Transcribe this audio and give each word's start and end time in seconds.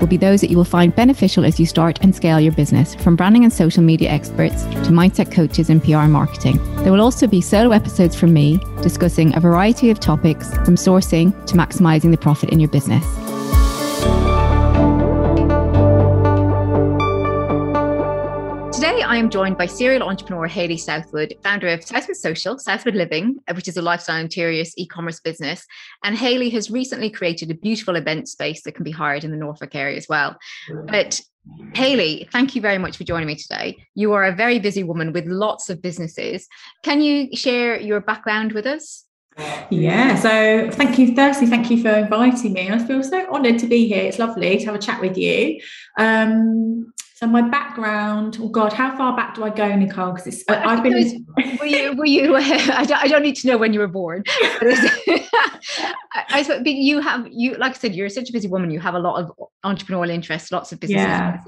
will 0.00 0.06
be 0.06 0.16
those 0.16 0.40
that 0.40 0.50
you 0.50 0.56
will 0.56 0.64
find 0.64 0.94
beneficial 0.94 1.44
as 1.44 1.58
you 1.58 1.66
start 1.66 1.98
and 2.02 2.14
scale 2.14 2.40
your 2.40 2.52
business, 2.52 2.94
from 2.96 3.16
branding 3.16 3.44
and 3.44 3.52
social 3.52 3.82
media 3.82 4.10
experts 4.10 4.64
to 4.64 4.90
mindset 4.90 5.32
coaches 5.32 5.70
and 5.70 5.82
PR 5.82 6.06
marketing. 6.06 6.58
There 6.82 6.92
will 6.92 7.00
also 7.00 7.26
be 7.26 7.40
solo 7.40 7.72
episodes 7.72 8.16
from 8.16 8.32
me 8.32 8.60
discussing 8.82 9.34
a 9.36 9.40
variety 9.40 9.90
of 9.90 10.00
topics 10.00 10.50
from 10.58 10.76
sourcing 10.76 11.32
to 11.46 11.54
maximizing 11.54 12.10
the 12.10 12.18
profit 12.18 12.50
in 12.50 12.60
your 12.60 12.70
business. 12.70 13.04
Today, 19.18 19.24
I 19.24 19.26
am 19.26 19.30
joined 19.30 19.58
by 19.58 19.66
serial 19.66 20.04
entrepreneur 20.04 20.46
Haley 20.46 20.76
Southwood, 20.76 21.34
founder 21.42 21.66
of 21.66 21.82
Southwood 21.82 22.16
Social, 22.16 22.56
Southwood 22.56 22.94
Living, 22.94 23.38
which 23.52 23.66
is 23.66 23.76
a 23.76 23.82
lifestyle 23.82 24.20
interiors 24.20 24.72
e 24.76 24.86
commerce 24.86 25.18
business. 25.18 25.66
And 26.04 26.16
Haley 26.16 26.50
has 26.50 26.70
recently 26.70 27.10
created 27.10 27.50
a 27.50 27.54
beautiful 27.54 27.96
event 27.96 28.28
space 28.28 28.62
that 28.62 28.76
can 28.76 28.84
be 28.84 28.92
hired 28.92 29.24
in 29.24 29.32
the 29.32 29.36
Norfolk 29.36 29.74
area 29.74 29.96
as 29.96 30.08
well. 30.08 30.36
But 30.86 31.20
Haley, 31.74 32.28
thank 32.30 32.54
you 32.54 32.62
very 32.62 32.78
much 32.78 32.96
for 32.96 33.02
joining 33.02 33.26
me 33.26 33.34
today. 33.34 33.76
You 33.96 34.12
are 34.12 34.24
a 34.24 34.36
very 34.36 34.60
busy 34.60 34.84
woman 34.84 35.12
with 35.12 35.26
lots 35.26 35.68
of 35.68 35.82
businesses. 35.82 36.46
Can 36.84 37.00
you 37.00 37.36
share 37.36 37.80
your 37.80 38.00
background 38.00 38.52
with 38.52 38.66
us? 38.66 39.04
Yeah, 39.68 40.14
so 40.14 40.70
thank 40.70 40.96
you, 40.96 41.16
Thirsty. 41.16 41.46
Thank 41.46 41.72
you 41.72 41.82
for 41.82 41.90
inviting 41.90 42.52
me. 42.52 42.70
I 42.70 42.78
feel 42.78 43.02
so 43.02 43.28
honoured 43.32 43.58
to 43.58 43.66
be 43.66 43.88
here. 43.88 44.04
It's 44.04 44.20
lovely 44.20 44.58
to 44.58 44.66
have 44.66 44.74
a 44.76 44.78
chat 44.78 45.00
with 45.00 45.18
you. 45.18 45.60
Um, 45.98 46.92
so 47.18 47.26
my 47.26 47.42
background, 47.42 48.38
oh 48.40 48.48
God, 48.48 48.72
how 48.72 48.96
far 48.96 49.16
back 49.16 49.34
do 49.34 49.42
I 49.42 49.50
go, 49.50 49.74
Nicole? 49.74 50.12
Because 50.12 50.28
it's 50.28 50.44
I, 50.48 50.76
have 50.76 50.84
been. 50.84 51.26
were 51.58 51.66
you? 51.66 51.96
Were 51.96 52.06
you? 52.06 52.36
I, 52.36 52.84
don't, 52.84 53.02
I 53.02 53.08
don't 53.08 53.24
need 53.24 53.34
to 53.38 53.48
know 53.48 53.58
when 53.58 53.72
you 53.72 53.80
were 53.80 53.88
born. 53.88 54.22
I, 54.28 55.26
I 56.14 56.62
you 56.64 57.00
have 57.00 57.26
you 57.28 57.56
like 57.56 57.72
I 57.72 57.74
said, 57.74 57.96
you're 57.96 58.08
such 58.08 58.30
a 58.30 58.32
busy 58.32 58.46
woman. 58.46 58.70
You 58.70 58.78
have 58.78 58.94
a 58.94 59.00
lot 59.00 59.20
of 59.20 59.32
entrepreneurial 59.64 60.10
interests, 60.10 60.52
lots 60.52 60.70
of 60.70 60.78
business 60.78 61.00
yeah. 61.00 61.40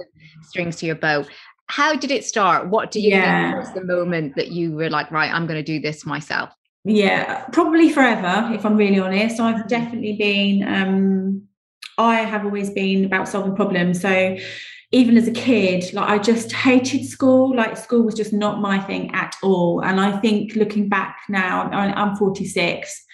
strings 0.43 0.75
to 0.79 0.87
your 0.87 0.97
bow. 0.97 1.25
How 1.69 1.95
did 1.95 2.11
it 2.11 2.25
start? 2.25 2.67
What 2.69 2.91
do 2.91 3.01
you 3.01 3.11
yeah. 3.11 3.53
think 3.53 3.65
was 3.65 3.73
the 3.73 3.84
moment 3.84 4.34
that 4.34 4.49
you 4.49 4.73
were 4.73 4.91
like, 4.91 5.12
right, 5.12 5.33
I'm 5.33 5.47
going 5.47 5.59
to 5.59 5.62
do 5.62 5.79
this 5.79 6.05
myself? 6.05 6.51
Yeah, 6.83 7.45
probably 7.53 7.91
forever. 7.91 8.53
If 8.53 8.67
I'm 8.67 8.77
really 8.77 8.99
honest, 8.99 9.39
I've 9.39 9.55
mm-hmm. 9.55 9.69
definitely 9.69 10.17
been. 10.17 10.67
um 10.67 11.43
I 11.97 12.17
have 12.23 12.45
always 12.45 12.71
been 12.71 13.05
about 13.05 13.29
solving 13.29 13.55
problems. 13.55 14.01
So 14.01 14.37
even 14.93 15.17
as 15.17 15.29
a 15.29 15.33
kid, 15.33 15.93
like 15.93 16.09
I 16.09 16.19
just 16.19 16.51
hated 16.53 17.05
school. 17.05 17.55
Like 17.55 17.77
school 17.77 18.03
was 18.03 18.15
just 18.15 18.33
not 18.33 18.61
my 18.61 18.81
thing 18.81 19.15
at 19.15 19.37
all. 19.43 19.83
And 19.85 20.01
I 20.01 20.19
think 20.19 20.57
looking 20.57 20.89
back 20.89 21.21
now, 21.29 21.71
I'm 21.71 22.17
46. 22.17 23.07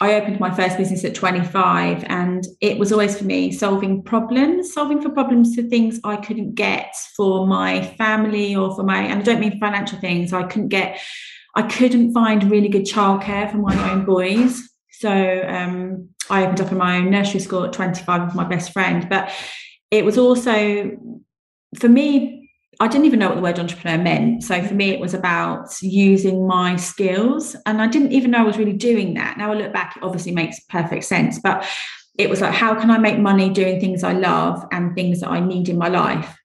I 0.00 0.14
opened 0.14 0.38
my 0.38 0.54
first 0.54 0.76
business 0.76 1.04
at 1.04 1.16
25, 1.16 2.04
and 2.04 2.46
it 2.60 2.78
was 2.78 2.92
always 2.92 3.18
for 3.18 3.24
me 3.24 3.50
solving 3.50 4.00
problems, 4.00 4.72
solving 4.72 5.02
for 5.02 5.08
problems 5.08 5.56
for 5.56 5.62
things 5.62 5.98
I 6.04 6.16
couldn't 6.16 6.54
get 6.54 6.94
for 7.16 7.48
my 7.48 7.82
family 7.98 8.54
or 8.54 8.76
for 8.76 8.84
my, 8.84 9.00
and 9.00 9.20
I 9.20 9.22
don't 9.24 9.40
mean 9.40 9.58
financial 9.58 9.98
things. 9.98 10.32
I 10.32 10.44
couldn't 10.44 10.68
get, 10.68 11.00
I 11.56 11.62
couldn't 11.62 12.12
find 12.12 12.48
really 12.48 12.68
good 12.68 12.84
childcare 12.84 13.50
for 13.50 13.56
my 13.56 13.90
own 13.90 14.04
boys. 14.04 14.68
So 14.92 15.10
um, 15.48 16.10
I 16.30 16.44
opened 16.44 16.60
up 16.60 16.70
in 16.70 16.78
my 16.78 16.98
own 16.98 17.10
nursery 17.10 17.40
school 17.40 17.64
at 17.64 17.72
25 17.72 18.26
with 18.26 18.34
my 18.36 18.44
best 18.44 18.72
friend. 18.72 19.08
But 19.08 19.32
it 19.90 20.04
was 20.04 20.18
also 20.18 20.90
for 21.78 21.88
me 21.88 22.38
I 22.80 22.86
didn't 22.86 23.06
even 23.06 23.18
know 23.18 23.28
what 23.28 23.34
the 23.34 23.42
word 23.42 23.58
entrepreneur 23.58 24.00
meant. 24.00 24.44
So 24.44 24.62
for 24.62 24.74
me, 24.74 24.90
it 24.90 25.00
was 25.00 25.12
about 25.12 25.68
using 25.82 26.46
my 26.46 26.76
skills. 26.76 27.56
And 27.66 27.82
I 27.82 27.88
didn't 27.88 28.12
even 28.12 28.30
know 28.30 28.38
I 28.38 28.42
was 28.42 28.56
really 28.56 28.72
doing 28.72 29.14
that. 29.14 29.36
Now 29.36 29.50
I 29.50 29.56
look 29.56 29.72
back, 29.72 29.96
it 29.96 30.02
obviously 30.04 30.30
makes 30.30 30.60
perfect 30.60 31.04
sense. 31.04 31.40
But 31.40 31.66
it 32.16 32.30
was 32.30 32.40
like, 32.40 32.54
how 32.54 32.78
can 32.78 32.90
I 32.90 32.98
make 32.98 33.18
money 33.18 33.48
doing 33.50 33.80
things 33.80 34.04
I 34.04 34.12
love 34.12 34.64
and 34.70 34.94
things 34.94 35.20
that 35.20 35.30
I 35.30 35.40
need 35.40 35.68
in 35.68 35.76
my 35.76 35.88
life? 35.88 36.36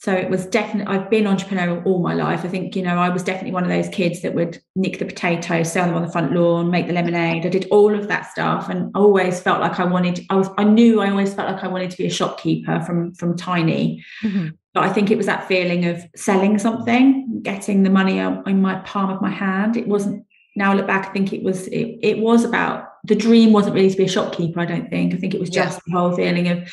So 0.00 0.12
it 0.12 0.30
was 0.30 0.46
definitely, 0.46 0.94
I've 0.94 1.10
been 1.10 1.24
entrepreneurial 1.24 1.84
all 1.84 2.00
my 2.00 2.14
life. 2.14 2.44
I 2.44 2.48
think, 2.48 2.76
you 2.76 2.82
know, 2.82 2.98
I 2.98 3.08
was 3.08 3.24
definitely 3.24 3.50
one 3.50 3.64
of 3.64 3.68
those 3.68 3.88
kids 3.88 4.22
that 4.22 4.32
would 4.32 4.62
nick 4.76 5.00
the 5.00 5.04
potatoes, 5.04 5.72
sell 5.72 5.86
them 5.86 5.96
on 5.96 6.02
the 6.02 6.12
front 6.12 6.32
lawn, 6.32 6.70
make 6.70 6.86
the 6.86 6.92
lemonade. 6.92 7.44
I 7.44 7.48
did 7.48 7.66
all 7.72 7.92
of 7.92 8.06
that 8.06 8.30
stuff 8.30 8.68
and 8.68 8.92
I 8.94 9.00
always 9.00 9.40
felt 9.40 9.60
like 9.60 9.80
I 9.80 9.84
wanted, 9.84 10.24
I 10.30 10.36
was, 10.36 10.48
I 10.56 10.62
knew 10.62 11.00
I 11.00 11.10
always 11.10 11.34
felt 11.34 11.50
like 11.52 11.64
I 11.64 11.66
wanted 11.66 11.90
to 11.90 11.96
be 11.96 12.06
a 12.06 12.10
shopkeeper 12.10 12.80
from, 12.82 13.12
from 13.14 13.36
tiny. 13.36 14.04
Mm-hmm. 14.22 14.50
But 14.72 14.84
I 14.84 14.92
think 14.92 15.10
it 15.10 15.16
was 15.16 15.26
that 15.26 15.48
feeling 15.48 15.86
of 15.86 16.00
selling 16.14 16.58
something, 16.58 17.40
getting 17.42 17.82
the 17.82 17.90
money 17.90 18.18
in 18.18 18.62
my 18.62 18.76
palm 18.84 19.10
of 19.10 19.20
my 19.20 19.30
hand. 19.30 19.76
It 19.76 19.88
wasn't, 19.88 20.24
now 20.54 20.70
I 20.70 20.74
look 20.76 20.86
back, 20.86 21.08
I 21.08 21.12
think 21.12 21.32
it 21.32 21.42
was, 21.42 21.66
it, 21.68 21.98
it 22.02 22.18
was 22.20 22.44
about, 22.44 22.84
the 23.02 23.16
dream 23.16 23.52
wasn't 23.52 23.74
really 23.74 23.90
to 23.90 23.96
be 23.96 24.04
a 24.04 24.08
shopkeeper, 24.08 24.60
I 24.60 24.66
don't 24.66 24.90
think. 24.90 25.14
I 25.14 25.16
think 25.16 25.34
it 25.34 25.40
was 25.40 25.50
just 25.50 25.78
yeah. 25.78 25.82
the 25.86 25.98
whole 25.98 26.14
feeling 26.14 26.48
of, 26.48 26.72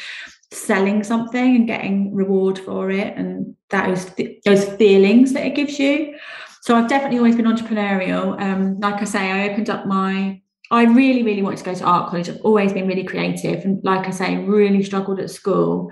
selling 0.56 1.04
something 1.04 1.56
and 1.56 1.68
getting 1.68 2.14
reward 2.14 2.58
for 2.58 2.90
it 2.90 3.16
and 3.18 3.56
is 3.74 4.12
those 4.46 4.66
feelings 4.76 5.34
that 5.34 5.46
it 5.46 5.56
gives 5.56 5.78
you. 5.80 6.18
So 6.62 6.76
i've 6.76 6.90
definitely 6.90 7.18
always 7.18 7.36
been 7.36 7.46
entrepreneurial. 7.46 8.40
Um, 8.42 8.80
like 8.80 9.02
i 9.02 9.04
say 9.04 9.32
i 9.32 9.50
opened 9.50 9.70
up 9.70 9.86
my 9.86 10.42
i 10.72 10.84
really 10.84 11.24
really 11.24 11.42
wanted 11.42 11.60
to 11.60 11.66
go 11.66 11.76
to 11.76 11.84
art 11.84 12.10
college. 12.10 12.30
I've 12.30 12.42
always 12.42 12.74
been 12.74 12.88
really 12.88 13.04
creative 13.04 13.66
and 13.66 13.84
like 13.84 14.08
i 14.08 14.12
say 14.12 14.38
really 14.38 14.84
struggled 14.84 15.20
at 15.20 15.30
school. 15.30 15.92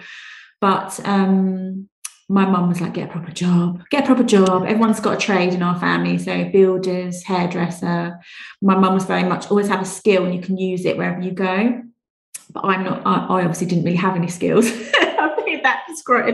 But 0.62 0.98
um, 1.04 1.90
my 2.30 2.46
mum 2.46 2.70
was 2.70 2.80
like 2.80 2.94
get 2.94 3.10
a 3.10 3.12
proper 3.12 3.32
job 3.32 3.84
get 3.90 4.04
a 4.04 4.08
proper 4.08 4.24
job. 4.24 4.64
Everyone's 4.64 5.02
got 5.02 5.16
a 5.16 5.26
trade 5.26 5.54
in 5.54 5.62
our 5.62 5.80
family 5.80 6.18
so 6.18 6.50
builders 6.50 7.22
hairdresser. 7.24 8.20
My 8.62 8.76
mum 8.76 8.94
was 8.94 9.06
very 9.06 9.24
much 9.24 9.50
always 9.52 9.68
have 9.68 9.82
a 9.82 9.86
skill 9.86 10.26
and 10.26 10.34
you 10.34 10.42
can 10.42 10.58
use 10.58 10.86
it 10.86 10.98
wherever 10.98 11.22
you 11.22 11.32
go 11.32 11.84
but 12.54 12.64
I'm 12.64 12.84
not. 12.84 13.02
I, 13.06 13.26
I 13.26 13.42
obviously 13.42 13.68
didn't 13.68 13.84
really 13.84 13.98
have 13.98 14.16
any 14.16 14.28
skills. 14.28 14.68
I 14.96 15.34
think 15.44 15.64
that 15.64 15.86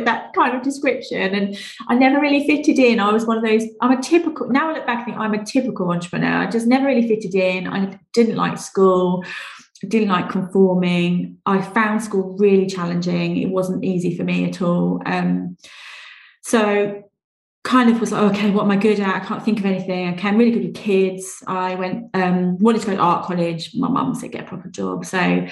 that 0.05 0.33
kind 0.33 0.55
of 0.55 0.61
description, 0.61 1.33
and 1.33 1.57
I 1.87 1.95
never 1.95 2.19
really 2.19 2.45
fitted 2.45 2.77
in. 2.79 2.99
I 2.99 3.11
was 3.11 3.25
one 3.25 3.37
of 3.37 3.43
those. 3.43 3.63
I'm 3.81 3.91
a 3.91 4.01
typical. 4.01 4.49
Now 4.49 4.69
I 4.69 4.73
look 4.73 4.85
back, 4.85 4.99
I 4.99 5.05
think 5.05 5.17
I'm 5.17 5.33
a 5.33 5.43
typical 5.43 5.91
entrepreneur. 5.91 6.43
I 6.43 6.49
just 6.49 6.67
never 6.67 6.85
really 6.85 7.07
fitted 7.07 7.35
in. 7.35 7.67
I 7.67 7.99
didn't 8.13 8.35
like 8.35 8.57
school. 8.57 9.23
I 9.83 9.87
didn't 9.87 10.09
like 10.09 10.29
conforming. 10.29 11.37
I 11.45 11.61
found 11.61 12.03
school 12.03 12.35
really 12.37 12.67
challenging. 12.67 13.37
It 13.37 13.49
wasn't 13.49 13.85
easy 13.85 14.15
for 14.17 14.23
me 14.23 14.45
at 14.45 14.61
all. 14.61 15.01
Um, 15.05 15.57
so 16.41 17.03
kind 17.63 17.89
of 17.89 17.99
was 17.99 18.11
like, 18.11 18.33
okay, 18.33 18.49
what 18.49 18.63
am 18.63 18.71
I 18.71 18.77
good 18.77 18.99
at? 18.99 19.15
I 19.15 19.25
can't 19.25 19.43
think 19.43 19.59
of 19.59 19.65
anything. 19.65 20.13
Okay, 20.13 20.27
I'm 20.27 20.37
really 20.37 20.51
good 20.51 20.65
with 20.65 20.75
kids. 20.75 21.43
I 21.47 21.75
went, 21.75 22.09
um, 22.13 22.57
wanted 22.57 22.81
to 22.81 22.87
go 22.87 22.95
to 22.95 23.01
art 23.01 23.25
college. 23.25 23.75
My 23.75 23.87
mum 23.87 24.15
said, 24.15 24.31
get 24.31 24.45
a 24.45 24.47
proper 24.47 24.69
job. 24.69 25.05
So 25.05 25.47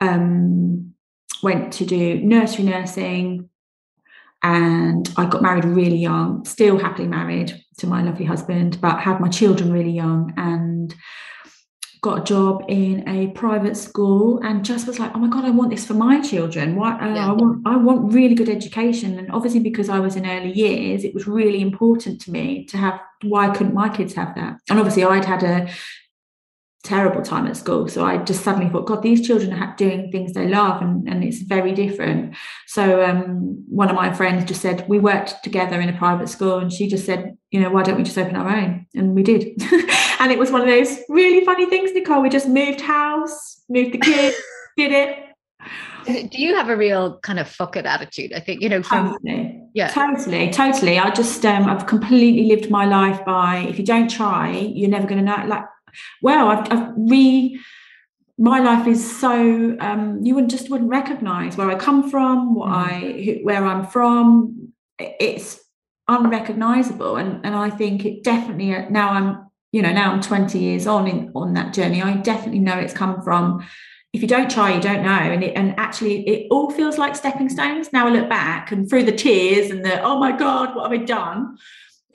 um, 0.00 0.94
went 1.42 1.72
to 1.74 1.84
do 1.84 2.20
nursery 2.20 2.64
nursing, 2.64 3.48
and 4.42 5.12
I 5.16 5.26
got 5.26 5.42
married 5.42 5.64
really 5.64 5.96
young, 5.96 6.44
still 6.44 6.78
happily 6.78 7.08
married 7.08 7.60
to 7.78 7.86
my 7.86 8.02
lovely 8.02 8.24
husband, 8.24 8.80
but 8.80 9.00
had 9.00 9.20
my 9.20 9.28
children 9.28 9.72
really 9.72 9.90
young 9.90 10.32
and 10.36 10.94
got 12.06 12.20
a 12.20 12.24
job 12.24 12.64
in 12.68 13.08
a 13.08 13.28
private 13.32 13.76
school 13.76 14.38
and 14.44 14.64
just 14.64 14.86
was 14.86 15.00
like, 15.00 15.10
oh 15.14 15.18
my 15.18 15.28
god, 15.28 15.44
I 15.44 15.50
want 15.50 15.70
this 15.70 15.84
for 15.84 15.94
my 15.94 16.20
children. 16.20 16.76
Why 16.76 16.92
uh, 16.92 17.14
yeah. 17.14 17.28
I 17.28 17.32
want 17.32 17.66
I 17.66 17.76
want 17.76 18.12
really 18.12 18.34
good 18.34 18.48
education. 18.48 19.18
And 19.18 19.30
obviously, 19.32 19.60
because 19.60 19.88
I 19.88 19.98
was 19.98 20.14
in 20.14 20.24
early 20.24 20.52
years, 20.52 21.02
it 21.02 21.14
was 21.14 21.26
really 21.26 21.60
important 21.60 22.20
to 22.22 22.30
me 22.30 22.64
to 22.66 22.76
have. 22.76 23.00
Why 23.22 23.48
couldn't 23.50 23.74
my 23.74 23.88
kids 23.88 24.14
have 24.14 24.34
that? 24.36 24.60
And 24.70 24.78
obviously, 24.78 25.04
I'd 25.04 25.24
had 25.24 25.42
a 25.42 25.68
terrible 26.86 27.20
time 27.20 27.46
at 27.46 27.56
school. 27.56 27.88
So 27.88 28.04
I 28.04 28.18
just 28.18 28.44
suddenly 28.44 28.70
thought, 28.70 28.86
God, 28.86 29.02
these 29.02 29.26
children 29.26 29.52
are 29.52 29.74
doing 29.76 30.10
things 30.12 30.32
they 30.32 30.46
love, 30.46 30.80
and, 30.80 31.08
and 31.08 31.24
it's 31.24 31.42
very 31.42 31.72
different. 31.72 32.36
So 32.68 33.04
um, 33.04 33.64
one 33.68 33.90
of 33.90 33.96
my 33.96 34.12
friends 34.12 34.44
just 34.44 34.62
said, 34.62 34.88
we 34.88 34.98
worked 34.98 35.42
together 35.42 35.80
in 35.80 35.88
a 35.88 35.98
private 35.98 36.28
school, 36.28 36.58
and 36.58 36.72
she 36.72 36.86
just 36.88 37.04
said, 37.04 37.36
you 37.50 37.60
know, 37.60 37.70
why 37.70 37.82
don't 37.82 37.96
we 37.96 38.04
just 38.04 38.16
open 38.16 38.36
our 38.36 38.48
own? 38.48 38.86
And 38.94 39.14
we 39.14 39.22
did. 39.22 39.60
and 40.20 40.30
it 40.30 40.38
was 40.38 40.52
one 40.52 40.60
of 40.60 40.68
those 40.68 40.96
really 41.08 41.44
funny 41.44 41.66
things, 41.66 41.92
Nicole. 41.92 42.22
We 42.22 42.28
just 42.28 42.48
moved 42.48 42.80
house, 42.80 43.62
moved 43.68 43.92
the 43.92 43.98
kids, 43.98 44.36
did 44.76 44.92
it. 44.92 45.22
Do 46.06 46.40
you 46.40 46.54
have 46.54 46.68
a 46.68 46.76
real 46.76 47.18
kind 47.18 47.40
of 47.40 47.48
fuck 47.48 47.74
it 47.74 47.84
attitude? 47.84 48.32
I 48.32 48.38
think, 48.38 48.62
you 48.62 48.68
know, 48.68 48.80
from 48.80 49.10
totally. 49.10 49.60
yeah, 49.74 49.88
totally, 49.88 50.50
totally. 50.52 51.00
I 51.00 51.10
just, 51.10 51.44
um, 51.44 51.64
I've 51.64 51.88
completely 51.88 52.44
lived 52.44 52.70
my 52.70 52.84
life 52.84 53.24
by 53.24 53.66
if 53.68 53.76
you 53.76 53.84
don't 53.84 54.08
try, 54.08 54.50
you're 54.50 54.88
never 54.88 55.08
going 55.08 55.18
to 55.18 55.24
know. 55.24 55.44
Like, 55.48 55.64
wow, 56.22 56.48
I've, 56.48 56.72
I've 56.72 56.92
re 56.96 57.60
my 58.38 58.60
life 58.60 58.86
is 58.86 59.18
so 59.18 59.76
um, 59.80 60.20
you 60.22 60.34
would 60.34 60.50
just 60.50 60.68
wouldn't 60.68 60.90
recognize 60.90 61.56
where 61.56 61.70
I 61.70 61.74
come 61.74 62.10
from, 62.10 62.54
what 62.54 62.68
mm. 62.68 62.74
I 62.74 63.40
where 63.42 63.64
I'm 63.64 63.86
from, 63.86 64.72
it's 64.98 65.60
unrecognizable 66.08 67.16
and 67.16 67.44
and 67.44 67.54
i 67.54 67.68
think 67.68 68.04
it 68.04 68.22
definitely 68.22 68.70
now 68.90 69.10
i'm 69.10 69.44
you 69.72 69.82
know 69.82 69.92
now 69.92 70.12
i'm 70.12 70.20
20 70.20 70.58
years 70.58 70.86
on 70.86 71.08
in 71.08 71.32
on 71.34 71.52
that 71.54 71.74
journey 71.74 72.00
i 72.00 72.14
definitely 72.14 72.60
know 72.60 72.78
it's 72.78 72.94
come 72.94 73.20
from 73.22 73.66
if 74.12 74.22
you 74.22 74.28
don't 74.28 74.50
try 74.50 74.72
you 74.72 74.80
don't 74.80 75.02
know 75.02 75.10
and 75.10 75.42
it, 75.42 75.56
and 75.56 75.74
actually 75.78 76.26
it 76.28 76.46
all 76.50 76.70
feels 76.70 76.96
like 76.96 77.16
stepping 77.16 77.48
stones. 77.48 77.92
Now 77.92 78.06
i 78.06 78.10
look 78.10 78.28
back 78.28 78.70
and 78.70 78.88
through 78.88 79.02
the 79.02 79.12
tears 79.12 79.70
and 79.70 79.84
the 79.84 80.00
oh 80.00 80.18
my 80.20 80.30
god 80.36 80.76
what 80.76 80.90
have 80.90 81.00
i 81.00 81.04
done 81.04 81.56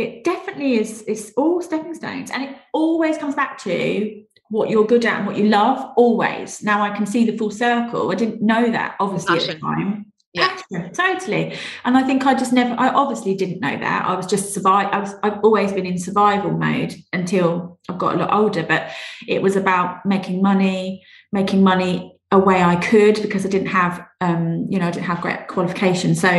it 0.01 0.23
definitely 0.23 0.75
is 0.75 1.03
it's 1.07 1.31
all 1.37 1.61
stepping 1.61 1.93
stones 1.93 2.31
and 2.31 2.43
it 2.43 2.55
always 2.73 3.17
comes 3.17 3.35
back 3.35 3.57
to 3.59 4.23
what 4.49 4.69
you're 4.69 4.85
good 4.85 5.05
at 5.05 5.19
and 5.19 5.27
what 5.27 5.37
you 5.37 5.45
love 5.45 5.93
always. 5.95 6.61
Now 6.61 6.81
i 6.81 6.89
can 6.89 7.05
see 7.05 7.25
the 7.25 7.37
full 7.37 7.51
circle. 7.51 8.11
I 8.11 8.15
didn't 8.15 8.41
know 8.41 8.71
that 8.71 8.95
obviously 8.99 9.37
Passion. 9.37 9.51
at 9.51 9.55
the 9.55 9.61
time. 9.61 10.05
Yeah. 10.33 10.57
Totally. 10.93 11.57
And 11.83 11.97
i 11.97 12.03
think 12.03 12.25
i 12.25 12.33
just 12.33 12.53
never 12.53 12.73
i 12.79 12.89
obviously 12.89 13.35
didn't 13.35 13.59
know 13.59 13.77
that. 13.77 14.05
I 14.05 14.15
was 14.15 14.25
just 14.25 14.53
survive 14.53 14.87
i 14.91 14.99
was 14.99 15.13
i've 15.23 15.39
always 15.43 15.71
been 15.71 15.85
in 15.85 15.97
survival 15.97 16.51
mode 16.51 16.95
until 17.13 17.79
i've 17.89 17.97
got 17.97 18.15
a 18.15 18.17
lot 18.17 18.33
older 18.33 18.63
but 18.63 18.91
it 19.27 19.41
was 19.41 19.55
about 19.55 20.05
making 20.05 20.41
money 20.41 21.03
making 21.31 21.63
money 21.63 22.17
a 22.31 22.39
way 22.39 22.61
i 22.63 22.77
could 22.77 23.21
because 23.21 23.45
i 23.45 23.49
didn't 23.49 23.67
have 23.67 24.05
um 24.21 24.65
you 24.69 24.79
know 24.79 24.87
i 24.87 24.91
didn't 24.91 25.05
have 25.05 25.21
great 25.21 25.47
qualifications. 25.47 26.21
So 26.21 26.29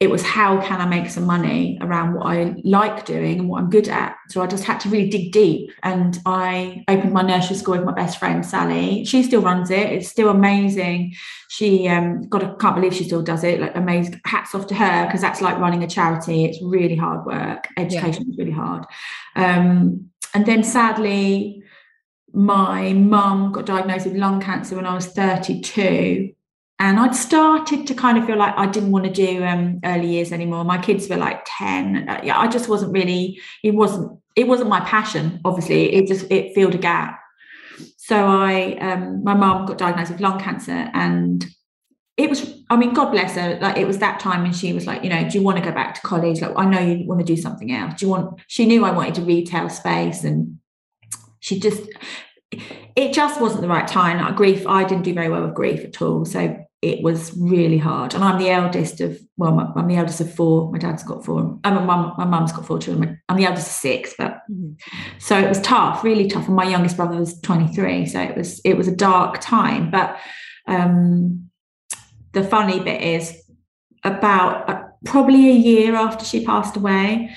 it 0.00 0.08
was 0.08 0.22
how 0.22 0.58
can 0.62 0.80
I 0.80 0.86
make 0.86 1.10
some 1.10 1.26
money 1.26 1.76
around 1.82 2.14
what 2.14 2.26
I 2.26 2.54
like 2.64 3.04
doing 3.04 3.40
and 3.40 3.48
what 3.50 3.60
I'm 3.60 3.68
good 3.68 3.86
at. 3.86 4.16
So 4.30 4.40
I 4.40 4.46
just 4.46 4.64
had 4.64 4.80
to 4.80 4.88
really 4.88 5.10
dig 5.10 5.30
deep. 5.30 5.72
And 5.82 6.18
I 6.24 6.84
opened 6.88 7.12
my 7.12 7.20
nursery 7.20 7.56
school 7.56 7.76
with 7.76 7.84
my 7.84 7.92
best 7.92 8.18
friend 8.18 8.44
Sally. 8.44 9.04
She 9.04 9.22
still 9.22 9.42
runs 9.42 9.70
it. 9.70 9.92
It's 9.92 10.08
still 10.08 10.30
amazing. 10.30 11.12
She 11.50 11.86
um 11.86 12.26
got 12.30 12.42
I 12.42 12.54
can't 12.54 12.76
believe 12.76 12.94
she 12.94 13.04
still 13.04 13.20
does 13.20 13.44
it. 13.44 13.60
Like 13.60 13.76
amazing. 13.76 14.22
Hats 14.24 14.54
off 14.54 14.66
to 14.68 14.74
her 14.74 15.04
because 15.04 15.20
that's 15.20 15.42
like 15.42 15.58
running 15.58 15.84
a 15.84 15.86
charity. 15.86 16.46
It's 16.46 16.62
really 16.62 16.96
hard 16.96 17.26
work. 17.26 17.68
Education 17.76 18.24
yeah. 18.24 18.32
is 18.32 18.38
really 18.38 18.52
hard. 18.52 18.86
Um, 19.36 20.08
and 20.32 20.46
then 20.46 20.64
sadly, 20.64 21.62
my 22.32 22.94
mum 22.94 23.52
got 23.52 23.66
diagnosed 23.66 24.06
with 24.06 24.16
lung 24.16 24.40
cancer 24.40 24.76
when 24.76 24.86
I 24.86 24.94
was 24.94 25.08
32 25.08 26.32
and 26.80 26.98
I'd 26.98 27.14
started 27.14 27.86
to 27.86 27.94
kind 27.94 28.16
of 28.16 28.24
feel 28.24 28.38
like 28.38 28.54
I 28.56 28.64
didn't 28.64 28.90
want 28.90 29.04
to 29.04 29.12
do 29.12 29.44
um, 29.44 29.80
early 29.84 30.08
years 30.08 30.32
anymore. 30.32 30.64
My 30.64 30.78
kids 30.78 31.10
were 31.10 31.18
like 31.18 31.42
10. 31.44 32.08
Uh, 32.08 32.20
yeah, 32.24 32.38
I 32.38 32.48
just 32.48 32.70
wasn't 32.70 32.92
really, 32.92 33.38
it 33.62 33.74
wasn't, 33.74 34.18
it 34.34 34.48
wasn't 34.48 34.70
my 34.70 34.80
passion, 34.80 35.42
obviously. 35.44 35.92
It 35.92 36.08
just, 36.08 36.24
it 36.30 36.54
filled 36.54 36.74
a 36.74 36.78
gap. 36.78 37.20
So 37.98 38.26
I, 38.26 38.78
um, 38.80 39.22
my 39.22 39.34
mom 39.34 39.66
got 39.66 39.76
diagnosed 39.76 40.10
with 40.10 40.22
lung 40.22 40.40
cancer 40.40 40.90
and 40.94 41.44
it 42.16 42.30
was, 42.30 42.50
I 42.70 42.76
mean, 42.76 42.94
God 42.94 43.10
bless 43.10 43.34
her. 43.34 43.58
Like 43.60 43.76
it 43.76 43.86
was 43.86 43.98
that 43.98 44.18
time 44.18 44.42
when 44.42 44.54
she 44.54 44.72
was 44.72 44.86
like, 44.86 45.04
you 45.04 45.10
know, 45.10 45.28
do 45.28 45.38
you 45.38 45.44
want 45.44 45.58
to 45.58 45.62
go 45.64 45.72
back 45.72 45.94
to 45.96 46.00
college? 46.00 46.40
Like, 46.40 46.54
I 46.56 46.64
know 46.64 46.80
you 46.80 47.06
want 47.06 47.20
to 47.20 47.26
do 47.26 47.36
something 47.36 47.72
else. 47.72 48.00
Do 48.00 48.06
you 48.06 48.10
want, 48.10 48.40
she 48.46 48.64
knew 48.64 48.86
I 48.86 48.90
wanted 48.90 49.16
to 49.16 49.22
retail 49.22 49.68
space 49.68 50.24
and 50.24 50.58
she 51.40 51.60
just, 51.60 51.82
it 52.96 53.12
just 53.12 53.38
wasn't 53.38 53.60
the 53.60 53.68
right 53.68 53.86
time. 53.86 54.16
Like 54.16 54.36
grief, 54.36 54.66
I 54.66 54.84
didn't 54.84 55.04
do 55.04 55.12
very 55.12 55.28
well 55.28 55.44
with 55.44 55.54
grief 55.54 55.84
at 55.84 56.00
all. 56.00 56.24
So 56.24 56.56
it 56.82 57.02
was 57.02 57.36
really 57.36 57.76
hard. 57.76 58.14
And 58.14 58.24
I'm 58.24 58.38
the 58.38 58.48
eldest 58.48 59.00
of, 59.02 59.20
well, 59.36 59.72
I'm 59.76 59.86
the 59.86 59.96
eldest 59.96 60.20
of 60.20 60.32
four. 60.34 60.72
My 60.72 60.78
dad's 60.78 61.02
got 61.02 61.24
four. 61.24 61.58
I'm 61.62 61.74
my 61.74 61.84
mum, 61.84 62.14
my 62.16 62.24
mum's 62.24 62.52
got 62.52 62.64
four 62.66 62.78
children. 62.78 63.20
I'm 63.28 63.36
the 63.36 63.44
eldest 63.44 63.66
of 63.66 63.72
six, 63.74 64.14
but 64.16 64.40
mm-hmm. 64.50 64.72
so 65.18 65.38
it 65.38 65.48
was 65.48 65.60
tough, 65.60 66.02
really 66.02 66.26
tough. 66.26 66.46
And 66.46 66.56
my 66.56 66.64
youngest 66.64 66.96
brother 66.96 67.18
was 67.18 67.38
23. 67.40 68.06
So 68.06 68.20
it 68.20 68.34
was, 68.34 68.60
it 68.60 68.78
was 68.78 68.88
a 68.88 68.96
dark 68.96 69.40
time. 69.42 69.90
But 69.90 70.18
um, 70.66 71.50
the 72.32 72.42
funny 72.42 72.80
bit 72.80 73.02
is 73.02 73.42
about 74.02 74.70
uh, 74.70 74.82
probably 75.04 75.50
a 75.50 75.54
year 75.54 75.94
after 75.94 76.24
she 76.24 76.46
passed 76.46 76.76
away, 76.76 77.34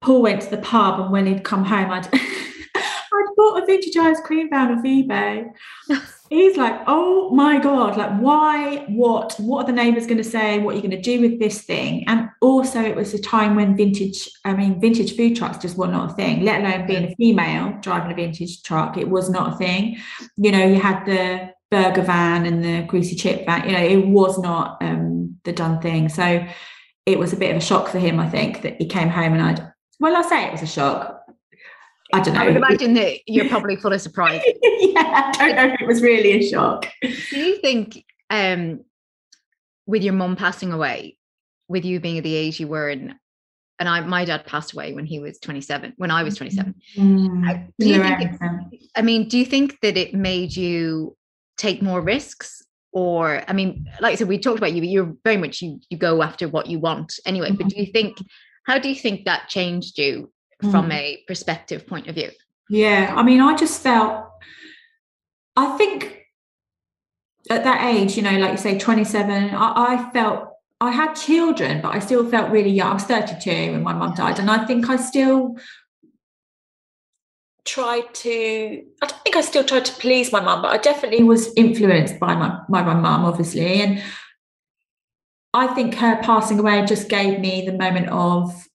Paul 0.00 0.22
went 0.22 0.42
to 0.42 0.50
the 0.50 0.58
pub 0.58 0.98
and 0.98 1.12
when 1.12 1.26
he'd 1.26 1.44
come 1.44 1.64
home, 1.64 1.90
I'd 1.90 2.08
I'd 2.14 3.34
bought 3.36 3.62
a 3.62 3.66
vintage 3.66 3.96
ice 3.96 4.20
cream 4.20 4.50
van 4.50 4.76
off 4.76 4.84
eBay. 4.84 5.50
he's 6.30 6.56
like, 6.56 6.80
oh 6.86 7.30
my 7.30 7.58
God, 7.58 7.96
like, 7.96 8.18
why, 8.18 8.84
what, 8.88 9.34
what 9.38 9.64
are 9.64 9.66
the 9.66 9.72
neighbors 9.72 10.06
going 10.06 10.18
to 10.18 10.24
say? 10.24 10.58
What 10.58 10.72
are 10.72 10.76
you 10.76 10.82
going 10.82 10.90
to 10.90 11.00
do 11.00 11.20
with 11.20 11.38
this 11.38 11.62
thing? 11.62 12.04
And 12.08 12.28
also, 12.40 12.80
it 12.82 12.96
was 12.96 13.14
a 13.14 13.18
time 13.18 13.56
when 13.56 13.76
vintage, 13.76 14.30
I 14.44 14.54
mean, 14.54 14.80
vintage 14.80 15.16
food 15.16 15.36
trucks 15.36 15.58
just 15.58 15.76
were 15.76 15.86
not 15.86 16.12
a 16.12 16.14
thing, 16.14 16.44
let 16.44 16.60
alone 16.60 16.86
being 16.86 17.04
a 17.04 17.14
female 17.16 17.76
driving 17.80 18.12
a 18.12 18.14
vintage 18.14 18.62
truck. 18.62 18.96
It 18.96 19.08
was 19.08 19.30
not 19.30 19.54
a 19.54 19.56
thing. 19.56 19.98
You 20.36 20.52
know, 20.52 20.66
you 20.66 20.80
had 20.80 21.04
the 21.04 21.52
burger 21.70 22.02
van 22.02 22.46
and 22.46 22.64
the 22.64 22.86
greasy 22.86 23.16
chip 23.16 23.46
van, 23.46 23.68
you 23.68 23.72
know, 23.72 23.84
it 23.84 24.06
was 24.06 24.38
not 24.38 24.82
um, 24.82 25.36
the 25.44 25.52
done 25.52 25.80
thing. 25.80 26.08
So 26.08 26.46
it 27.06 27.18
was 27.18 27.32
a 27.32 27.36
bit 27.36 27.50
of 27.50 27.58
a 27.58 27.64
shock 27.64 27.88
for 27.88 27.98
him, 27.98 28.18
I 28.18 28.28
think, 28.28 28.62
that 28.62 28.76
he 28.80 28.86
came 28.86 29.08
home 29.08 29.34
and 29.34 29.42
I'd, 29.42 29.72
well, 30.00 30.16
I 30.16 30.22
say 30.22 30.46
it 30.46 30.52
was 30.52 30.62
a 30.62 30.66
shock. 30.66 31.23
I 32.14 32.20
don't 32.20 32.34
know. 32.34 32.40
I 32.40 32.46
would 32.46 32.56
imagine 32.56 32.94
that 32.94 33.18
you're 33.26 33.48
probably 33.48 33.76
full 33.76 33.92
of 33.92 34.00
surprise. 34.00 34.40
yeah, 34.62 35.32
I 35.38 35.52
don't 35.52 35.56
know 35.56 35.74
if 35.74 35.80
it 35.80 35.86
was 35.86 36.02
really 36.02 36.32
a 36.32 36.48
shock. 36.48 36.86
Do 37.02 37.38
you 37.38 37.56
think 37.56 38.04
um, 38.30 38.84
with 39.86 40.02
your 40.02 40.14
mum 40.14 40.36
passing 40.36 40.72
away, 40.72 41.18
with 41.68 41.84
you 41.84 41.98
being 41.98 42.18
at 42.18 42.24
the 42.24 42.34
age 42.34 42.60
you 42.60 42.68
were 42.68 42.88
in, 42.88 43.14
and 43.80 43.88
I 43.88 44.00
my 44.00 44.24
dad 44.24 44.46
passed 44.46 44.72
away 44.72 44.92
when 44.92 45.06
he 45.06 45.18
was 45.18 45.38
27, 45.40 45.94
when 45.96 46.10
I 46.10 46.22
was 46.22 46.36
27. 46.36 46.74
Mm, 46.96 47.68
do 47.78 47.88
you 47.88 48.02
think 48.02 48.20
it, 48.20 48.80
I 48.94 49.02
mean, 49.02 49.28
do 49.28 49.36
you 49.36 49.44
think 49.44 49.80
that 49.82 49.96
it 49.96 50.14
made 50.14 50.54
you 50.54 51.16
take 51.56 51.82
more 51.82 52.00
risks? 52.00 52.62
Or 52.92 53.42
I 53.48 53.52
mean, 53.52 53.86
like 53.98 54.12
I 54.12 54.14
said, 54.14 54.28
we 54.28 54.38
talked 54.38 54.58
about 54.58 54.72
you, 54.72 54.82
you're 54.82 55.14
very 55.24 55.36
much 55.36 55.60
you 55.60 55.80
you 55.90 55.98
go 55.98 56.22
after 56.22 56.48
what 56.48 56.68
you 56.68 56.78
want 56.78 57.18
anyway. 57.26 57.48
Mm-hmm. 57.48 57.56
But 57.56 57.68
do 57.70 57.80
you 57.80 57.86
think 57.86 58.18
how 58.66 58.78
do 58.78 58.88
you 58.88 58.94
think 58.94 59.24
that 59.24 59.48
changed 59.48 59.98
you 59.98 60.30
from 60.60 60.90
mm. 60.90 60.94
a 60.94 61.24
perspective 61.26 61.86
point 61.86 62.08
of 62.08 62.14
view? 62.14 62.30
Yeah, 62.68 63.12
I 63.16 63.22
mean, 63.22 63.40
I 63.40 63.56
just 63.56 63.82
felt, 63.82 64.26
I 65.56 65.76
think 65.76 66.24
at 67.50 67.64
that 67.64 67.94
age, 67.94 68.16
you 68.16 68.22
know, 68.22 68.38
like 68.38 68.52
you 68.52 68.58
say, 68.58 68.78
27, 68.78 69.54
I, 69.54 69.72
I 69.76 70.10
felt 70.12 70.48
I 70.80 70.90
had 70.90 71.14
children, 71.14 71.80
but 71.80 71.94
I 71.94 71.98
still 71.98 72.28
felt 72.28 72.50
really 72.50 72.70
young. 72.70 72.88
I 72.88 72.94
was 72.94 73.04
32 73.04 73.72
when 73.72 73.82
my 73.82 73.92
mum 73.92 74.14
died. 74.14 74.38
And 74.38 74.50
I 74.50 74.64
think 74.64 74.88
I 74.88 74.96
still 74.96 75.56
tried 77.64 78.12
to, 78.14 78.82
I 79.02 79.06
don't 79.06 79.22
think 79.22 79.36
I 79.36 79.40
still 79.40 79.64
tried 79.64 79.84
to 79.86 79.92
please 79.94 80.32
my 80.32 80.40
mum, 80.40 80.62
but 80.62 80.72
I 80.72 80.78
definitely 80.78 81.22
was 81.22 81.52
influenced 81.54 82.18
by 82.18 82.34
my, 82.34 82.60
by 82.68 82.82
my 82.82 82.94
mum, 82.94 83.24
obviously. 83.24 83.80
And 83.82 84.02
I 85.54 85.68
think 85.68 85.94
her 85.94 86.20
passing 86.22 86.58
away 86.58 86.84
just 86.84 87.08
gave 87.08 87.40
me 87.40 87.64
the 87.64 87.72
moment 87.72 88.08
of, 88.08 88.66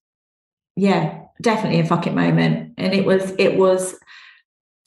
yeah, 0.75 1.18
definitely 1.41 1.79
a 1.79 1.85
fuck 1.85 2.07
it 2.07 2.13
moment. 2.13 2.73
And 2.77 2.93
it 2.93 3.05
was, 3.05 3.33
it 3.37 3.57
was, 3.57 3.95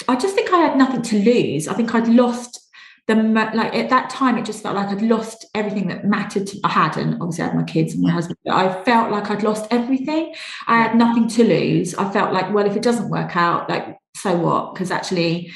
I 0.08 0.16
just 0.16 0.34
think 0.34 0.52
I 0.52 0.58
had 0.58 0.76
nothing 0.76 1.02
to 1.02 1.18
lose. 1.18 1.68
I 1.68 1.74
think 1.74 1.94
I'd 1.94 2.08
lost 2.08 2.62
the 3.08 3.16
like 3.16 3.74
at 3.74 3.90
that 3.90 4.10
time 4.10 4.38
it 4.38 4.44
just 4.44 4.62
felt 4.62 4.76
like 4.76 4.88
I'd 4.88 5.02
lost 5.02 5.44
everything 5.54 5.88
that 5.88 6.04
mattered. 6.04 6.46
To, 6.46 6.60
I 6.62 6.68
hadn't 6.68 7.14
obviously 7.20 7.44
I 7.44 7.46
had 7.48 7.56
my 7.56 7.64
kids 7.64 7.94
and 7.94 8.02
my 8.02 8.10
husband, 8.10 8.38
but 8.44 8.54
I 8.54 8.82
felt 8.84 9.10
like 9.10 9.30
I'd 9.30 9.42
lost 9.42 9.66
everything. 9.70 10.34
I 10.66 10.78
had 10.78 10.96
nothing 10.96 11.28
to 11.28 11.44
lose. 11.44 11.94
I 11.96 12.10
felt 12.12 12.32
like, 12.32 12.52
well, 12.52 12.66
if 12.66 12.76
it 12.76 12.82
doesn't 12.82 13.10
work 13.10 13.36
out, 13.36 13.68
like 13.68 13.98
so 14.16 14.36
what? 14.36 14.74
Because 14.74 14.90
actually 14.90 15.52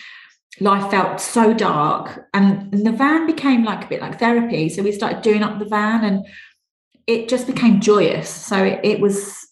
life 0.58 0.90
felt 0.90 1.20
so 1.20 1.52
dark 1.52 2.26
and, 2.32 2.72
and 2.74 2.86
the 2.86 2.92
van 2.92 3.26
became 3.26 3.62
like 3.62 3.84
a 3.84 3.88
bit 3.88 4.00
like 4.00 4.18
therapy. 4.18 4.68
So 4.68 4.82
we 4.82 4.90
started 4.90 5.22
doing 5.22 5.42
up 5.42 5.58
the 5.58 5.66
van 5.66 6.04
and 6.04 6.26
it 7.06 7.28
just 7.28 7.46
became 7.46 7.80
joyous. 7.80 8.28
So 8.28 8.64
it, 8.64 8.80
it 8.82 9.00
was 9.00 9.45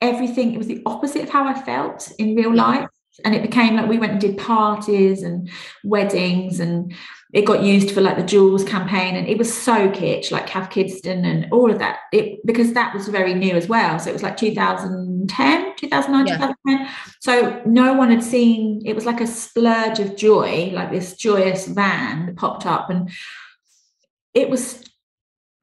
everything, 0.00 0.52
it 0.52 0.58
was 0.58 0.66
the 0.66 0.82
opposite 0.86 1.22
of 1.22 1.30
how 1.30 1.46
I 1.46 1.54
felt 1.60 2.12
in 2.18 2.34
real 2.34 2.54
life. 2.54 2.88
And 3.24 3.34
it 3.34 3.42
became 3.42 3.74
like 3.74 3.88
we 3.88 3.98
went 3.98 4.12
and 4.12 4.20
did 4.20 4.38
parties 4.38 5.24
and 5.24 5.50
weddings, 5.82 6.60
and 6.60 6.94
it 7.34 7.44
got 7.44 7.64
used 7.64 7.90
for 7.90 8.00
like 8.00 8.16
the 8.16 8.22
Joules 8.22 8.64
campaign. 8.64 9.16
And 9.16 9.26
it 9.26 9.36
was 9.36 9.52
so 9.52 9.90
kitsch, 9.90 10.30
like 10.30 10.46
Cath 10.46 10.70
Kidston 10.70 11.24
and 11.24 11.52
all 11.52 11.68
of 11.68 11.80
that. 11.80 11.98
It 12.12 12.38
because 12.46 12.74
that 12.74 12.94
was 12.94 13.08
very 13.08 13.34
new 13.34 13.56
as 13.56 13.66
well. 13.66 13.98
So 13.98 14.10
it 14.10 14.12
was 14.12 14.22
like 14.22 14.36
2010, 14.36 15.76
2009, 15.76 16.26
yeah. 16.28 16.34
2010. 16.36 16.88
So 17.20 17.60
no 17.66 17.92
one 17.94 18.10
had 18.12 18.22
seen 18.22 18.82
it 18.86 18.94
was 18.94 19.04
like 19.04 19.20
a 19.20 19.26
splurge 19.26 19.98
of 19.98 20.14
joy, 20.14 20.70
like 20.72 20.92
this 20.92 21.16
joyous 21.16 21.66
van 21.66 22.26
that 22.26 22.36
popped 22.36 22.66
up. 22.66 22.88
And 22.88 23.10
it 24.32 24.48
was 24.48 24.87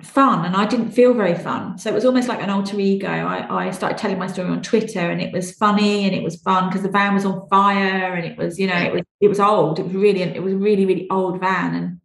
fun 0.02 0.46
and 0.46 0.56
I 0.56 0.66
didn't 0.66 0.92
feel 0.92 1.14
very 1.14 1.36
fun. 1.36 1.78
So 1.78 1.90
it 1.90 1.94
was 1.94 2.06
almost 2.06 2.28
like 2.28 2.42
an 2.42 2.50
alter 2.50 2.80
ego. 2.80 3.08
I, 3.08 3.68
I 3.68 3.72
started 3.72 3.98
telling 3.98 4.20
my 4.20 4.28
story 4.28 4.50
on 4.50 4.62
Twitter 4.62 5.00
and 5.00 5.22
it 5.22 5.32
was 5.32 5.54
funny 5.54 6.06
and 6.06 6.14
it 6.14 6.24
was 6.24 6.36
fun 6.42 6.70
because 6.70 6.82
the 6.82 6.90
van 6.90 7.14
was 7.14 7.26
on 7.26 7.48
fire 7.50 8.14
and 8.14 8.26
it 8.26 8.38
was, 8.38 8.60
you 8.60 8.68
know, 8.68 8.78
it 8.78 8.94
was 8.94 9.04
it 9.22 9.28
was 9.28 9.40
old. 9.40 9.80
It 9.80 9.84
was 9.84 9.94
really 9.94 10.22
it 10.22 10.44
was 10.44 10.54
a 10.54 10.58
really, 10.58 10.86
really 10.86 11.08
old 11.10 11.40
van 11.40 11.76
and 11.76 12.00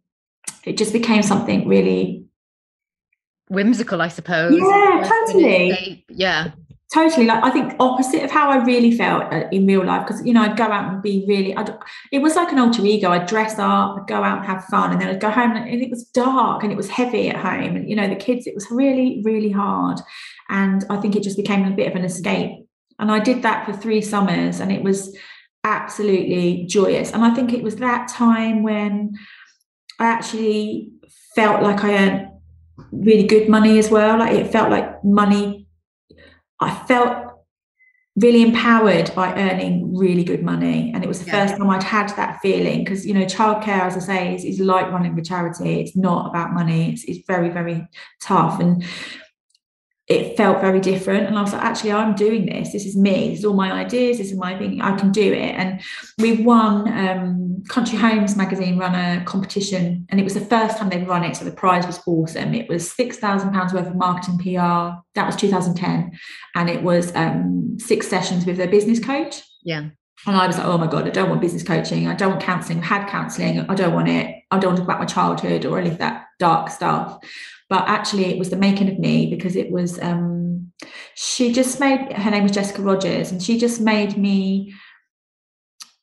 it 0.63 0.77
just 0.77 0.93
became 0.93 1.21
something 1.21 1.67
really 1.67 2.25
whimsical, 3.49 4.01
I 4.01 4.07
suppose. 4.07 4.57
Yeah, 4.57 5.09
totally. 5.09 6.05
Yeah. 6.09 6.51
Totally 6.93 7.25
like 7.25 7.43
i 7.43 7.49
think 7.49 7.73
opposite 7.79 8.23
of 8.23 8.31
how 8.31 8.49
i 8.49 8.57
really 8.63 8.91
felt 8.91 9.23
uh, 9.33 9.43
in 9.51 9.65
real 9.65 9.85
life 9.85 10.05
because 10.05 10.25
you 10.25 10.33
know 10.33 10.41
i'd 10.41 10.57
go 10.57 10.65
out 10.65 10.91
and 10.91 11.01
be 11.01 11.25
really 11.27 11.55
I'd, 11.55 11.73
it 12.11 12.19
was 12.19 12.35
like 12.35 12.51
an 12.51 12.59
alter 12.59 12.85
ego. 12.85 13.11
I'd 13.11 13.27
dress 13.27 13.57
up 13.57 13.97
i'd 13.97 14.07
go 14.07 14.23
out 14.23 14.39
and 14.39 14.45
have 14.45 14.65
fun 14.65 14.91
and 14.91 15.01
then 15.01 15.07
i'd 15.07 15.21
go 15.21 15.29
home 15.29 15.55
and 15.55 15.81
it 15.81 15.89
was 15.89 16.05
dark 16.05 16.63
and 16.63 16.71
it 16.71 16.75
was 16.75 16.89
heavy 16.89 17.29
at 17.29 17.37
home 17.37 17.75
and 17.75 17.89
you 17.89 17.95
know 17.95 18.07
the 18.07 18.15
kids 18.15 18.45
it 18.45 18.55
was 18.55 18.67
really 18.69 19.21
really 19.23 19.51
hard 19.51 19.99
and 20.49 20.85
i 20.89 20.97
think 20.97 21.15
it 21.15 21.23
just 21.23 21.37
became 21.37 21.65
a 21.65 21.75
bit 21.75 21.87
of 21.87 21.95
an 21.95 22.05
escape. 22.05 22.51
And 22.99 23.11
i 23.11 23.19
did 23.19 23.41
that 23.43 23.65
for 23.65 23.73
three 23.73 24.01
summers 24.01 24.59
and 24.59 24.71
it 24.71 24.83
was 24.83 25.17
absolutely 25.63 26.65
joyous. 26.67 27.11
And 27.11 27.23
i 27.23 27.33
think 27.33 27.53
it 27.53 27.63
was 27.63 27.77
that 27.77 28.09
time 28.09 28.63
when 28.63 29.13
i 29.99 30.05
actually 30.05 30.91
felt 31.35 31.63
like 31.63 31.83
i 31.83 31.93
earned 31.93 32.31
really 32.91 33.23
good 33.23 33.49
money 33.49 33.79
as 33.79 33.89
well. 33.89 34.19
Like 34.19 34.33
it 34.33 34.51
felt 34.51 34.69
like 34.69 35.03
money 35.03 35.60
I 36.61 36.73
felt 36.85 37.27
really 38.17 38.41
empowered 38.41 39.13
by 39.15 39.33
earning 39.33 39.95
really 39.95 40.23
good 40.23 40.43
money. 40.43 40.91
And 40.93 41.03
it 41.03 41.07
was 41.07 41.19
the 41.19 41.27
yeah. 41.27 41.47
first 41.47 41.57
time 41.57 41.69
I'd 41.69 41.81
had 41.81 42.09
that 42.17 42.39
feeling 42.41 42.83
because, 42.83 43.05
you 43.05 43.13
know, 43.13 43.25
childcare, 43.25 43.81
as 43.81 43.95
I 43.95 43.99
say, 43.99 44.35
is, 44.35 44.43
is 44.43 44.59
like 44.59 44.91
running 44.91 45.17
a 45.17 45.23
charity. 45.23 45.79
It's 45.79 45.95
not 45.95 46.29
about 46.29 46.53
money. 46.53 46.91
It's, 46.91 47.05
it's 47.05 47.25
very, 47.25 47.49
very 47.49 47.87
tough. 48.21 48.59
And 48.59 48.83
it 50.11 50.35
felt 50.35 50.59
very 50.59 50.81
different. 50.81 51.25
And 51.25 51.37
I 51.37 51.41
was 51.41 51.53
like, 51.53 51.61
actually, 51.61 51.93
I'm 51.93 52.15
doing 52.15 52.45
this. 52.45 52.73
This 52.73 52.85
is 52.85 52.97
me. 52.97 53.29
This 53.29 53.39
is 53.39 53.45
all 53.45 53.53
my 53.53 53.71
ideas. 53.71 54.17
This 54.17 54.31
is 54.31 54.37
my 54.37 54.57
thing. 54.57 54.81
I 54.81 54.97
can 54.97 55.11
do 55.11 55.31
it. 55.31 55.55
And 55.55 55.81
we 56.17 56.43
won 56.43 56.87
um, 56.91 57.63
Country 57.69 57.97
Homes 57.97 58.35
magazine 58.35 58.77
run 58.77 58.93
a 58.93 59.23
competition, 59.23 60.05
and 60.09 60.19
it 60.19 60.23
was 60.23 60.33
the 60.33 60.41
first 60.41 60.77
time 60.77 60.89
they'd 60.89 61.07
run 61.07 61.23
it. 61.23 61.37
So 61.37 61.45
the 61.45 61.51
prize 61.51 61.87
was 61.87 62.01
awesome. 62.05 62.53
It 62.53 62.67
was 62.67 62.91
six 62.91 63.17
thousand 63.17 63.53
pounds 63.53 63.73
worth 63.73 63.87
of 63.87 63.95
marketing 63.95 64.37
PR. 64.39 64.99
That 65.15 65.25
was 65.25 65.35
2010, 65.37 66.11
and 66.55 66.69
it 66.69 66.83
was 66.83 67.15
um, 67.15 67.77
six 67.79 68.07
sessions 68.07 68.45
with 68.45 68.57
their 68.57 68.67
business 68.67 68.99
coach. 68.99 69.41
Yeah. 69.63 69.89
And 70.27 70.35
I 70.35 70.45
was 70.45 70.57
like, 70.57 70.67
oh 70.67 70.77
my 70.77 70.85
God, 70.85 71.07
I 71.07 71.09
don't 71.09 71.29
want 71.29 71.41
business 71.41 71.63
coaching. 71.63 72.07
I 72.07 72.13
don't 72.13 72.31
want 72.31 72.43
counseling. 72.43 72.79
I 72.81 72.85
had 72.85 73.09
counseling. 73.09 73.59
I 73.61 73.73
don't 73.73 73.93
want 73.93 74.07
it. 74.07 74.35
I 74.51 74.59
don't 74.59 74.71
want 74.71 74.77
to 74.77 74.81
talk 74.81 74.89
about 74.89 74.99
my 74.99 75.05
childhood 75.05 75.65
or 75.65 75.79
any 75.79 75.89
of 75.89 75.97
that 75.97 76.25
dark 76.37 76.69
stuff 76.69 77.17
but 77.71 77.87
actually 77.87 78.25
it 78.25 78.37
was 78.37 78.49
the 78.49 78.57
making 78.57 78.89
of 78.89 78.99
me 78.99 79.27
because 79.27 79.55
it 79.55 79.71
was 79.71 79.97
um, 80.01 80.69
she 81.15 81.53
just 81.53 81.79
made 81.79 82.11
her 82.11 82.29
name 82.29 82.43
was 82.43 82.51
Jessica 82.51 82.81
Rogers 82.81 83.31
and 83.31 83.41
she 83.41 83.57
just 83.57 83.79
made 83.79 84.17
me 84.17 84.73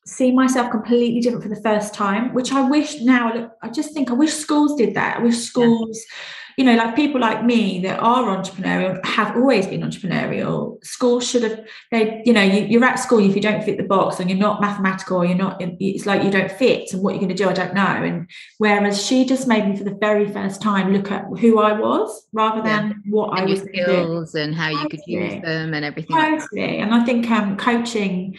see 0.07 0.31
myself 0.31 0.71
completely 0.71 1.21
different 1.21 1.43
for 1.43 1.49
the 1.49 1.61
first 1.61 1.93
time 1.93 2.33
which 2.33 2.51
I 2.51 2.67
wish 2.67 2.99
now 3.01 3.31
look 3.31 3.51
I 3.61 3.69
just 3.69 3.93
think 3.93 4.09
I 4.09 4.13
wish 4.13 4.33
schools 4.33 4.75
did 4.75 4.95
that. 4.95 5.17
I 5.17 5.21
wish 5.21 5.37
schools 5.37 5.97
yeah 5.97 6.38
you 6.59 6.65
know, 6.65 6.75
like 6.75 6.93
people 6.93 7.21
like 7.21 7.45
me 7.45 7.79
that 7.79 8.01
are 8.01 8.37
entrepreneurial 8.37 9.03
have 9.05 9.33
always 9.37 9.65
been 9.65 9.79
entrepreneurial. 9.79 10.83
School 10.83 11.21
should 11.21 11.41
have, 11.43 11.65
they, 11.89 12.21
you 12.25 12.33
know, 12.33 12.41
you, 12.43 12.81
are 12.81 12.83
at 12.83 12.99
school 12.99 13.19
if 13.19 13.33
you 13.33 13.41
don't 13.41 13.63
fit 13.63 13.77
the 13.77 13.83
box 13.85 14.19
and 14.19 14.29
you're 14.29 14.37
not 14.37 14.59
mathematical, 14.59 15.23
you're 15.23 15.37
not, 15.37 15.55
it's 15.61 16.05
like 16.05 16.21
you 16.21 16.29
don't 16.29 16.51
fit. 16.51 16.91
And 16.91 17.01
what 17.01 17.11
you're 17.11 17.21
going 17.21 17.29
to 17.29 17.43
do, 17.43 17.47
I 17.47 17.53
don't 17.53 17.73
know. 17.73 17.81
And 17.81 18.29
whereas 18.57 19.01
she 19.01 19.23
just 19.23 19.47
made 19.47 19.69
me 19.69 19.77
for 19.77 19.85
the 19.85 19.95
very 20.01 20.29
first 20.29 20.61
time 20.61 20.91
look 20.91 21.09
at 21.11 21.27
who 21.39 21.59
I 21.59 21.79
was 21.79 22.27
rather 22.33 22.61
than 22.61 22.89
yeah. 22.89 22.93
what 23.09 23.39
and 23.39 23.47
I 23.47 23.51
was. 23.51 23.61
skills 23.61 24.35
and 24.35 24.53
how 24.53 24.67
you 24.67 24.89
could 24.89 24.99
use 25.07 25.41
them 25.41 25.73
and 25.73 25.85
everything. 25.85 26.17
Totally. 26.17 26.79
And 26.79 26.93
I 26.93 27.05
think 27.05 27.31
um, 27.31 27.55
coaching, 27.55 28.35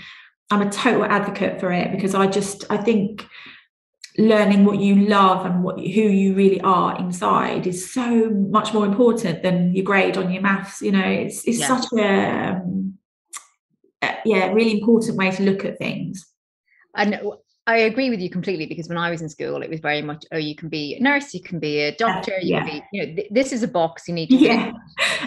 I'm 0.50 0.60
a 0.60 0.70
total 0.70 1.06
advocate 1.06 1.58
for 1.58 1.72
it 1.72 1.90
because 1.90 2.14
I 2.14 2.26
just, 2.26 2.66
I 2.68 2.76
think, 2.76 3.26
learning 4.20 4.64
what 4.64 4.78
you 4.78 4.94
love 5.06 5.46
and 5.46 5.62
what 5.62 5.78
who 5.78 5.84
you 5.84 6.34
really 6.34 6.60
are 6.60 6.98
inside 6.98 7.66
is 7.66 7.92
so 7.92 8.30
much 8.30 8.72
more 8.74 8.84
important 8.84 9.42
than 9.42 9.74
your 9.74 9.84
grade 9.84 10.16
on 10.16 10.30
your 10.30 10.42
maths 10.42 10.82
you 10.82 10.92
know 10.92 11.04
it's 11.04 11.46
it's 11.46 11.60
yeah. 11.60 11.66
such 11.66 11.92
a 11.92 12.56
um, 12.56 12.98
yeah 14.24 14.52
really 14.52 14.72
important 14.72 15.16
way 15.16 15.30
to 15.30 15.42
look 15.42 15.64
at 15.64 15.78
things 15.78 16.26
and 16.96 17.20
I 17.66 17.76
agree 17.76 18.10
with 18.10 18.20
you 18.20 18.28
completely 18.30 18.66
because 18.66 18.88
when 18.88 18.98
I 18.98 19.10
was 19.10 19.22
in 19.22 19.28
school, 19.28 19.62
it 19.62 19.70
was 19.70 19.78
very 19.78 20.02
much, 20.02 20.24
oh, 20.32 20.38
you 20.38 20.56
can 20.56 20.68
be 20.68 20.96
a 20.96 21.00
nurse, 21.00 21.32
you 21.32 21.40
can 21.40 21.60
be 21.60 21.78
a 21.80 21.94
doctor, 21.94 22.32
you 22.40 22.54
yeah. 22.54 22.64
can 22.64 22.80
be, 22.80 22.82
you 22.92 23.06
know, 23.06 23.14
th- 23.14 23.28
this 23.30 23.52
is 23.52 23.62
a 23.62 23.68
box 23.68 24.08
you 24.08 24.14
need 24.14 24.30
to. 24.30 24.36
Yeah. 24.36 24.72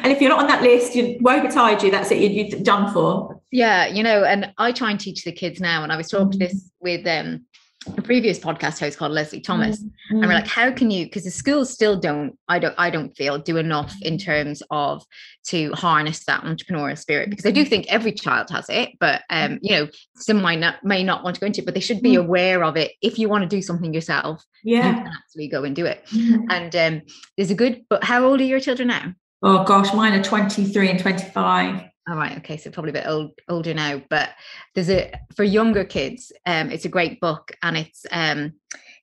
And 0.02 0.12
if 0.12 0.20
you're 0.20 0.30
not 0.30 0.40
on 0.40 0.48
that 0.48 0.62
list, 0.62 0.96
you 0.96 1.18
woe 1.22 1.40
betide 1.40 1.82
you. 1.84 1.90
That's 1.90 2.12
it. 2.12 2.20
You, 2.20 2.44
you're 2.44 2.60
done 2.60 2.92
for. 2.92 3.40
Yeah. 3.52 3.86
You 3.86 4.04
know, 4.04 4.26
and 4.26 4.52
I 4.58 4.74
try 4.74 4.92
and 4.92 5.00
teach 5.00 5.24
the 5.24 5.32
kids 5.32 5.62
now. 5.62 5.84
And 5.84 5.92
I 5.94 5.96
was 5.96 6.10
talking 6.10 6.32
mm-hmm. 6.32 6.40
this 6.40 6.70
with 6.82 7.08
um, 7.08 7.46
a 7.88 8.02
previous 8.02 8.40
podcast 8.40 8.80
host 8.80 8.98
called 8.98 9.12
Leslie 9.12 9.42
Thomas, 9.42 9.82
mm-hmm. 9.82 10.16
and 10.16 10.28
we're 10.28 10.34
like, 10.34 10.48
how 10.48 10.72
can 10.72 10.92
you? 10.92 11.06
Because 11.06 11.24
the 11.24 11.32
schools 11.32 11.72
still 11.72 12.00
don't, 12.00 12.38
I 12.48 12.60
don't, 12.60 12.76
I 12.78 12.90
don't 12.90 13.16
feel 13.16 13.38
do 13.38 13.58
enough 13.58 13.94
in 14.02 14.18
terms 14.18 14.64
of 14.72 15.04
to 15.48 15.72
harness 15.74 16.24
that 16.26 16.44
entrepreneurial 16.44 16.98
spirit. 16.98 17.30
Because 17.30 17.46
I 17.46 17.52
do 17.52 17.66
think 17.66 17.86
every 17.90 18.12
child 18.12 18.50
has 18.50 18.66
it, 18.70 18.92
but 19.00 19.24
um, 19.30 19.60
you 19.62 19.76
know, 19.76 19.88
some 20.16 20.42
might 20.42 20.60
not 20.60 20.84
may 20.84 21.04
not 21.04 21.24
want 21.24 21.36
to 21.36 21.40
go 21.40 21.48
into 21.48 21.62
it, 21.62 21.66
but 21.66 21.74
they 21.74 21.80
should 21.80 22.02
be 22.02 22.14
mm-hmm. 22.14 22.26
aware 22.26 22.64
of 22.64 22.78
it. 22.78 22.92
If 23.02 23.20
you 23.20 23.30
want 23.30 23.44
to 23.44 23.50
do 23.50 23.62
something 23.62 23.94
yourself, 23.94 24.44
yeah, 24.64 24.88
you 24.88 24.94
can 24.96 25.08
actually 25.08 25.48
go 25.48 25.64
and 25.64 25.76
do 25.76 25.86
it. 25.86 26.06
Mm-hmm. 26.08 26.46
And 26.50 26.76
um, 26.76 27.02
there's 27.38 27.52
a 27.52 27.56
good. 27.56 27.84
But 27.90 28.04
how 28.04 28.26
old 28.26 28.42
are 28.42 28.46
your 28.46 28.60
children 28.60 28.90
now? 28.90 29.14
Oh 29.42 29.64
gosh, 29.66 29.94
mine 29.94 30.14
are 30.14 30.24
23 30.24 30.90
and 30.90 31.00
25. 31.00 31.84
All 32.10 32.16
right. 32.16 32.38
Okay. 32.40 32.58
So 32.58 32.70
probably 32.70 32.90
a 32.90 32.94
bit 32.94 33.08
old, 33.08 33.32
older 33.48 33.74
now, 33.74 34.02
but 34.10 34.32
there's 34.76 34.90
a 34.90 35.12
for 35.36 35.44
younger 35.44 35.86
kids. 35.86 36.32
Um, 36.46 36.70
it's 36.70 36.86
a 36.86 36.90
great 36.90 37.22
book, 37.22 37.56
and 37.62 37.78
it's 37.78 38.06
um, 38.12 38.54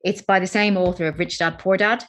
it's 0.04 0.23
by 0.23 0.38
the 0.38 0.47
same 0.47 0.76
author 0.76 1.07
of 1.07 1.19
Rich 1.19 1.38
Dad 1.38 1.59
Poor 1.59 1.76
Dad. 1.76 2.04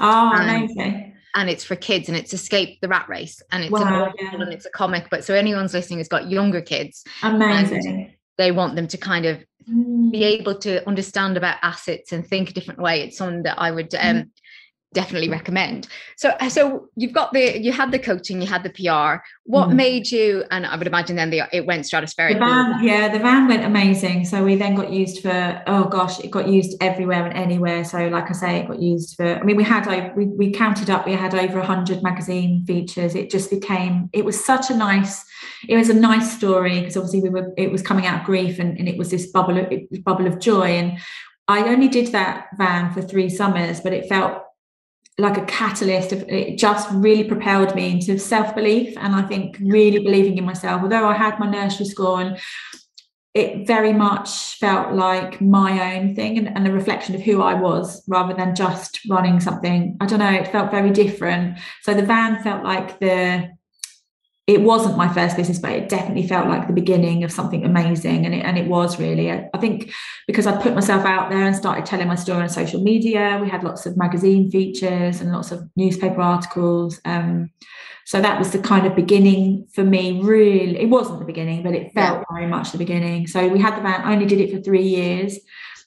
Oh, 0.00 0.32
amazing! 0.34 1.14
And 1.34 1.50
it's 1.50 1.64
for 1.64 1.74
kids, 1.74 2.08
and 2.08 2.16
it's 2.16 2.32
Escape 2.32 2.80
the 2.80 2.88
Rat 2.88 3.08
Race, 3.08 3.42
and 3.50 3.64
it's 3.64 3.72
wow, 3.72 4.06
a 4.06 4.12
yeah. 4.22 4.34
and 4.34 4.52
it's 4.52 4.66
a 4.66 4.70
comic. 4.70 5.08
But 5.10 5.24
so 5.24 5.34
anyone's 5.34 5.74
listening 5.74 5.98
has 5.98 6.08
got 6.08 6.30
younger 6.30 6.60
kids. 6.60 7.04
Amazing. 7.22 8.14
They 8.38 8.52
want 8.52 8.76
them 8.76 8.86
to 8.88 8.96
kind 8.96 9.26
of 9.26 9.44
mm. 9.68 10.12
be 10.12 10.22
able 10.24 10.56
to 10.60 10.86
understand 10.86 11.36
about 11.36 11.58
assets 11.62 12.12
and 12.12 12.26
think 12.26 12.50
a 12.50 12.52
different 12.52 12.80
way. 12.80 13.02
It's 13.02 13.18
something 13.18 13.42
that 13.42 13.58
I 13.58 13.70
would 13.72 13.94
um, 13.96 14.16
mm 14.16 14.28
definitely 14.92 15.28
recommend. 15.28 15.88
So, 16.16 16.30
uh, 16.40 16.48
so 16.48 16.88
you've 16.96 17.12
got 17.12 17.32
the, 17.32 17.58
you 17.58 17.72
had 17.72 17.92
the 17.92 17.98
coaching, 17.98 18.40
you 18.40 18.46
had 18.46 18.62
the 18.62 18.70
PR. 18.70 19.22
What 19.44 19.68
mm. 19.68 19.74
made 19.74 20.10
you? 20.10 20.44
And 20.50 20.66
I 20.66 20.76
would 20.76 20.86
imagine 20.86 21.16
then 21.16 21.30
the, 21.30 21.42
it 21.52 21.66
went 21.66 21.84
stratospheric. 21.84 22.34
The 22.34 22.38
van, 22.38 22.84
yeah, 22.84 23.08
the 23.08 23.18
van 23.18 23.48
went 23.48 23.64
amazing. 23.64 24.24
So 24.24 24.44
we 24.44 24.56
then 24.56 24.74
got 24.74 24.92
used 24.92 25.22
for, 25.22 25.62
oh 25.66 25.84
gosh, 25.84 26.20
it 26.20 26.30
got 26.30 26.48
used 26.48 26.76
everywhere 26.80 27.26
and 27.26 27.36
anywhere. 27.36 27.84
So, 27.84 28.08
like 28.08 28.30
I 28.30 28.32
say, 28.32 28.56
it 28.58 28.68
got 28.68 28.80
used 28.80 29.16
for. 29.16 29.36
I 29.36 29.42
mean, 29.42 29.56
we 29.56 29.64
had, 29.64 29.86
we 30.16 30.26
we 30.26 30.52
counted 30.52 30.90
up, 30.90 31.06
we 31.06 31.12
had 31.12 31.34
over 31.34 31.58
a 31.58 31.66
hundred 31.66 32.02
magazine 32.02 32.64
features. 32.66 33.14
It 33.14 33.30
just 33.30 33.50
became, 33.50 34.08
it 34.12 34.24
was 34.24 34.42
such 34.42 34.70
a 34.70 34.76
nice. 34.76 35.24
It 35.68 35.76
was 35.76 35.88
a 35.88 35.94
nice 35.94 36.36
story 36.36 36.80
because 36.80 36.96
obviously 36.96 37.20
we 37.20 37.30
were. 37.30 37.52
It 37.56 37.70
was 37.70 37.82
coming 37.82 38.06
out 38.06 38.20
of 38.20 38.26
grief, 38.26 38.58
and, 38.58 38.78
and 38.78 38.88
it 38.88 38.96
was 38.96 39.10
this 39.10 39.26
bubble 39.30 39.58
of 39.58 39.72
bubble 40.04 40.26
of 40.26 40.40
joy. 40.40 40.66
And 40.66 40.98
I 41.48 41.68
only 41.68 41.88
did 41.88 42.08
that 42.08 42.48
van 42.56 42.92
for 42.92 43.02
three 43.02 43.28
summers, 43.28 43.80
but 43.80 43.92
it 43.92 44.08
felt 44.08 44.41
like 45.18 45.36
a 45.36 45.44
catalyst 45.44 46.12
of 46.12 46.22
it 46.28 46.56
just 46.58 46.88
really 46.92 47.24
propelled 47.24 47.74
me 47.74 47.90
into 47.90 48.18
self-belief 48.18 48.96
and 48.98 49.14
i 49.14 49.22
think 49.22 49.58
really 49.60 49.98
believing 49.98 50.38
in 50.38 50.44
myself 50.44 50.80
although 50.82 51.06
i 51.06 51.14
had 51.14 51.38
my 51.38 51.48
nursery 51.48 51.86
school 51.86 52.16
and 52.16 52.38
it 53.34 53.66
very 53.66 53.92
much 53.94 54.58
felt 54.58 54.94
like 54.94 55.40
my 55.40 55.96
own 55.96 56.14
thing 56.14 56.36
and, 56.36 56.48
and, 56.48 56.66
a 56.66 56.72
reflection 56.72 57.14
of 57.14 57.22
who 57.22 57.40
I 57.40 57.54
was 57.54 58.02
rather 58.06 58.34
than 58.34 58.54
just 58.54 59.00
running 59.08 59.40
something. 59.40 59.96
I 60.00 60.06
don't 60.06 60.18
know, 60.18 60.30
it 60.30 60.48
felt 60.48 60.70
very 60.70 60.90
different. 60.90 61.58
So 61.80 61.94
the 61.94 62.02
van 62.02 62.42
felt 62.42 62.62
like 62.62 63.00
the 63.00 63.48
it 64.52 64.60
wasn't 64.60 64.96
my 64.96 65.12
first 65.12 65.36
business, 65.36 65.58
but 65.58 65.72
it 65.72 65.88
definitely 65.88 66.26
felt 66.26 66.46
like 66.46 66.66
the 66.66 66.72
beginning 66.72 67.24
of 67.24 67.32
something 67.32 67.64
amazing. 67.64 68.26
And 68.26 68.34
it, 68.34 68.44
and 68.44 68.58
it 68.58 68.66
was 68.66 68.98
really, 68.98 69.30
I, 69.30 69.48
I 69.54 69.58
think 69.58 69.92
because 70.26 70.46
I 70.46 70.60
put 70.60 70.74
myself 70.74 71.04
out 71.04 71.30
there 71.30 71.44
and 71.44 71.56
started 71.56 71.86
telling 71.86 72.08
my 72.08 72.14
story 72.14 72.42
on 72.42 72.48
social 72.48 72.82
media, 72.82 73.38
we 73.40 73.48
had 73.48 73.64
lots 73.64 73.86
of 73.86 73.96
magazine 73.96 74.50
features 74.50 75.20
and 75.20 75.32
lots 75.32 75.52
of 75.52 75.68
newspaper 75.76 76.20
articles. 76.20 77.00
Um, 77.04 77.50
so 78.04 78.20
that 78.20 78.38
was 78.38 78.50
the 78.50 78.58
kind 78.58 78.86
of 78.86 78.94
beginning 78.94 79.66
for 79.72 79.84
me, 79.84 80.20
really. 80.20 80.78
It 80.80 80.90
wasn't 80.90 81.20
the 81.20 81.24
beginning, 81.24 81.62
but 81.62 81.74
it 81.74 81.92
felt 81.94 82.18
yeah. 82.18 82.24
very 82.36 82.46
much 82.46 82.72
the 82.72 82.78
beginning. 82.78 83.26
So 83.26 83.48
we 83.48 83.60
had 83.60 83.76
the 83.76 83.82
van, 83.82 84.02
I 84.02 84.12
only 84.12 84.26
did 84.26 84.40
it 84.40 84.52
for 84.52 84.60
three 84.60 84.82
years 84.82 85.38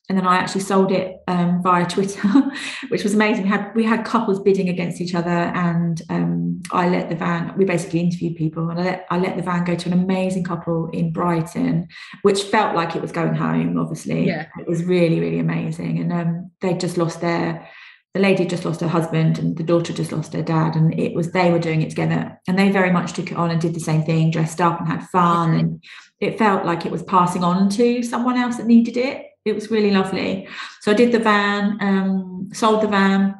and 0.07 0.17
then 0.17 0.27
I 0.27 0.35
actually 0.35 0.61
sold 0.61 0.91
it 0.91 1.23
um, 1.27 1.63
via 1.63 1.85
Twitter, 1.85 2.21
which 2.89 3.03
was 3.03 3.15
amazing. 3.15 3.43
We 3.43 3.49
had 3.49 3.75
we 3.75 3.83
had 3.83 4.05
couples 4.05 4.39
bidding 4.39 4.69
against 4.69 5.01
each 5.01 5.15
other, 5.15 5.29
and 5.29 6.01
um, 6.09 6.61
I 6.71 6.87
let 6.87 7.09
the 7.09 7.15
van. 7.15 7.55
We 7.57 7.65
basically 7.65 8.01
interviewed 8.01 8.35
people, 8.35 8.69
and 8.69 8.79
I 8.79 8.83
let 8.83 9.07
I 9.09 9.17
let 9.17 9.35
the 9.35 9.41
van 9.41 9.63
go 9.63 9.75
to 9.75 9.89
an 9.89 9.93
amazing 9.93 10.43
couple 10.43 10.89
in 10.91 11.11
Brighton, 11.11 11.87
which 12.21 12.43
felt 12.43 12.75
like 12.75 12.95
it 12.95 13.01
was 13.01 13.11
going 13.11 13.33
home. 13.33 13.79
Obviously, 13.79 14.27
yeah. 14.27 14.47
it 14.59 14.67
was 14.67 14.83
really 14.83 15.19
really 15.19 15.39
amazing, 15.39 15.99
and 15.99 16.13
um, 16.13 16.51
they 16.61 16.75
just 16.75 16.97
lost 16.97 17.21
their. 17.21 17.67
The 18.13 18.21
lady 18.21 18.45
just 18.45 18.63
lost 18.63 18.79
her 18.79 18.87
husband, 18.87 19.39
and 19.39 19.57
the 19.57 19.63
daughter 19.63 19.91
just 19.91 20.11
lost 20.11 20.33
her 20.33 20.43
dad, 20.43 20.75
and 20.75 20.97
it 20.97 21.13
was 21.15 21.31
they 21.31 21.51
were 21.51 21.59
doing 21.59 21.81
it 21.81 21.89
together, 21.89 22.39
and 22.47 22.57
they 22.57 22.69
very 22.69 22.91
much 22.91 23.13
took 23.13 23.31
it 23.31 23.37
on 23.37 23.49
and 23.49 23.59
did 23.59 23.73
the 23.73 23.79
same 23.79 24.03
thing, 24.03 24.31
dressed 24.31 24.61
up 24.61 24.79
and 24.79 24.87
had 24.87 25.03
fun, 25.09 25.53
and 25.55 25.83
it 26.21 26.37
felt 26.37 26.63
like 26.63 26.85
it 26.85 26.91
was 26.91 27.03
passing 27.03 27.43
on 27.43 27.69
to 27.71 28.03
someone 28.03 28.37
else 28.37 28.55
that 28.57 28.67
needed 28.67 28.95
it 28.95 29.25
it 29.45 29.53
was 29.53 29.69
really 29.69 29.91
lovely. 29.91 30.47
So 30.81 30.91
I 30.91 30.95
did 30.95 31.11
the 31.11 31.19
van, 31.19 31.77
um, 31.79 32.49
sold 32.51 32.81
the 32.81 32.87
van, 32.87 33.35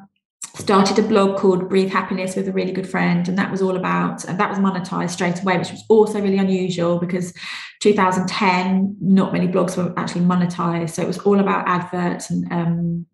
started 0.54 0.98
a 0.98 1.02
blog 1.02 1.38
called 1.38 1.68
Breathe 1.68 1.90
Happiness 1.90 2.36
with 2.36 2.48
a 2.48 2.52
really 2.52 2.72
good 2.72 2.88
friend, 2.88 3.28
and 3.28 3.36
that 3.36 3.50
was 3.50 3.60
all 3.60 3.76
about, 3.76 4.24
and 4.24 4.38
that 4.40 4.48
was 4.48 4.58
monetized 4.58 5.10
straight 5.10 5.40
away, 5.42 5.58
which 5.58 5.70
was 5.70 5.84
also 5.88 6.20
really 6.20 6.38
unusual 6.38 6.98
because 6.98 7.34
2010, 7.82 8.96
not 9.00 9.32
many 9.32 9.48
blogs 9.48 9.76
were 9.76 9.92
actually 9.98 10.22
monetized. 10.22 10.90
So 10.90 11.02
it 11.02 11.08
was 11.08 11.18
all 11.18 11.40
about 11.40 11.68
adverts 11.68 12.30
and, 12.30 12.50
um, 12.52 13.06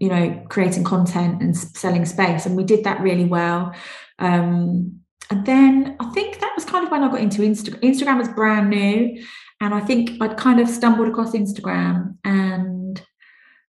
you 0.00 0.08
know, 0.08 0.42
creating 0.48 0.84
content 0.84 1.42
and 1.42 1.56
selling 1.56 2.06
space. 2.06 2.46
And 2.46 2.56
we 2.56 2.64
did 2.64 2.84
that 2.84 3.00
really 3.00 3.26
well. 3.26 3.74
Um, 4.18 5.00
and 5.30 5.46
then 5.46 5.96
I 6.00 6.10
think 6.10 6.40
that 6.40 6.52
was 6.56 6.64
kind 6.64 6.84
of 6.84 6.90
when 6.90 7.04
I 7.04 7.08
got 7.08 7.20
into 7.20 7.42
Instagram. 7.42 7.80
Instagram 7.80 8.18
was 8.18 8.28
brand 8.28 8.70
new. 8.70 9.22
And 9.60 9.74
I 9.74 9.80
think 9.80 10.22
I'd 10.22 10.36
kind 10.36 10.58
of 10.58 10.68
stumbled 10.68 11.08
across 11.08 11.32
Instagram 11.32 12.16
and 12.24 13.02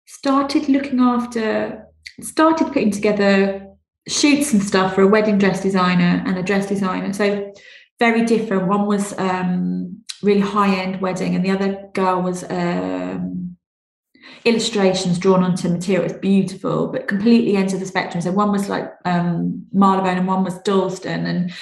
started 0.06 0.68
looking 0.68 1.00
after 1.00 1.84
started 2.20 2.68
putting 2.68 2.90
together 2.90 3.66
shoots 4.08 4.52
and 4.52 4.62
stuff 4.62 4.94
for 4.94 5.02
a 5.02 5.08
wedding 5.08 5.38
dress 5.38 5.62
designer 5.62 6.22
and 6.26 6.36
a 6.38 6.42
dress 6.42 6.66
designer. 6.66 7.12
So 7.12 7.52
very 7.98 8.24
different. 8.24 8.66
One 8.66 8.86
was 8.86 9.16
um, 9.18 10.02
really 10.22 10.40
high 10.40 10.74
end 10.74 11.00
wedding, 11.00 11.34
and 11.34 11.44
the 11.44 11.50
other 11.50 11.88
girl 11.94 12.22
was 12.22 12.44
um, 12.50 13.56
illustrations 14.44 15.18
drawn 15.18 15.42
onto 15.42 15.68
material. 15.68 16.04
It 16.04 16.12
was 16.12 16.20
beautiful, 16.20 16.88
but 16.88 17.08
completely 17.08 17.56
ends 17.56 17.74
of 17.74 17.80
the 17.80 17.86
spectrum. 17.86 18.22
So 18.22 18.32
one 18.32 18.52
was 18.52 18.68
like 18.68 18.90
um, 19.04 19.66
Marylebone, 19.72 20.18
and 20.18 20.26
one 20.26 20.44
was 20.44 20.58
Dalston, 20.60 21.26
and 21.26 21.52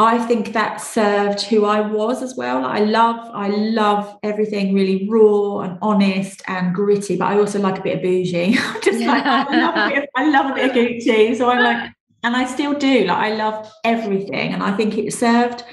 I 0.00 0.18
think 0.18 0.54
that 0.54 0.80
served 0.80 1.42
who 1.42 1.66
I 1.66 1.82
was 1.82 2.22
as 2.22 2.34
well. 2.34 2.64
I 2.64 2.78
love, 2.78 3.16
I 3.34 3.48
love 3.48 4.18
everything 4.22 4.72
really 4.72 5.06
raw 5.06 5.60
and 5.60 5.78
honest 5.82 6.40
and 6.46 6.74
gritty, 6.74 7.18
but 7.18 7.26
I 7.26 7.38
also 7.38 7.60
like 7.60 7.80
a 7.80 7.82
bit 7.82 7.96
of 7.96 8.02
bougie. 8.02 8.54
just 8.82 8.98
yeah. 8.98 9.12
like 9.12 9.26
I 9.26 9.60
love, 9.60 9.76
a 9.76 9.94
bit 9.94 10.02
of, 10.04 10.08
I 10.16 10.30
love 10.30 10.50
a 10.52 10.54
bit 10.54 10.70
of 10.70 10.74
Gucci. 10.74 11.36
So 11.36 11.50
I'm 11.50 11.62
like, 11.62 11.92
and 12.22 12.34
I 12.34 12.46
still 12.46 12.72
do. 12.78 13.04
Like 13.04 13.18
I 13.18 13.34
love 13.34 13.70
everything, 13.84 14.54
and 14.54 14.62
I 14.62 14.74
think 14.74 14.96
it 14.96 15.12
served 15.12 15.64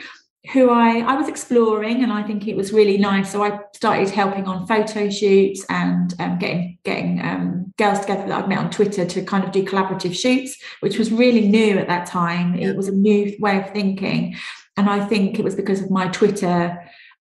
who 0.53 0.69
I 0.69 0.99
I 0.99 1.15
was 1.15 1.27
exploring, 1.27 2.03
and 2.03 2.11
I 2.11 2.23
think 2.23 2.47
it 2.47 2.55
was 2.55 2.71
really 2.71 2.97
nice. 2.97 3.31
So 3.31 3.43
I 3.43 3.59
started 3.73 4.09
helping 4.09 4.47
on 4.47 4.67
photo 4.67 5.09
shoots 5.09 5.65
and 5.69 6.13
um, 6.19 6.39
getting 6.39 6.77
getting 6.83 7.21
um, 7.21 7.73
girls 7.77 7.99
together 8.01 8.27
that 8.27 8.43
I'd 8.43 8.49
met 8.49 8.59
on 8.59 8.71
Twitter 8.71 9.05
to 9.05 9.23
kind 9.23 9.43
of 9.43 9.51
do 9.51 9.63
collaborative 9.63 10.15
shoots, 10.15 10.57
which 10.79 10.97
was 10.97 11.11
really 11.11 11.47
new 11.47 11.77
at 11.77 11.87
that 11.87 12.07
time. 12.07 12.55
It 12.55 12.75
was 12.75 12.87
a 12.87 12.93
new 12.93 13.35
way 13.39 13.57
of 13.57 13.71
thinking, 13.71 14.35
and 14.77 14.89
I 14.89 15.05
think 15.05 15.39
it 15.39 15.43
was 15.43 15.55
because 15.55 15.81
of 15.81 15.91
my 15.91 16.07
Twitter 16.07 16.77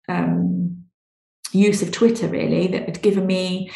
um, 0.07 0.85
use 1.51 1.81
of 1.81 1.91
Twitter 1.91 2.27
really 2.27 2.67
that 2.67 2.85
had 2.85 3.01
given 3.01 3.25
me 3.25 3.71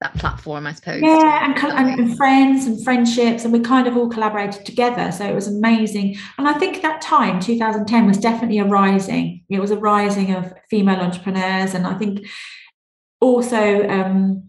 that 0.00 0.14
platform, 0.14 0.66
I 0.66 0.74
suppose. 0.74 1.02
Yeah, 1.02 1.44
and, 1.44 1.58
and, 1.58 2.00
and, 2.00 2.16
friends 2.16 2.66
and 2.66 2.82
friendships, 2.84 3.44
and 3.44 3.52
we 3.52 3.60
kind 3.60 3.88
of 3.88 3.96
all 3.96 4.08
collaborated 4.08 4.64
together. 4.64 5.10
So 5.10 5.24
it 5.24 5.34
was 5.34 5.48
amazing. 5.48 6.16
And 6.38 6.46
I 6.46 6.52
think 6.54 6.82
that 6.82 7.00
time, 7.00 7.40
2010, 7.40 8.06
was 8.06 8.18
definitely 8.18 8.58
a 8.58 8.64
rising. 8.64 9.44
It 9.48 9.60
was 9.60 9.72
a 9.72 9.76
rising 9.76 10.34
of 10.34 10.52
female 10.70 11.00
entrepreneurs, 11.00 11.74
and 11.74 11.86
I 11.86 11.94
think 11.94 12.26
also 13.20 13.88
um, 13.88 14.44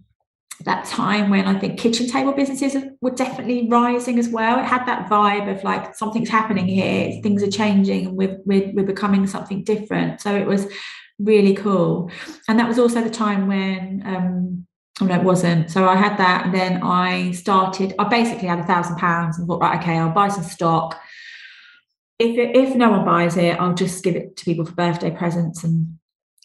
that 0.65 0.85
time 0.85 1.31
when 1.31 1.47
I 1.47 1.57
think 1.57 1.79
kitchen 1.79 2.07
table 2.07 2.33
businesses 2.33 2.75
were 3.01 3.11
definitely 3.11 3.67
rising 3.67 4.19
as 4.19 4.29
well. 4.29 4.59
It 4.59 4.65
had 4.65 4.85
that 4.85 5.09
vibe 5.09 5.49
of 5.51 5.63
like 5.63 5.95
something's 5.95 6.29
happening 6.29 6.67
here, 6.67 7.19
things 7.23 7.41
are 7.41 7.49
changing, 7.49 8.05
and 8.05 8.15
we're 8.15 8.37
we're, 8.45 8.71
we're 8.73 8.85
becoming 8.85 9.25
something 9.25 9.63
different. 9.63 10.21
So 10.21 10.35
it 10.35 10.45
was 10.45 10.67
really 11.17 11.55
cool, 11.55 12.11
and 12.47 12.59
that 12.59 12.67
was 12.67 12.77
also 12.77 13.01
the 13.01 13.09
time 13.09 13.47
when. 13.47 14.03
Um, 14.05 14.65
no, 15.05 15.15
it 15.15 15.23
wasn't. 15.23 15.71
So 15.71 15.87
I 15.87 15.95
had 15.95 16.17
that, 16.17 16.45
and 16.45 16.53
then 16.53 16.81
I 16.83 17.31
started. 17.31 17.93
I 17.99 18.05
basically 18.05 18.47
had 18.47 18.59
a 18.59 18.65
thousand 18.65 18.97
pounds 18.97 19.37
and 19.37 19.47
thought, 19.47 19.61
right, 19.61 19.79
okay, 19.79 19.97
I'll 19.97 20.11
buy 20.11 20.27
some 20.27 20.43
stock. 20.43 20.99
If 22.17 22.37
it, 22.37 22.55
if 22.55 22.75
no 22.75 22.89
one 22.89 23.05
buys 23.05 23.37
it, 23.37 23.59
I'll 23.59 23.73
just 23.73 24.03
give 24.03 24.15
it 24.15 24.35
to 24.37 24.45
people 24.45 24.65
for 24.65 24.73
birthday 24.73 25.11
presents, 25.11 25.63
and 25.63 25.97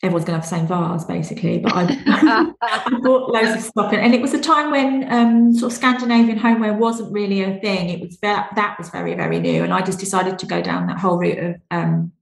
everyone's 0.02 0.24
going 0.24 0.40
to 0.40 0.46
have 0.46 0.48
the 0.48 0.56
same 0.56 0.66
vase, 0.68 1.04
basically. 1.04 1.58
But 1.58 1.72
I, 1.74 1.82
I 2.62 3.00
bought 3.02 3.30
loads 3.30 3.56
of 3.56 3.60
stock, 3.62 3.92
and 3.92 4.14
it 4.14 4.22
was 4.22 4.34
a 4.34 4.40
time 4.40 4.70
when 4.70 5.12
um, 5.12 5.54
sort 5.54 5.72
of 5.72 5.76
Scandinavian 5.76 6.38
homeware 6.38 6.74
wasn't 6.74 7.12
really 7.12 7.42
a 7.42 7.58
thing. 7.58 7.90
It 7.90 8.00
was 8.00 8.18
that 8.18 8.50
that 8.54 8.78
was 8.78 8.88
very 8.90 9.14
very 9.14 9.40
new, 9.40 9.64
and 9.64 9.74
I 9.74 9.82
just 9.82 9.98
decided 9.98 10.38
to 10.38 10.46
go 10.46 10.62
down 10.62 10.86
that 10.86 10.98
whole 10.98 11.18
route 11.18 11.38
of 11.38 11.56
um, 11.72 12.12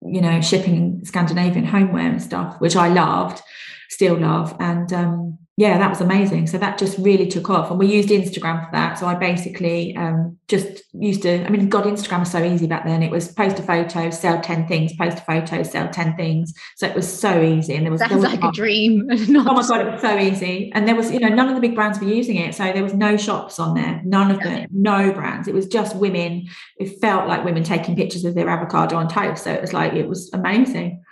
you 0.00 0.20
know 0.20 0.40
shipping 0.40 1.04
Scandinavian 1.04 1.64
homeware 1.64 2.08
and 2.08 2.22
stuff, 2.22 2.60
which 2.60 2.76
I 2.76 2.86
loved 2.86 3.42
still 3.90 4.18
love. 4.18 4.56
And 4.58 4.90
um, 4.94 5.38
yeah, 5.60 5.76
that 5.76 5.90
was 5.90 6.00
amazing. 6.00 6.46
So 6.46 6.56
that 6.56 6.78
just 6.78 6.96
really 6.96 7.26
took 7.26 7.50
off. 7.50 7.68
And 7.68 7.78
we 7.78 7.86
used 7.86 8.08
Instagram 8.08 8.64
for 8.64 8.72
that. 8.72 8.98
So 8.98 9.04
I 9.04 9.14
basically 9.14 9.94
um, 9.94 10.38
just 10.48 10.84
used 10.94 11.20
to, 11.20 11.44
I 11.44 11.50
mean, 11.50 11.68
God, 11.68 11.84
Instagram 11.84 12.20
was 12.20 12.30
so 12.30 12.42
easy 12.42 12.66
back 12.66 12.86
then. 12.86 13.02
It 13.02 13.10
was 13.10 13.30
post 13.30 13.58
a 13.58 13.62
photo, 13.62 14.08
sell 14.08 14.40
10 14.40 14.66
things, 14.68 14.94
post 14.94 15.18
a 15.18 15.20
photo, 15.20 15.62
sell 15.62 15.90
10 15.90 16.16
things. 16.16 16.54
So 16.76 16.86
it 16.86 16.96
was 16.96 17.06
so 17.12 17.42
easy. 17.42 17.74
And 17.74 17.84
there 17.84 17.92
was, 17.92 18.00
Sounds 18.00 18.22
like 18.22 18.42
a 18.42 18.50
dream. 18.52 19.06
oh 19.12 19.52
my 19.52 19.60
God, 19.68 19.86
it 19.86 19.92
was 19.92 20.00
so 20.00 20.18
easy. 20.18 20.72
And 20.74 20.88
there 20.88 20.96
was, 20.96 21.12
you 21.12 21.20
know, 21.20 21.28
none 21.28 21.50
of 21.50 21.56
the 21.56 21.60
big 21.60 21.74
brands 21.74 22.00
were 22.00 22.08
using 22.08 22.36
it. 22.36 22.54
So 22.54 22.64
there 22.72 22.82
was 22.82 22.94
no 22.94 23.18
shops 23.18 23.58
on 23.58 23.74
there, 23.74 24.00
none 24.02 24.30
of 24.30 24.40
them, 24.40 24.66
no 24.72 25.12
brands. 25.12 25.46
It 25.46 25.52
was 25.52 25.66
just 25.66 25.94
women. 25.94 26.48
It 26.78 26.98
felt 27.02 27.28
like 27.28 27.44
women 27.44 27.64
taking 27.64 27.96
pictures 27.96 28.24
of 28.24 28.34
their 28.34 28.48
avocado 28.48 28.96
on 28.96 29.08
toast. 29.08 29.44
So 29.44 29.52
it 29.52 29.60
was 29.60 29.74
like, 29.74 29.92
it 29.92 30.08
was 30.08 30.30
amazing 30.32 31.04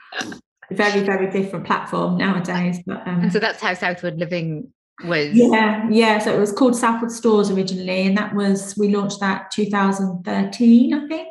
very 0.70 1.00
very 1.00 1.30
different 1.30 1.64
platform 1.66 2.18
nowadays 2.18 2.78
but 2.86 3.06
um, 3.06 3.22
and 3.22 3.32
so 3.32 3.38
that's 3.38 3.60
how 3.60 3.72
southwood 3.74 4.16
living 4.16 4.70
was. 5.04 5.30
Yeah 5.32 5.86
yeah 5.90 6.18
so 6.18 6.34
it 6.34 6.38
was 6.38 6.52
called 6.52 6.76
southwood 6.76 7.10
stores 7.12 7.50
originally 7.50 8.06
and 8.06 8.16
that 8.16 8.34
was 8.34 8.76
we 8.76 8.94
launched 8.94 9.20
that 9.20 9.50
2013 9.50 10.94
i 10.94 11.08
think. 11.08 11.28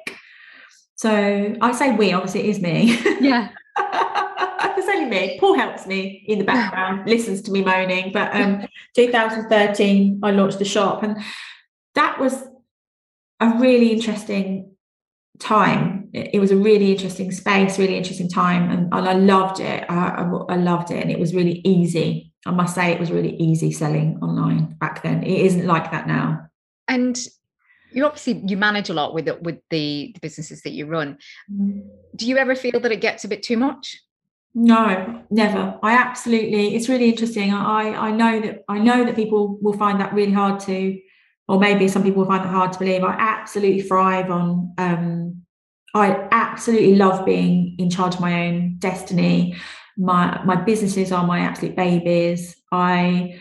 So 0.95 1.55
i 1.61 1.71
say 1.71 1.95
we 1.95 2.13
obviously 2.13 2.41
it 2.41 2.49
is 2.49 2.59
me. 2.61 2.97
Yeah. 3.19 3.49
It's 4.79 4.87
only 4.87 5.05
me. 5.09 5.37
Paul 5.39 5.55
helps 5.55 5.87
me 5.87 6.23
in 6.27 6.37
the 6.37 6.45
background 6.45 7.09
listens 7.09 7.41
to 7.43 7.51
me 7.51 7.63
moaning 7.63 8.11
but 8.11 8.33
um 8.35 8.65
2013 8.95 10.19
i 10.23 10.31
launched 10.31 10.59
the 10.59 10.65
shop 10.65 11.03
and 11.03 11.17
that 11.95 12.19
was 12.19 12.43
a 13.39 13.57
really 13.59 13.91
interesting 13.91 14.75
time. 15.39 15.96
It, 16.13 16.39
was 16.39 16.51
a 16.51 16.55
really 16.55 16.91
interesting 16.91 17.31
space, 17.31 17.77
really 17.77 17.97
interesting 17.97 18.29
time, 18.29 18.69
and, 18.69 18.93
and 18.93 19.07
I 19.07 19.13
loved 19.13 19.59
it. 19.59 19.85
I, 19.89 20.09
I, 20.09 20.23
I, 20.23 20.55
loved 20.55 20.91
it, 20.91 21.01
and 21.01 21.11
it 21.11 21.19
was 21.19 21.33
really 21.33 21.61
easy. 21.63 22.31
I 22.45 22.51
must 22.51 22.75
say, 22.75 22.91
it 22.91 22.99
was 22.99 23.11
really 23.11 23.35
easy 23.37 23.71
selling 23.71 24.19
online 24.21 24.75
back 24.79 25.03
then. 25.03 25.23
It 25.23 25.45
isn't 25.45 25.65
like 25.65 25.91
that 25.91 26.07
now. 26.07 26.47
And 26.87 27.19
you 27.91 28.05
obviously 28.05 28.41
you 28.45 28.57
manage 28.57 28.89
a 28.89 28.93
lot 28.93 29.13
with 29.13 29.27
it 29.27 29.41
with 29.41 29.59
the, 29.69 30.11
the 30.13 30.19
businesses 30.19 30.61
that 30.61 30.71
you 30.71 30.85
run. 30.85 31.17
Mm. 31.51 31.87
Do 32.15 32.27
you 32.27 32.37
ever 32.37 32.55
feel 32.55 32.79
that 32.79 32.91
it 32.91 33.01
gets 33.01 33.23
a 33.23 33.27
bit 33.27 33.43
too 33.43 33.57
much? 33.57 33.99
No, 34.53 35.23
never. 35.29 35.77
I 35.83 35.93
absolutely. 35.93 36.75
It's 36.75 36.89
really 36.89 37.09
interesting. 37.09 37.53
I 37.53 37.93
I 37.93 38.11
know 38.11 38.39
that 38.41 38.63
I 38.67 38.79
know 38.79 39.03
that 39.03 39.15
people 39.15 39.57
will 39.61 39.77
find 39.77 39.99
that 39.99 40.13
really 40.13 40.31
hard 40.31 40.59
to 40.61 40.99
or 41.47 41.59
maybe 41.59 41.87
some 41.87 42.03
people 42.03 42.25
find 42.25 42.43
it 42.43 42.49
hard 42.49 42.73
to 42.73 42.79
believe. 42.79 43.03
I 43.03 43.15
absolutely 43.17 43.81
thrive 43.81 44.29
on. 44.29 44.73
Um, 44.77 45.43
I 45.93 46.27
absolutely 46.31 46.95
love 46.95 47.25
being 47.25 47.75
in 47.79 47.89
charge 47.89 48.15
of 48.15 48.21
my 48.21 48.47
own 48.47 48.75
destiny. 48.79 49.55
My 49.97 50.43
my 50.45 50.55
businesses 50.55 51.11
are 51.11 51.25
my 51.25 51.39
absolute 51.39 51.75
babies. 51.75 52.55
I 52.71 53.39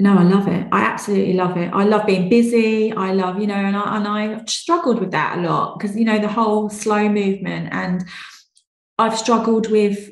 no, 0.00 0.18
I 0.18 0.22
love 0.24 0.48
it. 0.48 0.66
I 0.72 0.80
absolutely 0.80 1.34
love 1.34 1.56
it. 1.56 1.70
I 1.72 1.84
love 1.84 2.06
being 2.06 2.28
busy. 2.28 2.92
I 2.92 3.12
love, 3.12 3.38
you 3.38 3.46
know, 3.46 3.54
and 3.54 3.76
I 3.76 3.96
and 3.96 4.08
I 4.08 4.44
struggled 4.46 4.98
with 4.98 5.12
that 5.12 5.38
a 5.38 5.42
lot 5.42 5.78
because 5.78 5.96
you 5.96 6.04
know 6.04 6.18
the 6.18 6.28
whole 6.28 6.68
slow 6.70 7.08
movement, 7.08 7.68
and 7.72 8.04
I've 8.98 9.18
struggled 9.18 9.70
with 9.70 10.10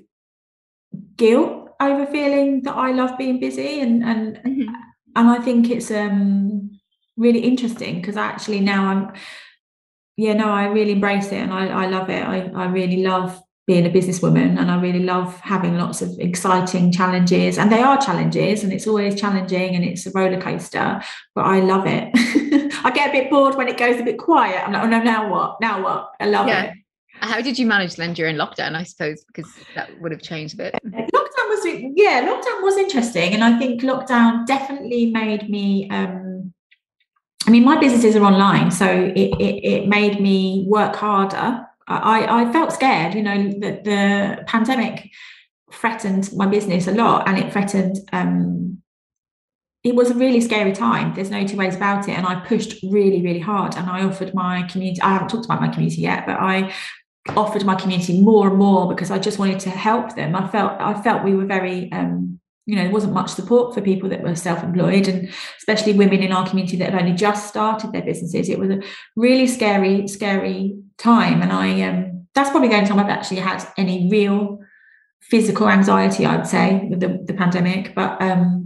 guilt 1.16 1.70
over 1.80 2.06
feeling 2.06 2.62
that 2.62 2.76
I 2.76 2.92
love 2.92 3.16
being 3.18 3.40
busy 3.40 3.80
and 3.80 4.04
and 4.04 4.36
mm-hmm 4.36 4.74
and 5.16 5.28
I 5.28 5.38
think 5.40 5.70
it's 5.70 5.90
um 5.90 6.70
really 7.16 7.40
interesting 7.40 7.96
because 8.00 8.16
actually 8.16 8.60
now 8.60 8.86
I'm 8.86 9.12
yeah 10.20 10.34
no 10.34 10.50
I 10.50 10.66
really 10.66 10.92
embrace 10.92 11.28
it 11.28 11.38
and 11.38 11.52
I, 11.52 11.84
I 11.84 11.86
love 11.86 12.10
it. 12.10 12.22
I, 12.22 12.50
I 12.54 12.66
really 12.66 13.02
love 13.02 13.40
being 13.66 13.86
a 13.86 13.90
businesswoman 13.90 14.58
and 14.58 14.70
I 14.70 14.80
really 14.80 15.02
love 15.02 15.38
having 15.40 15.76
lots 15.78 16.02
of 16.02 16.10
exciting 16.18 16.92
challenges 16.92 17.56
and 17.56 17.72
they 17.72 17.80
are 17.80 17.96
challenges 17.96 18.62
and 18.62 18.72
it's 18.72 18.86
always 18.86 19.18
challenging 19.18 19.74
and 19.74 19.84
it's 19.84 20.04
a 20.06 20.10
roller 20.10 20.40
coaster 20.40 21.00
but 21.34 21.46
I 21.46 21.60
love 21.60 21.86
it. 21.86 22.10
I 22.84 22.90
get 22.90 23.08
a 23.08 23.12
bit 23.12 23.30
bored 23.30 23.54
when 23.54 23.68
it 23.68 23.78
goes 23.78 23.98
a 23.98 24.04
bit 24.04 24.18
quiet. 24.18 24.62
I'm 24.62 24.72
like 24.72 24.82
oh 24.82 24.88
no 24.88 25.02
now 25.02 25.30
what? 25.30 25.60
Now 25.60 25.82
what? 25.82 26.10
I 26.20 26.26
love 26.26 26.48
yeah. 26.48 26.64
it. 26.64 26.74
How 27.20 27.40
did 27.40 27.58
you 27.58 27.66
manage 27.66 27.96
then 27.96 28.12
during 28.12 28.36
lockdown 28.36 28.74
I 28.74 28.82
suppose 28.82 29.24
because 29.24 29.50
that 29.74 29.88
would 30.02 30.12
have 30.12 30.22
changed 30.22 30.54
a 30.54 30.56
bit. 30.58 30.74
Lockdown 30.84 31.48
was 31.48 31.64
yeah, 31.96 32.26
lockdown 32.28 32.62
was 32.62 32.76
interesting, 32.76 33.32
and 33.34 33.42
I 33.42 33.58
think 33.58 33.82
lockdown 33.82 34.46
definitely 34.46 35.10
made 35.10 35.48
me. 35.48 35.88
Um, 35.90 36.29
I 37.50 37.52
mean, 37.52 37.64
my 37.64 37.80
businesses 37.80 38.14
are 38.14 38.22
online, 38.22 38.70
so 38.70 38.86
it, 38.86 39.34
it, 39.40 39.64
it 39.64 39.88
made 39.88 40.20
me 40.20 40.66
work 40.68 40.94
harder. 40.94 41.66
I, 41.88 42.42
I 42.42 42.52
felt 42.52 42.72
scared, 42.72 43.12
you 43.16 43.24
know, 43.24 43.50
that 43.58 43.82
the 43.82 44.44
pandemic 44.46 45.10
threatened 45.72 46.30
my 46.36 46.46
business 46.46 46.86
a 46.86 46.92
lot, 46.92 47.26
and 47.26 47.36
it 47.36 47.52
threatened 47.52 48.08
um, 48.12 48.80
it 49.82 49.96
was 49.96 50.12
a 50.12 50.14
really 50.14 50.40
scary 50.40 50.70
time. 50.70 51.12
There's 51.14 51.30
no 51.30 51.44
two 51.44 51.56
ways 51.56 51.74
about 51.74 52.08
it. 52.08 52.12
And 52.12 52.24
I 52.24 52.36
pushed 52.36 52.80
really, 52.84 53.20
really 53.20 53.40
hard. 53.40 53.74
And 53.76 53.90
I 53.90 54.04
offered 54.04 54.32
my 54.32 54.62
community, 54.64 55.00
I 55.02 55.14
haven't 55.14 55.28
talked 55.30 55.46
about 55.46 55.60
my 55.60 55.68
community 55.68 56.02
yet, 56.02 56.26
but 56.26 56.36
I 56.38 56.72
offered 57.30 57.64
my 57.64 57.74
community 57.74 58.20
more 58.20 58.48
and 58.48 58.58
more 58.58 58.88
because 58.88 59.10
I 59.10 59.18
just 59.18 59.40
wanted 59.40 59.58
to 59.60 59.70
help 59.70 60.14
them. 60.14 60.36
I 60.36 60.46
felt 60.46 60.80
I 60.80 61.02
felt 61.02 61.24
we 61.24 61.34
were 61.34 61.46
very 61.46 61.90
um, 61.92 62.39
you 62.66 62.76
know, 62.76 62.82
there 62.82 62.92
wasn't 62.92 63.14
much 63.14 63.30
support 63.30 63.74
for 63.74 63.80
people 63.80 64.08
that 64.10 64.22
were 64.22 64.34
self-employed 64.34 65.08
and 65.08 65.28
especially 65.58 65.92
women 65.92 66.22
in 66.22 66.32
our 66.32 66.48
community 66.48 66.76
that 66.76 66.92
had 66.92 67.02
only 67.02 67.14
just 67.14 67.48
started 67.48 67.92
their 67.92 68.02
businesses. 68.02 68.48
It 68.48 68.58
was 68.58 68.70
a 68.70 68.80
really 69.16 69.46
scary, 69.46 70.06
scary 70.06 70.76
time. 70.98 71.42
And 71.42 71.52
I 71.52 71.82
um 71.82 72.26
that's 72.34 72.50
probably 72.50 72.68
the 72.68 72.76
only 72.76 72.88
time 72.88 73.00
I've 73.00 73.08
actually 73.08 73.40
had 73.40 73.66
any 73.76 74.08
real 74.10 74.60
physical 75.20 75.68
anxiety, 75.68 76.26
I'd 76.26 76.46
say, 76.46 76.86
with 76.88 77.00
the, 77.00 77.24
the 77.24 77.34
pandemic. 77.34 77.94
But 77.94 78.20
um 78.22 78.59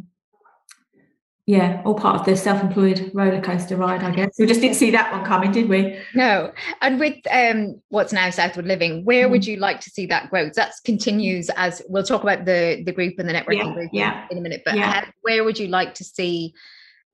yeah, 1.46 1.82
all 1.84 1.94
part 1.94 2.18
of 2.18 2.24
the 2.24 2.36
self-employed 2.36 3.10
roller 3.12 3.40
coaster 3.40 3.76
ride, 3.76 4.02
I 4.02 4.10
guess. 4.12 4.30
We 4.38 4.46
just 4.46 4.62
didn't 4.62 4.76
see 4.76 4.90
that 4.92 5.12
one 5.12 5.24
coming, 5.26 5.52
did 5.52 5.68
we? 5.68 5.98
No. 6.14 6.52
And 6.80 6.98
with 6.98 7.18
um, 7.30 7.82
what's 7.90 8.14
now 8.14 8.30
Southwood 8.30 8.64
Living, 8.64 9.04
where 9.04 9.28
mm. 9.28 9.32
would 9.32 9.46
you 9.46 9.56
like 9.56 9.80
to 9.80 9.90
see 9.90 10.06
that 10.06 10.30
growth? 10.30 10.54
That 10.54 10.72
continues 10.84 11.50
as 11.56 11.82
we'll 11.86 12.02
talk 12.02 12.22
about 12.22 12.46
the 12.46 12.82
the 12.86 12.92
group 12.92 13.18
and 13.18 13.28
the 13.28 13.34
networking 13.34 13.66
yeah, 13.66 13.74
group 13.74 13.90
yeah. 13.92 14.26
in 14.30 14.38
a 14.38 14.40
minute. 14.40 14.62
But 14.64 14.76
yeah. 14.76 14.90
how, 14.90 15.06
where 15.20 15.44
would 15.44 15.58
you 15.58 15.68
like 15.68 15.94
to 15.94 16.04
see 16.04 16.54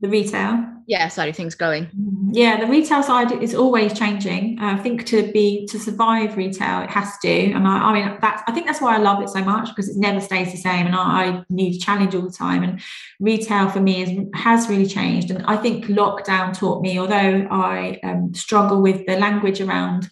the 0.01 0.09
retail. 0.09 0.65
Yeah 0.87 1.09
side 1.09 1.29
of 1.29 1.37
things 1.37 1.55
going. 1.55 1.85
Mm-hmm. 1.87 2.31
yeah 2.33 2.59
the 2.59 2.67
retail 2.67 3.03
side 3.03 3.31
is 3.33 3.55
always 3.55 3.97
changing. 3.97 4.59
Uh, 4.59 4.75
i 4.75 4.77
think 4.77 5.05
to 5.07 5.31
be 5.33 5.67
to 5.67 5.79
survive 5.79 6.37
retail 6.37 6.81
it 6.81 6.91
has 6.91 7.19
to. 7.19 7.29
And 7.29 7.69
I, 7.69 7.79
I, 7.79 7.93
mean 7.93 8.19
that's 8.21 8.43
i 8.47 8.53
think 8.53 8.67
that's 8.67 8.81
why 8.81 8.95
i 8.95 8.99
love 8.99 9.23
it 9.23 9.29
so 9.29 9.43
much 9.45 9.69
because 9.69 9.89
it 9.89 9.99
never 9.99 10.21
stays 10.21 10.51
the 10.53 10.59
same. 10.59 10.87
And 10.87 10.95
I, 10.95 11.01
I 11.01 11.45
need 11.51 11.79
challenge 11.79 12.15
all 12.15 12.23
the 12.23 12.33
time. 12.33 12.63
And 12.63 12.81
retail 13.21 13.69
for 13.69 13.81
me 13.81 14.03
is, 14.03 14.29
has 14.35 14.69
really 14.69 14.87
changed. 14.87 15.31
And 15.31 15.45
i 15.47 15.57
think 15.57 15.87
lockdown 15.87 16.57
taught 16.59 16.83
me 16.83 16.99
although 16.99 17.47
i 17.51 18.01
um, 18.03 18.35
struggle 18.35 18.81
with 18.81 19.07
the 19.07 19.17
language 19.17 19.61
around 19.61 20.11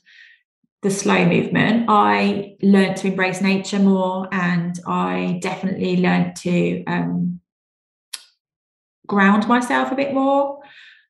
the 0.82 0.90
slow 0.90 1.24
movement 1.24 1.86
i 1.88 2.54
learned 2.62 2.96
to 2.98 3.08
embrace 3.08 3.40
nature 3.40 3.78
more. 3.78 4.28
And 4.32 4.78
i 4.86 5.40
definitely 5.42 5.96
learned 5.96 6.36
to 6.36 6.84
um, 6.84 7.40
ground 9.08 9.48
myself 9.48 9.90
a 9.90 9.96
bit 9.96 10.14
more. 10.14 10.60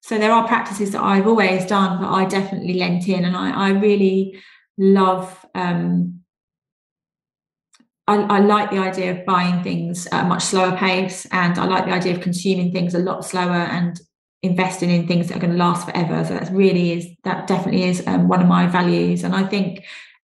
So 0.01 0.17
there 0.17 0.33
are 0.33 0.47
practices 0.47 0.93
that 0.93 1.03
I've 1.03 1.27
always 1.27 1.67
done, 1.67 2.01
but 2.01 2.11
I 2.11 2.25
definitely 2.25 2.75
lent 2.75 3.09
in, 3.09 3.25
and 3.25 3.37
I, 3.37 3.51
I 3.51 3.71
really 3.71 4.41
love. 4.79 5.45
Um, 5.55 6.21
I, 8.07 8.17
I, 8.23 8.39
like 8.39 8.71
the 8.71 8.79
idea 8.79 9.11
of 9.11 9.27
buying 9.27 9.63
things 9.63 10.07
at 10.07 10.25
a 10.25 10.29
much 10.29 10.45
slower 10.45 10.75
pace, 10.77 11.27
and 11.31 11.59
I 11.59 11.67
like 11.67 11.85
the 11.85 11.93
idea 11.93 12.15
of 12.15 12.23
consuming 12.23 12.73
things 12.73 12.95
a 12.95 13.01
lot 13.01 13.25
slower 13.25 13.67
and 13.77 14.01
investing 14.43 14.89
in 14.89 15.07
things 15.07 15.29
that 15.29 15.37
are 15.37 15.41
going 15.41 15.53
to 15.53 15.59
last 15.59 15.85
forever. 15.85 16.25
So 16.25 16.35
that 16.35 16.51
really 16.53 16.93
is 16.93 17.07
that 17.25 17.47
definitely 17.47 17.85
is 17.85 18.07
um, 18.07 18.29
one 18.29 18.41
of 18.41 18.49
my 18.49 18.67
values, 18.67 19.25
and 19.25 19.35
I 19.35 19.45
think 19.45 19.85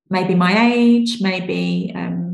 maybe 0.09 0.35
my 0.35 0.71
age, 0.71 1.19
maybe 1.19 1.91
um, 1.95 2.32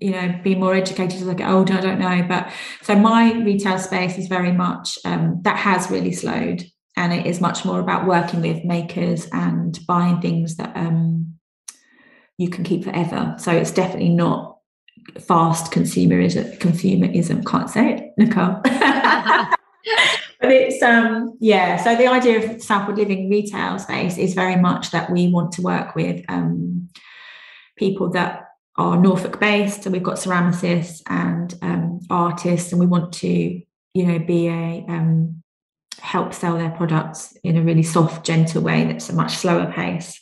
you 0.00 0.10
know 0.10 0.38
be 0.42 0.54
more 0.54 0.74
educated 0.74 1.20
as 1.20 1.28
I 1.28 1.34
get 1.34 1.50
older. 1.50 1.74
I 1.74 1.80
don't 1.80 1.98
know, 1.98 2.24
but 2.28 2.50
so 2.82 2.94
my 2.94 3.32
retail 3.32 3.78
space 3.78 4.18
is 4.18 4.28
very 4.28 4.52
much 4.52 4.98
um, 5.04 5.40
that 5.42 5.56
has 5.58 5.90
really 5.90 6.12
slowed, 6.12 6.64
and 6.96 7.12
it 7.12 7.26
is 7.26 7.40
much 7.40 7.64
more 7.64 7.80
about 7.80 8.06
working 8.06 8.40
with 8.40 8.64
makers 8.64 9.28
and 9.32 9.78
buying 9.86 10.20
things 10.20 10.56
that 10.56 10.76
um, 10.76 11.34
you 12.38 12.48
can 12.48 12.64
keep 12.64 12.84
forever. 12.84 13.34
So 13.38 13.52
it's 13.52 13.70
definitely 13.70 14.10
not 14.10 14.58
fast 15.20 15.72
consumerism. 15.72 16.58
Consumerism, 16.58 17.46
can't 17.46 17.70
say 17.70 17.94
it, 17.94 18.12
Nicole. 18.18 18.60
but 20.40 20.52
it's 20.52 20.82
um 20.82 21.36
yeah 21.40 21.76
so 21.76 21.96
the 21.96 22.06
idea 22.06 22.52
of 22.52 22.62
southwood 22.62 22.98
living 22.98 23.30
retail 23.30 23.78
space 23.78 24.18
is 24.18 24.34
very 24.34 24.56
much 24.56 24.90
that 24.90 25.10
we 25.10 25.28
want 25.28 25.52
to 25.52 25.62
work 25.62 25.94
with 25.94 26.24
um 26.28 26.88
people 27.76 28.10
that 28.10 28.53
are 28.76 28.96
Norfolk 28.96 29.38
based, 29.38 29.86
and 29.86 29.92
we've 29.92 30.02
got 30.02 30.16
ceramicists 30.16 31.02
and 31.06 31.54
um, 31.62 32.00
artists, 32.10 32.72
and 32.72 32.80
we 32.80 32.86
want 32.86 33.12
to, 33.14 33.28
you 33.28 34.06
know, 34.06 34.18
be 34.18 34.48
a 34.48 34.84
um, 34.88 35.42
help 36.00 36.34
sell 36.34 36.58
their 36.58 36.70
products 36.70 37.36
in 37.44 37.56
a 37.56 37.62
really 37.62 37.82
soft, 37.82 38.26
gentle 38.26 38.62
way 38.62 38.84
that's 38.84 39.08
a 39.10 39.14
much 39.14 39.36
slower 39.36 39.72
pace. 39.72 40.20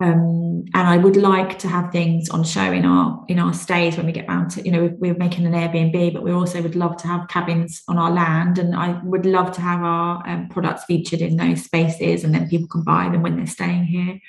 Um, 0.00 0.64
and 0.74 0.88
I 0.88 0.96
would 0.96 1.16
like 1.16 1.58
to 1.60 1.68
have 1.68 1.92
things 1.92 2.28
on 2.28 2.42
show 2.42 2.72
in 2.72 2.84
our 2.84 3.24
in 3.28 3.38
our 3.38 3.54
stays 3.54 3.96
when 3.96 4.06
we 4.06 4.12
get 4.12 4.28
round 4.28 4.50
to, 4.52 4.64
you 4.64 4.72
know, 4.72 4.92
we're 4.98 5.14
making 5.14 5.46
an 5.46 5.52
Airbnb, 5.52 6.12
but 6.12 6.22
we 6.22 6.32
also 6.32 6.60
would 6.62 6.74
love 6.74 6.96
to 6.98 7.06
have 7.06 7.28
cabins 7.28 7.82
on 7.88 7.96
our 7.98 8.10
land, 8.10 8.58
and 8.58 8.74
I 8.74 9.00
would 9.04 9.24
love 9.24 9.52
to 9.52 9.60
have 9.60 9.82
our 9.82 10.28
um, 10.28 10.48
products 10.48 10.84
featured 10.84 11.20
in 11.20 11.36
those 11.36 11.62
spaces, 11.62 12.24
and 12.24 12.34
then 12.34 12.48
people 12.48 12.68
can 12.68 12.82
buy 12.82 13.08
them 13.08 13.22
when 13.22 13.36
they're 13.36 13.46
staying 13.46 13.84
here. 13.84 14.20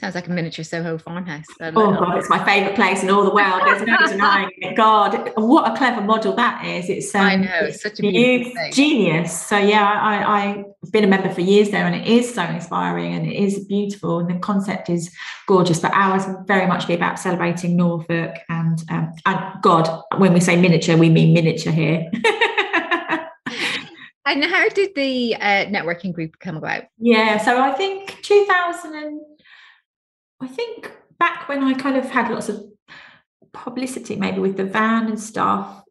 Sounds 0.00 0.14
like 0.14 0.26
a 0.26 0.30
miniature 0.30 0.64
Soho 0.64 0.96
farmhouse. 0.96 1.44
Oh 1.60 1.70
God, 1.70 2.16
it's 2.16 2.30
my 2.30 2.42
favourite 2.44 2.74
place 2.74 3.02
in 3.02 3.10
all 3.10 3.24
the 3.24 3.34
world. 3.34 3.60
There's 3.64 3.82
no 3.82 3.98
denying 4.06 4.48
it. 4.56 4.74
God, 4.76 5.32
what 5.36 5.70
a 5.70 5.76
clever 5.76 6.00
model 6.00 6.34
that 6.34 6.64
is. 6.64 6.88
It's 6.88 7.14
um, 7.14 7.20
I 7.20 7.36
know 7.36 7.60
it's 7.60 7.82
such 7.82 8.00
a 8.00 8.06
youth 8.06 8.56
genius. 8.72 9.38
So 9.46 9.58
yeah, 9.58 9.84
I, 9.84 10.64
I've 10.82 10.92
been 10.92 11.04
a 11.04 11.06
member 11.06 11.30
for 11.30 11.42
years 11.42 11.70
there, 11.70 11.84
and 11.84 11.94
it 11.94 12.06
is 12.06 12.34
so 12.34 12.42
inspiring 12.42 13.12
and 13.12 13.26
it 13.26 13.34
is 13.34 13.66
beautiful, 13.66 14.18
and 14.18 14.30
the 14.30 14.38
concept 14.38 14.88
is 14.88 15.14
gorgeous. 15.46 15.78
But 15.78 15.92
ours 15.92 16.24
very 16.46 16.66
much 16.66 16.88
be 16.88 16.94
about 16.94 17.18
celebrating 17.18 17.76
Norfolk 17.76 18.36
and 18.48 18.82
um, 18.88 19.12
and 19.26 19.62
God, 19.62 20.04
when 20.16 20.32
we 20.32 20.40
say 20.40 20.58
miniature, 20.58 20.96
we 20.96 21.10
mean 21.10 21.34
miniature 21.34 21.72
here. 21.72 22.10
and 24.24 24.44
how 24.44 24.68
did 24.70 24.94
the 24.94 25.36
uh, 25.36 25.66
networking 25.66 26.14
group 26.14 26.38
come 26.38 26.56
about? 26.56 26.84
Yeah, 26.98 27.36
so 27.36 27.60
I 27.60 27.72
think 27.72 28.22
2000. 28.22 29.20
I 30.42 30.48
think 30.48 30.92
back 31.18 31.48
when 31.48 31.62
I 31.62 31.74
kind 31.74 31.96
of 31.96 32.10
had 32.10 32.30
lots 32.30 32.48
of 32.48 32.64
publicity, 33.52 34.16
maybe 34.16 34.40
with 34.40 34.56
the 34.56 34.64
van 34.64 35.06
and 35.06 35.20
stuff, 35.20 35.82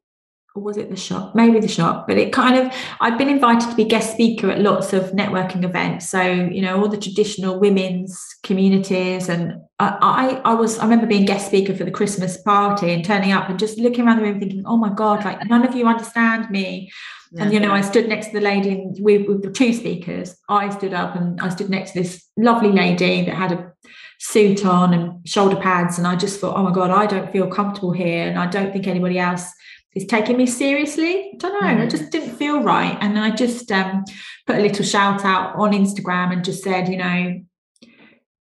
or 0.54 0.62
was 0.62 0.76
it 0.76 0.90
the 0.90 0.98
shop? 0.98 1.34
Maybe 1.34 1.62
the 1.62 1.70
shop, 1.70 2.06
but 2.06 2.18
it 2.18 2.34
kind 2.34 2.58
of, 2.58 2.76
I've 3.00 3.18
been 3.18 3.30
invited 3.30 3.70
to 3.70 3.76
be 3.76 3.86
guest 3.86 4.12
speaker 4.12 4.52
at 4.52 4.60
lots 4.60 4.92
of 4.92 5.12
networking 5.12 5.64
events. 5.64 6.10
So, 6.10 6.22
you 6.22 6.62
know, 6.62 6.82
all 6.82 6.90
the 6.90 6.98
traditional 6.98 7.58
women's 7.58 8.22
communities. 8.44 9.30
And 9.30 9.62
I, 9.80 10.42
I, 10.44 10.52
I 10.52 10.54
was, 10.54 10.78
I 10.80 10.84
remember 10.84 11.08
being 11.08 11.24
guest 11.24 11.48
speaker 11.48 11.74
for 11.74 11.86
the 11.86 11.92
Christmas 11.92 12.36
party 12.42 12.92
and 12.92 13.06
turning 13.06 13.32
up 13.32 13.48
and 13.48 13.58
just 13.58 13.78
looking 13.78 14.06
around 14.06 14.18
the 14.18 14.24
room 14.24 14.42
thinking, 14.42 14.64
oh 14.66 14.76
my 14.76 14.90
God, 14.90 15.24
like 15.24 15.48
none 15.48 15.66
of 15.66 15.74
you 15.74 15.88
understand 15.88 16.50
me. 16.50 16.92
Yeah. 17.32 17.44
And 17.44 17.54
you 17.54 17.62
know, 17.62 17.72
I 17.72 17.80
stood 17.80 18.10
next 18.10 18.28
to 18.28 18.34
the 18.34 18.42
lady 18.42 18.88
with, 19.00 19.30
with 19.30 19.44
the 19.44 19.52
two 19.52 19.72
speakers. 19.72 20.36
I 20.50 20.68
stood 20.70 20.94
up 20.94 21.16
and 21.16 21.40
I 21.40 21.48
stood 21.48 21.70
next 21.70 21.92
to 21.92 22.02
this 22.02 22.28
lovely 22.36 22.74
lady 22.74 23.24
that 23.24 23.36
had 23.36 23.54
a 23.54 23.72
suit 24.22 24.64
on 24.64 24.94
and 24.94 25.28
shoulder 25.28 25.56
pads. 25.56 25.98
And 25.98 26.06
I 26.06 26.16
just 26.16 26.40
thought, 26.40 26.56
oh 26.56 26.62
my 26.62 26.72
God, 26.72 26.92
I 26.92 27.08
don't 27.08 27.32
feel 27.32 27.48
comfortable 27.48 27.92
here. 27.92 28.28
And 28.28 28.38
I 28.38 28.46
don't 28.46 28.72
think 28.72 28.86
anybody 28.86 29.18
else 29.18 29.52
is 29.96 30.06
taking 30.06 30.38
me 30.38 30.46
seriously. 30.46 31.32
I 31.34 31.38
don't 31.40 31.54
know. 31.54 31.68
Mm. 31.68 31.82
I 31.82 31.88
just 31.88 32.12
didn't 32.12 32.36
feel 32.36 32.62
right. 32.62 32.96
And 33.02 33.18
I 33.18 33.32
just 33.32 33.72
um, 33.72 34.06
put 34.46 34.58
a 34.58 34.62
little 34.62 34.86
shout 34.86 35.26
out 35.26 35.56
on 35.56 35.72
Instagram 35.72 36.32
and 36.32 36.46
just 36.46 36.64
said, 36.64 36.88
you 36.88 36.98
know, 36.98 37.42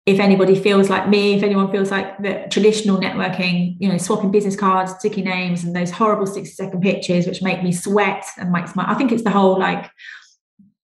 if 0.06 0.20
anybody 0.20 0.54
feels 0.54 0.92
like 0.92 1.10
me, 1.10 1.34
if 1.34 1.44
anyone 1.44 1.72
feels 1.72 1.90
like 1.90 2.22
the 2.22 2.46
traditional 2.52 3.00
networking, 3.00 3.76
you 3.80 3.90
know, 3.90 3.98
swapping 3.98 4.30
business 4.30 4.56
cards, 4.56 4.94
sticky 5.00 5.24
names, 5.24 5.64
and 5.64 5.76
those 5.76 5.90
horrible 5.90 6.28
60 6.28 6.54
second 6.54 6.82
pictures, 6.82 7.26
which 7.26 7.42
make 7.42 7.64
me 7.64 7.72
sweat 7.72 8.26
and 8.38 8.52
makes 8.52 8.76
my, 8.76 8.86
I 8.88 8.94
think 8.94 9.12
it's 9.12 9.24
the 9.24 9.32
whole 9.32 9.58
like 9.58 9.90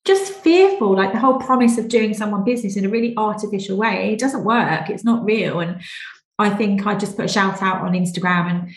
just 0.10 0.34
fearful 0.34 0.96
like 0.96 1.14
the 1.14 1.20
whole 1.20 1.38
promise 1.38 1.78
of 1.78 1.88
doing 1.88 2.14
someone 2.14 2.44
business 2.44 2.76
in 2.76 2.86
a 2.86 2.90
really 2.90 3.14
artificial 3.16 3.78
way. 3.78 4.14
It 4.14 4.20
doesn't 4.20 4.44
work. 4.44 4.90
It's 4.90 5.04
not 5.04 5.24
real. 5.24 5.60
And 5.60 5.82
i 6.40 6.50
think 6.50 6.88
i 6.88 6.96
just 6.96 7.16
put 7.18 7.26
a 7.26 7.28
shout 7.28 7.62
out 7.62 7.82
on 7.82 7.92
instagram 7.92 8.50
and 8.50 8.70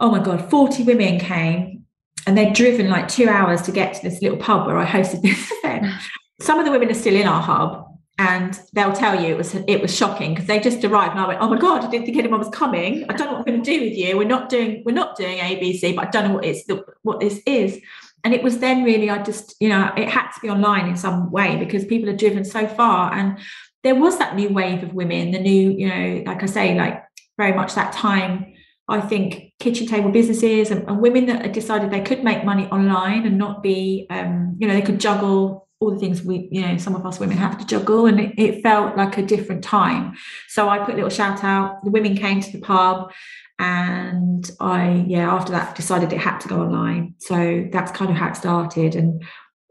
oh 0.00 0.10
my 0.10 0.22
god 0.22 0.50
40 0.50 0.82
women 0.82 1.18
came 1.18 1.84
and 2.26 2.36
they'd 2.36 2.54
driven 2.54 2.90
like 2.90 3.08
two 3.08 3.28
hours 3.28 3.62
to 3.62 3.72
get 3.72 3.94
to 3.94 4.02
this 4.02 4.20
little 4.20 4.36
pub 4.36 4.66
where 4.66 4.78
i 4.78 4.84
hosted 4.84 5.22
this 5.22 5.50
event. 5.64 5.84
Mm. 5.84 6.00
Some 6.40 6.58
of 6.58 6.64
the 6.64 6.72
women 6.72 6.90
are 6.90 6.94
still 6.94 7.14
in 7.14 7.26
our 7.26 7.40
hub 7.40 7.88
and 8.18 8.60
they'll 8.72 8.92
tell 8.92 9.20
you 9.20 9.28
it 9.28 9.38
was 9.38 9.54
it 9.54 9.80
was 9.80 9.96
shocking 9.96 10.34
because 10.34 10.46
they 10.46 10.60
just 10.60 10.84
arrived 10.84 11.12
and 11.12 11.20
I 11.20 11.28
went, 11.28 11.40
oh 11.40 11.48
my 11.48 11.58
god, 11.58 11.84
I 11.84 11.90
didn't 11.90 12.04
think 12.04 12.18
anyone 12.18 12.40
was 12.40 12.50
coming. 12.50 13.04
I 13.08 13.14
don't 13.14 13.26
know 13.26 13.32
what 13.32 13.38
I'm 13.38 13.44
going 13.44 13.62
to 13.62 13.70
do 13.70 13.80
with 13.80 13.96
you. 13.96 14.16
We're 14.18 14.34
not 14.36 14.48
doing 14.48 14.82
we're 14.84 14.94
not 14.94 15.16
doing 15.16 15.38
ABC, 15.38 15.96
but 15.96 16.08
I 16.08 16.10
don't 16.10 16.28
know 16.28 16.34
what 16.34 16.44
it's 16.44 16.62
what 17.02 17.20
this 17.20 17.40
is 17.46 17.80
and 18.24 18.34
it 18.34 18.42
was 18.42 18.58
then 18.58 18.84
really 18.84 19.10
i 19.10 19.22
just 19.22 19.54
you 19.60 19.68
know 19.68 19.92
it 19.96 20.08
had 20.08 20.30
to 20.30 20.40
be 20.40 20.50
online 20.50 20.88
in 20.88 20.96
some 20.96 21.30
way 21.30 21.56
because 21.56 21.84
people 21.84 22.08
are 22.08 22.16
driven 22.16 22.44
so 22.44 22.66
far. 22.66 23.12
And 23.12 23.38
there 23.82 23.94
was 23.94 24.18
that 24.18 24.36
new 24.36 24.48
wave 24.48 24.82
of 24.82 24.94
women 24.94 25.32
the 25.32 25.38
new 25.38 25.70
you 25.72 25.88
know 25.88 26.22
like 26.26 26.42
i 26.42 26.46
say 26.46 26.74
like 26.76 27.02
very 27.36 27.52
much 27.52 27.74
that 27.74 27.92
time 27.92 28.52
i 28.88 29.00
think 29.00 29.52
kitchen 29.58 29.86
table 29.86 30.10
businesses 30.10 30.70
and, 30.70 30.88
and 30.88 31.00
women 31.00 31.26
that 31.26 31.42
had 31.42 31.52
decided 31.52 31.90
they 31.90 32.00
could 32.00 32.22
make 32.22 32.44
money 32.44 32.66
online 32.66 33.26
and 33.26 33.38
not 33.38 33.62
be 33.62 34.06
um, 34.10 34.56
you 34.58 34.66
know 34.66 34.74
they 34.74 34.82
could 34.82 35.00
juggle 35.00 35.68
all 35.82 35.90
the 35.90 35.98
things 35.98 36.22
we, 36.22 36.48
you 36.50 36.62
know, 36.62 36.76
some 36.76 36.94
of 36.94 37.04
us 37.04 37.18
women 37.18 37.36
have 37.36 37.58
to 37.58 37.66
juggle, 37.66 38.06
and 38.06 38.20
it, 38.20 38.34
it 38.38 38.62
felt 38.62 38.96
like 38.96 39.18
a 39.18 39.22
different 39.22 39.64
time. 39.64 40.14
So 40.48 40.68
I 40.68 40.78
put 40.78 40.94
a 40.94 40.96
little 40.96 41.10
shout 41.10 41.42
out. 41.42 41.84
The 41.84 41.90
women 41.90 42.16
came 42.16 42.40
to 42.40 42.52
the 42.52 42.60
pub, 42.60 43.12
and 43.58 44.48
I, 44.60 45.04
yeah, 45.06 45.32
after 45.32 45.52
that 45.52 45.74
decided 45.74 46.12
it 46.12 46.18
had 46.18 46.38
to 46.38 46.48
go 46.48 46.60
online. 46.62 47.14
So 47.18 47.68
that's 47.72 47.92
kind 47.92 48.10
of 48.10 48.16
how 48.16 48.28
it 48.28 48.36
started, 48.36 48.94
and 48.94 49.22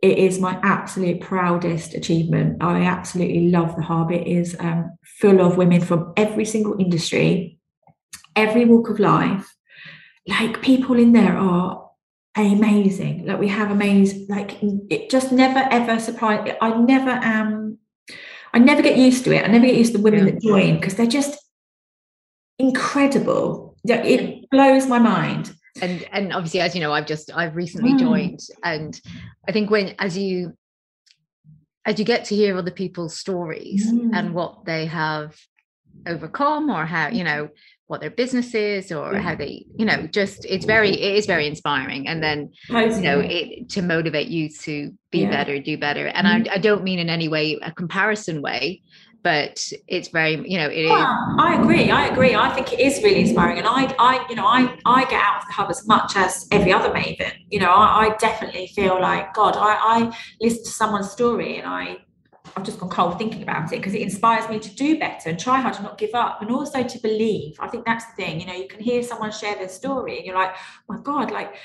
it 0.01 0.17
is 0.17 0.39
my 0.39 0.59
absolute 0.63 1.21
proudest 1.21 1.93
achievement. 1.93 2.61
I 2.61 2.81
absolutely 2.81 3.49
love 3.49 3.75
the 3.75 3.83
hub. 3.83 4.11
It 4.11 4.27
is 4.27 4.55
um, 4.59 4.97
full 5.19 5.39
of 5.39 5.57
women 5.57 5.81
from 5.81 6.11
every 6.17 6.45
single 6.45 6.75
industry, 6.79 7.59
every 8.35 8.65
walk 8.65 8.89
of 8.89 8.99
life. 8.99 9.47
Like 10.27 10.61
people 10.61 10.97
in 10.97 11.13
there 11.13 11.37
are 11.37 11.90
amazing. 12.35 13.25
Like 13.25 13.39
we 13.39 13.47
have 13.49 13.71
amazing, 13.71 14.27
like 14.29 14.57
it 14.61 15.09
just 15.09 15.31
never 15.31 15.59
ever 15.71 15.99
surprised. 15.99 16.55
I 16.61 16.77
never 16.77 17.09
am, 17.09 17.77
I 18.53 18.59
never 18.59 18.81
get 18.81 18.97
used 18.97 19.23
to 19.25 19.35
it. 19.35 19.43
I 19.43 19.47
never 19.47 19.65
get 19.65 19.75
used 19.75 19.91
to 19.91 19.97
the 19.97 20.03
women 20.03 20.25
yeah. 20.25 20.33
that 20.33 20.41
join 20.41 20.75
because 20.75 20.95
they're 20.95 21.05
just 21.07 21.37
incredible. 22.59 23.75
It 23.83 24.49
blows 24.49 24.87
my 24.87 24.99
mind. 24.99 25.53
And 25.81 26.07
and 26.11 26.33
obviously, 26.33 26.59
as 26.59 26.75
you 26.75 26.81
know, 26.81 26.93
I've 26.93 27.07
just 27.07 27.31
I've 27.33 27.55
recently 27.55 27.93
mm. 27.93 27.99
joined, 27.99 28.39
and 28.63 28.99
I 29.47 29.51
think 29.51 29.69
when 29.69 29.95
as 29.99 30.17
you 30.17 30.53
as 31.85 31.97
you 31.97 32.05
get 32.05 32.25
to 32.25 32.35
hear 32.35 32.57
other 32.57 32.71
people's 32.71 33.17
stories 33.17 33.91
mm. 33.91 34.11
and 34.13 34.33
what 34.33 34.65
they 34.65 34.85
have 34.85 35.35
overcome 36.07 36.69
or 36.69 36.85
how 36.85 37.07
you 37.09 37.23
know 37.23 37.49
what 37.91 37.99
their 37.99 38.09
business 38.09 38.55
is 38.55 38.91
or 38.91 39.17
how 39.17 39.35
they 39.35 39.65
you 39.75 39.85
know 39.85 40.07
just 40.07 40.45
it's 40.45 40.65
very 40.65 40.91
it 40.91 41.15
is 41.17 41.25
very 41.25 41.45
inspiring. 41.45 42.07
And 42.07 42.23
then 42.23 42.51
you 42.69 43.01
know 43.01 43.19
it 43.19 43.69
to 43.69 43.81
motivate 43.81 44.29
you 44.29 44.49
to 44.61 44.91
be 45.11 45.19
yeah. 45.19 45.29
better 45.29 45.59
do 45.59 45.77
better. 45.77 46.07
And 46.07 46.25
mm-hmm. 46.25 46.49
I, 46.49 46.55
I 46.55 46.57
don't 46.57 46.83
mean 46.83 46.99
in 46.99 47.09
any 47.09 47.27
way 47.27 47.59
a 47.61 47.71
comparison 47.71 48.41
way 48.41 48.81
but 49.23 49.63
it's 49.87 50.07
very 50.07 50.33
you 50.49 50.57
know 50.57 50.67
it 50.67 50.85
yeah, 50.85 51.13
is. 51.13 51.35
I 51.37 51.59
agree 51.61 51.91
I 51.91 52.07
agree. 52.07 52.33
I 52.33 52.49
think 52.55 52.73
it 52.73 52.79
is 52.79 53.03
really 53.03 53.21
inspiring. 53.21 53.59
And 53.59 53.67
I 53.67 53.93
I 53.99 54.25
you 54.29 54.35
know 54.35 54.45
I 54.45 54.77
I 54.85 55.03
get 55.03 55.21
out 55.21 55.41
of 55.41 55.47
the 55.47 55.53
hub 55.53 55.69
as 55.69 55.85
much 55.85 56.15
as 56.15 56.47
every 56.51 56.73
other 56.73 56.89
maven. 56.89 57.33
You 57.49 57.59
know 57.59 57.71
I, 57.71 58.07
I 58.07 58.15
definitely 58.17 58.67
feel 58.67 58.99
like 58.99 59.33
God 59.33 59.55
I 59.57 59.73
I 59.95 60.17
listen 60.39 60.63
to 60.63 60.71
someone's 60.71 61.11
story 61.11 61.57
and 61.57 61.67
I 61.67 61.97
I've 62.55 62.63
just 62.63 62.79
gone 62.79 62.89
cold 62.89 63.17
thinking 63.17 63.43
about 63.43 63.71
it 63.71 63.77
because 63.77 63.93
it 63.93 64.01
inspires 64.01 64.49
me 64.49 64.59
to 64.59 64.75
do 64.75 64.99
better 64.99 65.29
and 65.29 65.39
try 65.39 65.59
hard 65.59 65.75
to 65.75 65.83
not 65.83 65.97
give 65.97 66.13
up 66.13 66.41
and 66.41 66.51
also 66.51 66.83
to 66.83 66.99
believe. 66.99 67.55
I 67.59 67.67
think 67.67 67.85
that's 67.85 68.05
the 68.05 68.23
thing. 68.23 68.39
You 68.39 68.47
know, 68.47 68.53
you 68.53 68.67
can 68.67 68.79
hear 68.79 69.03
someone 69.03 69.31
share 69.31 69.55
their 69.55 69.69
story 69.69 70.17
and 70.17 70.25
you're 70.25 70.35
like, 70.35 70.53
oh 70.55 70.93
my 70.95 70.99
God, 71.01 71.31
like 71.31 71.55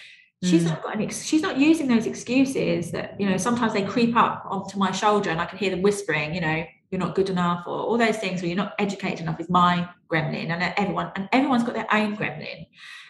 she's 0.43 0.65
mm. 0.65 0.67
not 0.67 0.83
got 0.83 0.95
any 0.95 1.09
she's 1.09 1.43
not 1.43 1.59
using 1.59 1.89
those 1.89 2.07
excuses 2.07 2.91
that, 2.93 3.19
you 3.21 3.29
know, 3.29 3.37
sometimes 3.37 3.73
they 3.73 3.83
creep 3.83 4.17
up 4.17 4.45
onto 4.49 4.79
my 4.79 4.93
shoulder 4.93 5.31
and 5.31 5.41
I 5.41 5.47
can 5.47 5.59
hear 5.59 5.71
them 5.71 5.83
whispering, 5.83 6.35
you 6.35 6.41
know, 6.41 6.65
you're 6.91 7.01
not 7.01 7.15
good 7.15 7.31
enough 7.31 7.67
or 7.67 7.79
all 7.79 7.99
those 7.99 8.17
things 8.19 8.43
or 8.43 8.47
you're 8.47 8.57
not 8.57 8.75
educated 8.79 9.21
enough 9.21 9.41
is 9.41 9.51
my 9.51 9.89
gremlin 10.11 10.51
and 10.51 10.75
everyone 10.77 11.11
and 11.17 11.29
everyone's 11.33 11.65
got 11.65 11.75
their 11.75 11.93
own 11.93 12.17
gremlin 12.17 12.67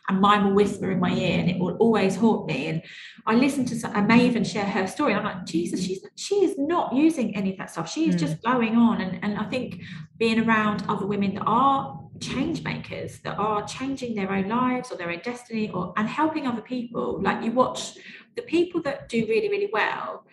and 0.08 0.20
mine 0.20 0.44
will 0.44 0.52
whisper 0.52 0.90
in 0.90 1.00
my 1.00 1.10
ear 1.10 1.40
and 1.40 1.50
it 1.50 1.58
will 1.58 1.76
always 1.76 2.16
haunt 2.16 2.46
me. 2.46 2.66
And 2.66 2.82
I 3.26 3.34
listen 3.34 3.64
to 3.66 3.90
I 3.96 4.00
may 4.02 4.24
even 4.24 4.44
share 4.44 4.64
her 4.64 4.86
story. 4.86 5.14
I'm 5.14 5.24
like, 5.24 5.44
Jesus, 5.44 5.84
she's 5.84 6.04
she 6.14 6.36
is 6.36 6.56
not 6.58 6.94
using 6.94 7.36
any 7.36 7.52
of 7.52 7.58
that 7.58 7.70
stuff. 7.70 7.90
She 7.90 8.08
is 8.08 8.16
mm. 8.16 8.20
just 8.20 8.42
going 8.42 8.76
on. 8.76 9.00
And, 9.00 9.22
and 9.22 9.38
I 9.38 9.44
think 9.44 9.82
being 10.16 10.46
around 10.46 10.84
other 10.88 11.06
women 11.06 11.34
that 11.34 11.44
are 11.46 12.00
change 12.20 12.62
makers, 12.62 13.18
that 13.20 13.36
are 13.38 13.66
changing 13.66 14.14
their 14.14 14.30
own 14.30 14.48
lives 14.48 14.90
or 14.90 14.96
their 14.96 15.10
own 15.10 15.20
destiny 15.22 15.70
or 15.70 15.92
and 15.96 16.08
helping 16.08 16.46
other 16.46 16.62
people. 16.62 17.20
Like 17.20 17.44
you 17.44 17.52
watch 17.52 17.98
the 18.36 18.42
people 18.42 18.82
that 18.82 19.08
do 19.08 19.26
really, 19.26 19.48
really 19.48 19.70
well 19.72 20.24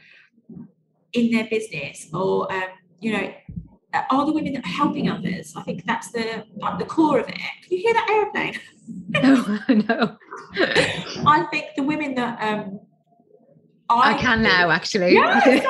in 1.13 1.31
their 1.31 1.47
business 1.49 2.09
or 2.13 2.51
um, 2.51 2.69
you 3.03 3.11
know 3.13 3.33
are 4.09 4.25
the 4.25 4.33
women 4.33 4.53
that 4.53 4.65
are 4.65 4.69
helping 4.69 5.09
others. 5.09 5.53
I 5.55 5.61
think 5.63 5.85
that's 5.85 6.11
the 6.11 6.45
like 6.57 6.79
the 6.79 6.85
core 6.85 7.19
of 7.19 7.29
it. 7.29 7.35
Can 7.35 7.69
you 7.69 7.77
hear 7.77 7.93
that 7.93 8.09
airplane? 8.09 8.59
no, 9.09 9.59
no. 9.69 10.17
I 11.25 11.45
think 11.51 11.65
the 11.75 11.83
women 11.83 12.15
that 12.15 12.41
um 12.41 12.79
I, 13.89 14.13
I 14.13 14.17
can 14.17 14.41
now 14.41 14.71
actually. 14.71 15.13
Yeah, 15.13 15.41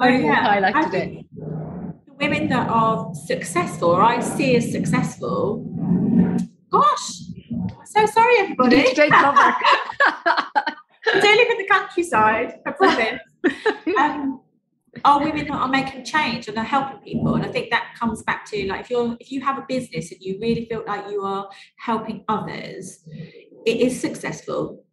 oh, 0.00 0.08
yeah. 0.08 0.60
highlighted 0.60 0.94
it. 0.94 1.26
The 1.34 2.12
women 2.20 2.48
that 2.48 2.68
are 2.68 3.14
successful, 3.14 3.90
or 3.90 4.02
I 4.02 4.20
see 4.20 4.56
as 4.56 4.70
successful. 4.70 5.64
Gosh, 6.70 7.22
I'm 7.52 7.86
so 7.86 8.06
sorry, 8.06 8.38
everybody. 8.38 8.84
Straight 8.86 9.12
cover. 9.12 9.54
I 11.08 11.20
do 11.20 11.20
live 11.20 11.50
in 11.50 11.58
the 11.58 11.68
countryside. 11.70 12.60
I 12.66 12.70
promise. 12.72 13.20
Um, 13.96 14.40
are 15.04 15.22
women 15.22 15.46
that 15.46 15.54
are 15.54 15.68
making 15.68 16.04
change 16.04 16.48
and 16.48 16.56
are 16.58 16.64
helping 16.64 16.98
people? 16.98 17.34
And 17.34 17.44
i 17.44 17.48
think 17.48 17.70
that 17.70 17.94
comes 17.98 18.22
back 18.22 18.44
to 18.50 18.68
like 18.68 18.80
if 18.82 18.90
you're 18.90 19.16
if 19.20 19.30
you 19.30 19.40
have 19.40 19.58
a 19.58 19.64
business 19.68 20.12
and 20.12 20.20
you 20.20 20.38
really 20.40 20.66
feel 20.66 20.84
like 20.86 21.08
you 21.10 21.22
are 21.22 21.48
helping 21.78 22.24
others 22.28 23.04
it 23.66 23.80
is 23.80 24.00
successful. 24.00 24.84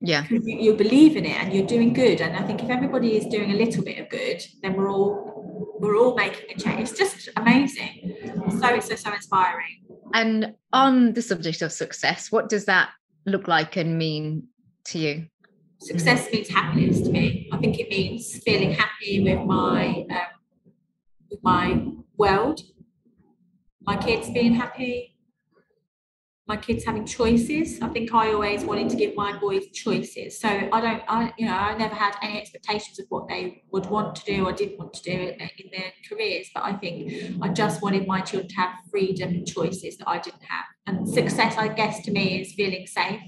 Yeah. 0.00 0.24
You, 0.30 0.40
you 0.44 0.74
believe 0.74 1.16
in 1.16 1.24
it 1.24 1.42
and 1.42 1.52
you're 1.52 1.66
doing 1.66 1.92
good. 1.92 2.20
And 2.20 2.36
i 2.36 2.46
think 2.46 2.62
if 2.62 2.70
everybody 2.70 3.16
is 3.16 3.26
doing 3.26 3.50
a 3.52 3.54
little 3.54 3.82
bit 3.82 3.98
of 3.98 4.08
good 4.08 4.42
then 4.62 4.74
we're 4.74 4.90
all 4.90 5.78
we're 5.80 5.96
all 5.96 6.14
making 6.14 6.50
a 6.54 6.58
change. 6.58 6.80
It's 6.80 6.98
just 6.98 7.28
amazing. 7.36 8.16
So 8.60 8.66
it's 8.74 8.88
so, 8.88 8.96
so 8.96 9.12
inspiring. 9.12 9.84
And 10.12 10.54
on 10.72 11.12
the 11.12 11.22
subject 11.22 11.62
of 11.62 11.72
success 11.72 12.30
what 12.30 12.48
does 12.48 12.64
that 12.66 12.90
look 13.26 13.48
like 13.48 13.76
and 13.76 13.98
mean 13.98 14.48
to 14.84 14.98
you 14.98 15.26
success 15.78 16.30
means 16.32 16.48
happiness 16.48 17.00
to 17.02 17.10
me. 17.10 17.48
I 17.52 17.58
think 17.58 17.78
it 17.78 17.88
means 17.88 18.38
feeling 18.38 18.72
happy 18.72 19.22
with 19.22 19.46
my 19.46 20.06
um, 20.10 20.26
with 21.30 21.40
my 21.42 21.86
world, 22.16 22.60
my 23.82 23.96
kids 23.96 24.30
being 24.30 24.54
happy, 24.54 25.16
my 26.46 26.56
kids 26.56 26.84
having 26.84 27.04
choices. 27.04 27.80
I 27.80 27.88
think 27.88 28.12
I 28.12 28.32
always 28.32 28.64
wanted 28.64 28.88
to 28.90 28.96
give 28.96 29.14
my 29.14 29.38
boys 29.38 29.68
choices. 29.68 30.40
So 30.40 30.48
I 30.48 30.80
don't, 30.80 31.02
I 31.06 31.32
you 31.38 31.46
know, 31.46 31.54
I 31.54 31.76
never 31.76 31.94
had 31.94 32.16
any 32.22 32.40
expectations 32.40 32.98
of 32.98 33.06
what 33.10 33.28
they 33.28 33.62
would 33.70 33.86
want 33.86 34.16
to 34.16 34.24
do 34.24 34.46
or 34.46 34.52
didn't 34.52 34.78
want 34.78 34.94
to 34.94 35.02
do 35.02 35.10
in 35.12 35.38
their 35.70 35.92
careers. 36.08 36.48
But 36.54 36.64
I 36.64 36.72
think 36.72 37.12
I 37.42 37.48
just 37.48 37.82
wanted 37.82 38.06
my 38.06 38.20
children 38.20 38.48
to 38.48 38.54
have 38.56 38.70
freedom 38.90 39.30
and 39.30 39.46
choices 39.46 39.98
that 39.98 40.08
I 40.08 40.18
didn't 40.18 40.42
have. 40.42 40.64
And 40.86 41.08
success, 41.08 41.56
I 41.58 41.68
guess, 41.68 42.02
to 42.06 42.10
me 42.10 42.40
is 42.40 42.54
feeling 42.54 42.86
safe 42.86 43.20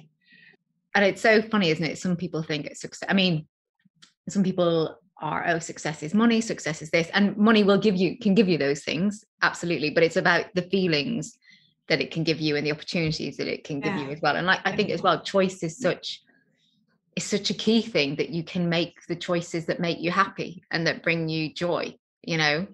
and 0.94 1.04
it's 1.04 1.22
so 1.22 1.42
funny, 1.42 1.70
isn't 1.70 1.84
it? 1.84 1.98
Some 1.98 2.16
people 2.16 2.42
think 2.42 2.66
it's 2.66 2.80
success. 2.80 3.08
I 3.08 3.14
mean, 3.14 3.46
some 4.28 4.42
people 4.42 4.96
are, 5.20 5.46
oh, 5.48 5.58
success 5.58 6.02
is 6.02 6.14
money, 6.14 6.40
success 6.40 6.82
is 6.82 6.90
this, 6.90 7.10
and 7.12 7.36
money 7.36 7.62
will 7.62 7.78
give 7.78 7.96
you 7.96 8.18
can 8.18 8.34
give 8.34 8.48
you 8.48 8.58
those 8.58 8.82
things, 8.82 9.24
absolutely. 9.42 9.90
But 9.90 10.02
it's 10.02 10.16
about 10.16 10.46
the 10.54 10.62
feelings 10.62 11.36
that 11.88 12.00
it 12.00 12.10
can 12.10 12.24
give 12.24 12.40
you 12.40 12.56
and 12.56 12.66
the 12.66 12.72
opportunities 12.72 13.36
that 13.36 13.48
it 13.48 13.64
can 13.64 13.80
give 13.80 13.94
yeah. 13.94 14.06
you 14.06 14.10
as 14.10 14.20
well. 14.22 14.36
And 14.36 14.46
like 14.46 14.60
I 14.64 14.74
think 14.74 14.90
as 14.90 15.02
well, 15.02 15.20
choice 15.20 15.62
is 15.62 15.78
such 15.78 16.22
is 17.16 17.24
such 17.24 17.50
a 17.50 17.54
key 17.54 17.82
thing 17.82 18.16
that 18.16 18.30
you 18.30 18.44
can 18.44 18.68
make 18.68 18.94
the 19.08 19.16
choices 19.16 19.66
that 19.66 19.80
make 19.80 19.98
you 20.00 20.10
happy 20.10 20.62
and 20.70 20.86
that 20.86 21.02
bring 21.02 21.28
you 21.28 21.52
joy, 21.52 21.94
you 22.22 22.38
know. 22.38 22.66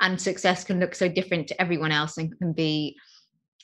And 0.00 0.20
success 0.20 0.62
can 0.62 0.78
look 0.78 0.94
so 0.94 1.08
different 1.08 1.48
to 1.48 1.60
everyone 1.60 1.90
else 1.90 2.18
and 2.18 2.36
can 2.38 2.52
be, 2.52 2.96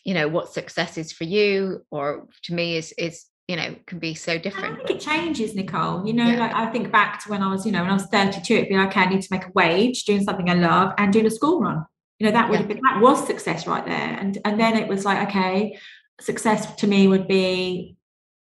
you 0.03 0.15
know, 0.15 0.27
what 0.27 0.53
success 0.53 0.99
is 0.99 1.13
for 1.13 1.25
you 1.25 1.85
or 1.91 2.27
to 2.45 2.55
me 2.55 2.77
is 2.77 2.93
is 2.99 3.27
you 3.49 3.57
know 3.57 3.75
can 3.87 3.99
be 3.99 4.15
so 4.15 4.39
different. 4.39 4.75
I 4.75 4.87
think 4.87 4.91
it 4.91 5.01
changes, 5.01 5.55
Nicole. 5.55 6.07
You 6.07 6.15
know, 6.15 6.27
yeah. 6.27 6.39
like 6.39 6.55
I 6.55 6.67
think 6.71 6.91
back 6.91 7.23
to 7.25 7.31
when 7.31 7.43
I 7.43 7.49
was, 7.49 7.67
you 7.67 7.73
know, 7.73 7.83
when 7.83 7.91
I 7.91 7.95
was 7.95 8.07
32, 8.07 8.55
it'd 8.55 8.69
be 8.69 8.77
like, 8.77 8.89
okay, 8.89 9.01
I 9.01 9.07
need 9.07 9.23
to 9.23 9.29
make 9.31 9.45
a 9.45 9.53
wage, 9.55 10.05
doing 10.05 10.23
something 10.23 10.49
I 10.49 10.55
love, 10.55 10.93
and 10.99 11.13
doing 11.13 11.27
a 11.27 11.31
school 11.31 11.61
run. 11.61 11.85
You 12.19 12.27
know, 12.27 12.33
that 12.33 12.49
would 12.49 12.55
yeah. 12.55 12.59
have 12.61 12.69
been 12.69 12.81
that 12.83 13.01
was 13.01 13.27
success 13.27 13.67
right 13.67 13.85
there. 13.85 14.17
And 14.19 14.39
and 14.45 14.59
then 14.59 14.77
it 14.77 14.89
was 14.89 15.05
like, 15.05 15.29
okay, 15.29 15.79
success 16.21 16.75
to 16.77 16.87
me 16.87 17.07
would 17.09 17.29
be 17.29 17.97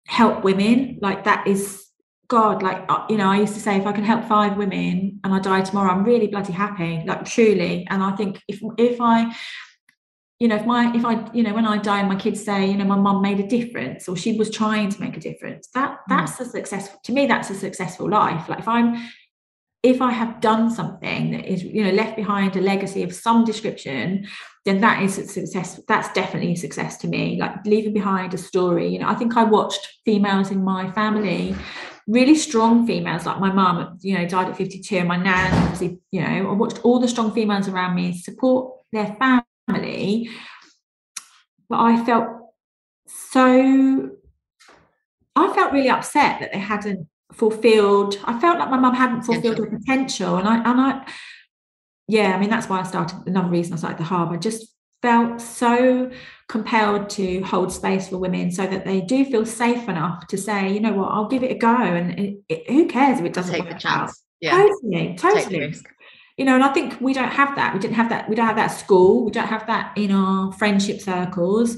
help 0.08 0.44
women. 0.44 0.98
Like 1.02 1.26
that 1.26 1.46
is 1.48 1.86
God, 2.28 2.64
like 2.64 2.84
uh, 2.90 3.06
you 3.10 3.18
know, 3.18 3.30
I 3.30 3.40
used 3.40 3.54
to 3.54 3.60
say 3.60 3.78
if 3.78 3.86
I 3.86 3.92
can 3.92 4.04
help 4.04 4.26
five 4.26 4.58
women 4.58 5.20
and 5.24 5.34
I 5.34 5.40
die 5.40 5.62
tomorrow, 5.62 5.92
I'm 5.92 6.04
really 6.04 6.28
bloody 6.28 6.54
happy, 6.54 7.04
like 7.06 7.26
truly. 7.26 7.86
And 7.90 8.02
I 8.02 8.16
think 8.16 8.42
if 8.48 8.62
if 8.78 9.00
I 9.00 9.36
you 10.40 10.48
know, 10.48 10.56
if 10.56 10.66
my 10.66 10.96
if 10.96 11.04
I, 11.04 11.30
you 11.34 11.42
know, 11.42 11.54
when 11.54 11.66
I 11.66 11.78
die 11.78 12.00
and 12.00 12.10
my 12.10 12.16
kids 12.16 12.44
say, 12.44 12.68
you 12.68 12.78
know, 12.78 12.86
my 12.86 12.96
mum 12.96 13.22
made 13.22 13.40
a 13.40 13.48
difference 13.48 14.08
or 14.08 14.16
she 14.16 14.38
was 14.38 14.52
trying 14.52 14.90
to 14.90 15.02
make 15.02 15.18
a 15.18 15.20
difference, 15.20 15.68
that 15.74 15.92
mm. 15.92 15.98
that's 16.08 16.40
a 16.40 16.46
successful 16.46 17.00
to 17.04 17.12
me, 17.12 17.26
that's 17.26 17.50
a 17.50 17.56
successful 17.56 18.10
life. 18.10 18.48
Like 18.48 18.60
if 18.60 18.68
I'm 18.68 19.10
if 19.84 20.02
I 20.02 20.12
have 20.12 20.42
done 20.42 20.70
something 20.70 21.32
that 21.32 21.46
is, 21.46 21.64
you 21.64 21.84
know, 21.84 21.92
left 21.92 22.16
behind 22.16 22.56
a 22.56 22.62
legacy 22.62 23.04
of 23.04 23.14
some 23.14 23.46
description, 23.46 24.28
then 24.66 24.82
that 24.82 25.02
is 25.02 25.18
a 25.18 25.28
success. 25.28 25.80
That's 25.88 26.12
definitely 26.14 26.54
a 26.54 26.58
success 26.58 26.98
to 26.98 27.08
me. 27.08 27.38
Like 27.40 27.66
leaving 27.66 27.94
behind 27.94 28.34
a 28.34 28.38
story. 28.38 28.90
You 28.90 29.00
know, 29.00 29.08
I 29.08 29.16
think 29.16 29.38
I 29.38 29.44
watched 29.44 29.88
females 30.04 30.52
in 30.52 30.64
my 30.64 30.92
family, 30.92 31.56
really 32.08 32.36
strong 32.36 32.86
females, 32.86 33.26
like 33.26 33.40
my 33.40 33.52
mum, 33.52 33.98
you 34.02 34.18
know, 34.18 34.28
died 34.28 34.50
at 34.50 34.58
52, 34.58 34.98
and 34.98 35.08
my 35.08 35.18
nan, 35.18 35.54
obviously, 35.64 36.00
you 36.12 36.22
know, 36.22 36.50
I 36.50 36.54
watched 36.54 36.80
all 36.84 37.00
the 37.00 37.08
strong 37.08 37.32
females 37.32 37.68
around 37.68 37.96
me 37.96 38.14
support 38.14 38.74
their 38.92 39.16
family, 40.08 40.30
but 41.70 41.80
I 41.80 42.04
felt 42.06 42.28
so 43.08 44.12
I 45.36 45.54
felt 45.54 45.74
really 45.74 45.90
upset 45.90 46.40
that 46.40 46.52
they 46.52 46.60
hadn't 46.60 47.08
fulfilled. 47.34 48.18
I 48.24 48.40
felt 48.40 48.60
like 48.60 48.70
my 48.70 48.78
mum 48.78 48.96
hadn't 48.96 49.24
fulfilled 49.24 49.60
her 49.60 49.68
potential, 49.68 50.38
and 50.38 50.48
I 50.48 50.58
and 50.58 50.82
I, 50.82 51.08
yeah, 52.08 52.36
I 52.36 52.40
mean 52.40 52.50
that's 52.50 52.70
why 52.70 52.80
I 52.80 52.84
started. 52.84 53.28
Another 53.28 53.50
reason 53.50 53.74
I 53.74 53.78
started 53.78 54.00
the 54.00 54.04
hub. 54.04 54.32
I 54.32 54.38
just 54.38 54.74
felt 55.02 55.40
so 55.40 56.10
compelled 56.50 57.08
to 57.08 57.42
hold 57.44 57.72
space 57.72 58.08
for 58.08 58.18
women 58.18 58.52
so 58.52 58.66
that 58.66 58.84
they 58.84 59.02
do 59.02 59.24
feel 59.26 59.46
safe 59.46 59.88
enough 59.88 60.26
to 60.28 60.38
say, 60.38 60.74
you 60.74 60.80
know 60.80 60.94
what, 60.94 61.12
I'll 61.12 61.28
give 61.28 61.44
it 61.44 61.52
a 61.52 61.56
go, 61.56 61.76
and 61.76 62.20
it, 62.20 62.40
it, 62.50 62.70
who 62.70 62.88
cares 62.88 63.20
if 63.20 63.26
it 63.26 63.34
doesn't 63.34 63.54
Take 63.54 63.66
work 63.66 63.86
out? 63.86 64.10
Yeah. 64.40 64.52
Totally, 64.58 65.16
totally. 65.18 65.76
You 66.38 66.46
know, 66.46 66.56
and 66.56 66.64
I 66.64 66.72
think 66.72 67.02
we 67.02 67.14
don't 67.14 67.32
have 67.32 67.56
that. 67.56 67.74
We 67.74 67.80
didn't 67.80 67.96
have 67.96 68.10
that. 68.10 68.30
We 68.30 68.36
don't 68.36 68.46
have 68.46 68.58
that 68.58 68.72
at 68.72 68.78
school. 68.78 69.26
We 69.26 69.32
don't 69.32 69.48
have 69.48 69.66
that 69.68 69.98
in 69.98 70.12
our 70.12 70.52
friendship 70.54 71.02
circles. 71.02 71.78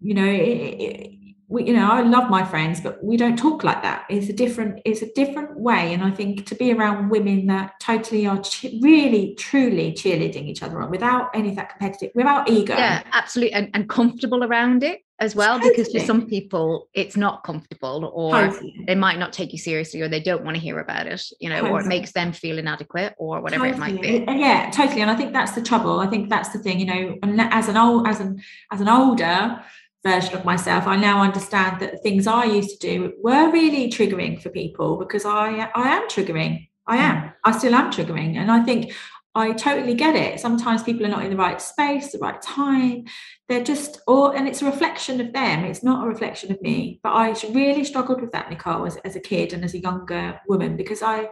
You 0.00 0.14
know, 0.14 0.24
it, 0.24 1.10
we, 1.48 1.64
you 1.64 1.72
know, 1.72 1.90
I 1.90 2.02
love 2.02 2.30
my 2.30 2.44
friends, 2.44 2.80
but 2.80 3.02
we 3.02 3.16
don't 3.16 3.36
talk 3.36 3.64
like 3.64 3.82
that. 3.82 4.04
It's 4.08 4.28
a 4.28 4.32
different, 4.32 4.80
it's 4.84 5.02
a 5.02 5.12
different 5.14 5.58
way. 5.58 5.94
And 5.94 6.04
I 6.04 6.10
think 6.10 6.46
to 6.46 6.54
be 6.54 6.72
around 6.72 7.08
women 7.08 7.46
that 7.46 7.80
totally 7.80 8.26
are 8.26 8.40
really, 8.80 9.34
truly 9.34 9.92
cheerleading 9.92 10.46
each 10.46 10.62
other 10.62 10.80
on 10.80 10.90
without 10.90 11.30
any 11.34 11.48
of 11.48 11.56
that 11.56 11.70
competitive, 11.70 12.12
without 12.14 12.48
ego. 12.50 12.74
Yeah, 12.74 13.02
absolutely. 13.12 13.54
And, 13.54 13.70
and 13.74 13.88
comfortable 13.88 14.44
around 14.44 14.84
it 14.84 15.02
as 15.20 15.34
well, 15.34 15.56
Totally. 15.56 15.70
because 15.70 15.92
for 15.92 15.98
some 16.00 16.26
people 16.26 16.88
it's 16.94 17.16
not 17.16 17.42
comfortable 17.42 18.10
or 18.14 18.32
Totally. 18.32 18.84
they 18.86 18.94
might 18.94 19.18
not 19.18 19.32
take 19.32 19.52
you 19.52 19.58
seriously 19.58 20.00
or 20.00 20.08
they 20.08 20.20
don't 20.20 20.44
want 20.44 20.56
to 20.56 20.60
hear 20.60 20.78
about 20.78 21.06
it, 21.06 21.22
you 21.40 21.48
know, 21.48 21.66
or 21.66 21.80
it 21.80 21.86
makes 21.86 22.12
them 22.12 22.32
feel 22.32 22.58
inadequate 22.58 23.14
or 23.18 23.40
whatever 23.40 23.66
it 23.66 23.78
might 23.78 24.00
be. 24.00 24.24
Yeah, 24.28 24.70
totally. 24.70 25.02
And 25.02 25.10
I 25.10 25.16
think 25.16 25.32
that's 25.32 25.52
the 25.52 25.62
trouble. 25.62 25.98
I 26.00 26.06
think 26.06 26.28
that's 26.28 26.50
the 26.50 26.60
thing, 26.60 26.78
you 26.78 26.86
know, 26.86 27.18
and 27.22 27.40
as 27.40 27.68
an 27.68 27.76
old 27.76 28.06
as 28.06 28.20
an 28.20 28.40
as 28.70 28.80
an 28.80 28.88
older 28.88 29.60
version 30.06 30.34
of 30.34 30.44
myself, 30.44 30.86
I 30.86 30.94
now 30.96 31.22
understand 31.22 31.80
that 31.80 31.90
the 31.90 31.98
things 31.98 32.28
I 32.28 32.44
used 32.44 32.80
to 32.80 32.86
do 32.86 33.12
were 33.20 33.50
really 33.50 33.90
triggering 33.90 34.40
for 34.40 34.50
people 34.50 34.96
because 34.96 35.24
I 35.24 35.68
I 35.74 35.96
am 35.96 36.08
triggering. 36.08 36.68
I 36.86 36.96
am. 36.96 37.16
Mm. 37.16 37.34
I 37.44 37.58
still 37.58 37.74
am 37.74 37.90
triggering. 37.90 38.36
And 38.36 38.50
I 38.50 38.62
think 38.62 38.92
I 39.34 39.52
totally 39.52 39.94
get 39.94 40.16
it. 40.16 40.40
Sometimes 40.40 40.82
people 40.82 41.06
are 41.06 41.10
not 41.10 41.24
in 41.24 41.30
the 41.30 41.36
right 41.36 41.60
space, 41.60 42.12
the 42.12 42.18
right 42.18 42.40
time. 42.40 43.04
They're 43.48 43.64
just, 43.64 44.00
or, 44.06 44.36
and 44.36 44.46
it's 44.46 44.60
a 44.60 44.66
reflection 44.66 45.20
of 45.20 45.32
them. 45.32 45.64
It's 45.64 45.82
not 45.82 46.04
a 46.04 46.08
reflection 46.08 46.52
of 46.52 46.60
me. 46.60 47.00
But 47.02 47.10
I 47.10 47.34
really 47.50 47.82
struggled 47.82 48.20
with 48.20 48.32
that, 48.32 48.50
Nicole, 48.50 48.84
as, 48.86 48.96
as 48.98 49.16
a 49.16 49.20
kid 49.20 49.54
and 49.54 49.64
as 49.64 49.72
a 49.72 49.78
younger 49.78 50.38
woman, 50.46 50.76
because 50.76 51.02
I 51.02 51.30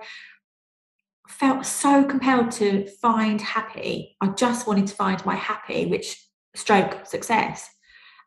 felt 1.29 1.67
so 1.67 2.05
compelled 2.05 2.53
to 2.53 2.87
find 3.03 3.41
happy. 3.41 4.17
I 4.21 4.29
just 4.29 4.67
wanted 4.67 4.87
to 4.87 4.95
find 4.95 5.25
my 5.27 5.35
happy, 5.35 5.87
which 5.87 6.25
stroke 6.55 7.05
success. 7.07 7.69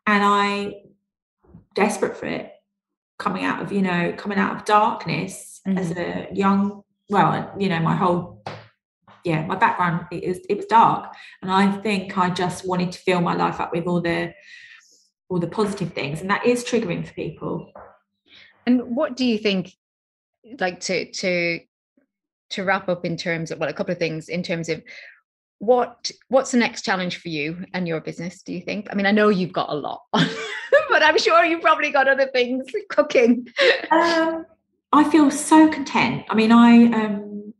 And 0.06 0.22
I 0.24 0.74
desperate 1.74 2.16
for 2.16 2.26
it 2.26 2.52
coming 3.18 3.44
out 3.44 3.60
of, 3.60 3.72
you 3.72 3.82
know, 3.82 4.14
coming 4.16 4.38
out 4.38 4.54
of 4.54 4.64
darkness 4.64 5.60
as 5.66 5.92
mm-hmm. 5.92 6.32
a 6.32 6.34
young, 6.34 6.82
well, 7.08 7.52
you 7.58 7.68
know, 7.68 7.80
my 7.80 7.96
whole 7.96 8.42
yeah, 9.24 9.44
my 9.46 9.56
background 9.56 10.06
it 10.10 10.26
was 10.26 10.38
it 10.48 10.56
was 10.56 10.66
dark. 10.66 11.14
And 11.42 11.50
I 11.50 11.72
think 11.82 12.16
I 12.16 12.30
just 12.30 12.66
wanted 12.66 12.92
to 12.92 12.98
fill 12.98 13.20
my 13.20 13.34
life 13.34 13.60
up 13.60 13.72
with 13.72 13.86
all 13.86 14.00
the 14.00 14.32
all 15.28 15.38
the 15.38 15.46
positive 15.46 15.92
things. 15.92 16.20
And 16.20 16.30
that 16.30 16.44
is 16.44 16.64
triggering 16.64 17.06
for 17.06 17.14
people. 17.14 17.72
And 18.66 18.96
what 18.96 19.16
do 19.16 19.24
you 19.24 19.38
think, 19.38 19.72
like 20.58 20.80
to 20.80 21.10
to 21.12 21.60
to 22.50 22.64
wrap 22.64 22.88
up 22.88 23.04
in 23.04 23.16
terms 23.16 23.50
of 23.50 23.58
well, 23.58 23.68
a 23.68 23.72
couple 23.72 23.92
of 23.92 23.98
things 23.98 24.28
in 24.28 24.42
terms 24.42 24.68
of 24.68 24.82
what 25.58 26.10
what's 26.28 26.50
the 26.50 26.58
next 26.58 26.82
challenge 26.82 27.18
for 27.18 27.28
you 27.28 27.64
and 27.74 27.86
your 27.86 28.00
business? 28.00 28.42
Do 28.42 28.52
you 28.52 28.60
think? 28.60 28.88
I 28.90 28.94
mean, 28.94 29.06
I 29.06 29.12
know 29.12 29.28
you've 29.28 29.52
got 29.52 29.70
a 29.70 29.74
lot, 29.74 30.02
but 30.12 31.02
I'm 31.02 31.18
sure 31.18 31.44
you've 31.44 31.62
probably 31.62 31.90
got 31.90 32.08
other 32.08 32.26
things 32.26 32.66
cooking. 32.88 33.46
Um, 33.90 34.46
I 34.92 35.08
feel 35.10 35.30
so 35.30 35.68
content. 35.68 36.24
I 36.28 36.34
mean, 36.34 36.50
I 36.50 36.84
um 36.86 37.54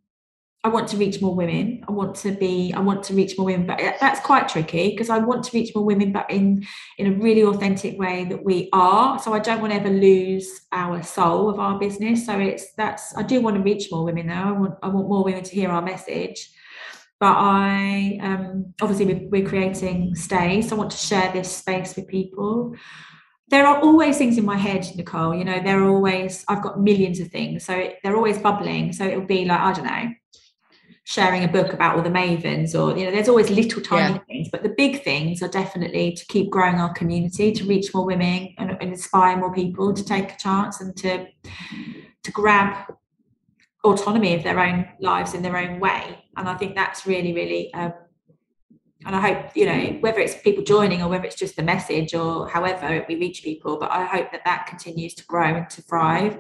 I 0.63 0.69
want 0.69 0.89
to 0.89 0.99
reach 0.99 1.23
more 1.23 1.35
women. 1.35 1.83
I 1.89 1.93
want 1.93 2.15
to 2.17 2.33
be, 2.33 2.73
I 2.75 2.81
want 2.81 3.03
to 3.05 3.15
reach 3.15 3.39
more 3.39 3.47
women, 3.47 3.67
but 3.67 3.79
that's 3.99 4.21
quite 4.21 4.47
tricky 4.47 4.91
because 4.91 5.09
I 5.09 5.17
want 5.19 5.45
to 5.45 5.57
reach 5.57 5.75
more 5.75 5.85
women, 5.85 6.13
but 6.13 6.31
in 6.31 6.67
in 6.99 7.07
a 7.07 7.17
really 7.17 7.43
authentic 7.45 7.99
way 7.99 8.27
that 8.27 8.45
we 8.45 8.69
are. 8.75 9.19
So 9.19 9.33
I 9.33 9.39
don't 9.39 9.63
want 9.63 9.73
to 9.73 9.81
ever 9.81 9.89
lose 9.89 10.67
our 10.71 11.03
soul 11.03 11.49
of 11.49 11.59
our 11.59 11.79
business. 11.79 12.27
So 12.27 12.39
it's 12.39 12.75
that's 12.75 13.17
I 13.17 13.23
do 13.23 13.41
want 13.41 13.57
to 13.57 13.63
reach 13.63 13.89
more 13.91 14.05
women 14.05 14.27
though. 14.27 14.35
I 14.35 14.53
want 14.53 14.75
I 14.83 14.89
want 14.89 15.09
more 15.09 15.25
women 15.25 15.45
to 15.45 15.55
hear 15.55 15.71
our 15.71 15.83
message. 15.83 16.51
But 17.19 17.37
I 17.39 18.19
um 18.23 18.75
obviously 18.83 19.07
we're, 19.07 19.29
we're 19.31 19.49
creating. 19.49 20.15
So 20.15 20.37
I 20.37 20.63
want 20.73 20.91
to 20.91 20.99
share 20.99 21.33
this 21.33 21.57
space 21.57 21.97
with 21.97 22.07
people 22.07 22.75
there 23.49 23.67
are 23.67 23.81
always 23.81 24.17
things 24.17 24.39
in 24.39 24.45
my 24.45 24.57
head, 24.57 24.87
Nicole. 24.95 25.35
You 25.35 25.45
know, 25.45 25.61
there 25.61 25.83
are 25.83 25.89
always, 25.89 26.45
I've 26.47 26.63
got 26.63 26.81
millions 26.81 27.19
of 27.19 27.29
things. 27.33 27.65
So 27.65 27.91
they're 28.03 28.15
always 28.15 28.39
bubbling. 28.39 28.93
So 28.93 29.05
it'll 29.05 29.27
be 29.27 29.45
like, 29.45 29.59
I 29.59 29.73
don't 29.73 29.87
know, 29.87 30.15
sharing 31.11 31.43
a 31.43 31.49
book 31.49 31.73
about 31.73 31.97
all 31.97 32.03
the 32.03 32.09
mavens, 32.09 32.73
or, 32.73 32.97
you 32.97 33.05
know, 33.05 33.11
there's 33.11 33.29
always 33.29 33.51
little 33.51 33.83
tiny 33.83 34.15
Yeah. 34.15 34.21
things. 34.29 34.49
But 34.49 34.63
the 34.63 34.69
big 34.69 35.03
things 35.03 35.43
are 35.43 35.49
definitely 35.49 36.13
to 36.13 36.25
keep 36.27 36.51
growing 36.51 36.77
our 36.77 36.93
community, 36.93 37.51
to 37.51 37.65
reach 37.65 37.93
more 37.93 38.07
women 38.07 38.55
and, 38.59 38.71
and 38.81 38.93
inspire 38.93 39.37
more 39.37 39.53
people 39.53 39.93
to 39.93 40.05
take 40.05 40.31
a 40.33 40.37
chance 40.37 40.81
and 40.81 40.97
to 40.99 41.27
to 42.23 42.31
grab 42.31 42.95
autonomy 43.83 44.35
of 44.37 44.45
their 44.45 44.61
own 44.61 44.87
lives 45.01 45.35
in 45.35 45.43
their 45.43 45.57
own 45.57 45.81
way. 45.81 46.03
And 46.37 46.49
I 46.49 46.55
think 46.55 46.77
that's 46.77 47.07
really, 47.07 47.33
really 47.33 47.75
um, 47.75 47.93
and 49.07 49.17
I 49.17 49.21
hope 49.21 49.57
you 49.57 49.65
know 49.65 49.99
whether 50.01 50.19
it's 50.19 50.37
people 50.37 50.63
joining 50.63 51.03
or 51.03 51.09
whether 51.09 51.25
it's 51.25 51.37
just 51.37 51.57
the 51.57 51.63
message 51.63 52.15
or 52.15 52.49
however 52.49 53.05
we 53.09 53.17
reach 53.17 53.43
people. 53.43 53.79
But 53.79 53.91
I 53.91 54.05
hope 54.05 54.31
that 54.33 54.43
that 54.45 54.67
continues 54.67 55.15
to 55.15 55.25
grow 55.25 55.57
and 55.57 55.71
to 55.71 55.83
thrive. 55.83 56.35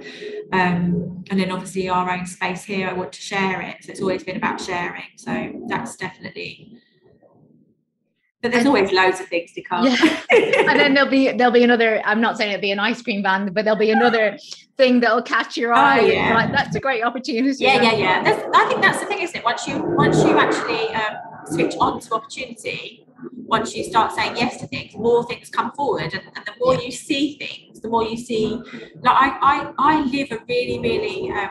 Um, 0.53 1.25
and 1.31 1.40
then 1.40 1.51
obviously 1.51 1.88
our 1.88 2.11
own 2.11 2.27
space 2.27 2.64
here, 2.64 2.88
I 2.88 2.92
want 2.92 3.12
to 3.12 3.20
share 3.20 3.62
it. 3.62 3.85
So 3.85 3.92
it's 3.92 4.03
always 4.03 4.25
been 4.25 4.37
about 4.37 4.61
sharing. 4.61 5.05
So 5.16 5.62
that's 5.68 5.96
definitely. 5.96 6.77
But 8.42 8.53
there's 8.53 8.64
And- 8.64 8.68
always 8.68 8.92
loads 8.92 9.20
of 9.20 9.27
things 9.29 9.53
to 9.53 9.62
come. 9.62 9.87
Yeah. 9.87 10.20
and 10.31 10.79
then 10.79 10.94
there'll 10.94 11.11
be 11.11 11.33
there'll 11.33 11.53
be 11.53 11.62
another. 11.64 12.03
I'm 12.05 12.20
not 12.20 12.37
saying 12.37 12.53
it'll 12.53 12.62
be 12.62 12.73
an 12.73 12.81
ice 12.81 13.01
cream 13.01 13.23
van, 13.23 13.53
but 13.55 13.64
there'll 13.64 13.79
be 13.79 13.90
another 13.90 14.37
thing 14.77 15.01
that'll 15.01 15.23
catch 15.23 15.57
your 15.57 15.73
eye. 15.73 15.99
and 15.99 16.07
you're 16.07 16.16
yeah. 16.16 16.35
like, 16.35 16.53
that's 16.53 16.75
a 16.77 16.81
great 16.81 17.03
opportunity. 17.05 17.64
yeah 17.64 17.83
yeah 17.83 17.92
yeah 17.92 18.23
that's, 18.23 18.42
i 18.55 18.66
think 18.66 18.81
that's 18.81 18.99
the 18.99 19.05
thing 19.05 19.20
isn't 19.20 19.37
it 19.37 19.44
once 19.44 19.68
you 19.68 19.77
once 19.94 20.25
you 20.25 20.38
actually 20.38 20.88
um, 20.94 21.30
switch 21.46 21.74
on 21.81 22.00
to 22.00 22.14
opportunity 22.14 23.07
once 23.44 23.74
you 23.74 23.85
start 23.85 24.12
saying 24.12 24.37
yes 24.37 24.59
to 24.61 24.66
things 24.66 24.94
more 24.94 25.26
things 25.26 25.50
come 25.50 25.72
forward. 25.72 26.12
And, 26.12 26.22
and 26.35 26.44
the 26.46 26.55
more 26.61 26.74
you 26.74 26.90
see 26.90 27.37
things 27.38 27.81
the 27.81 27.88
more 27.88 28.05
you 28.05 28.16
see 28.16 28.57
like 29.03 29.16
i 29.24 29.38
i, 29.42 29.72
I 29.79 30.00
live 30.05 30.33
a 30.33 30.38
really 30.48 30.79
really 30.79 31.31
um, 31.31 31.50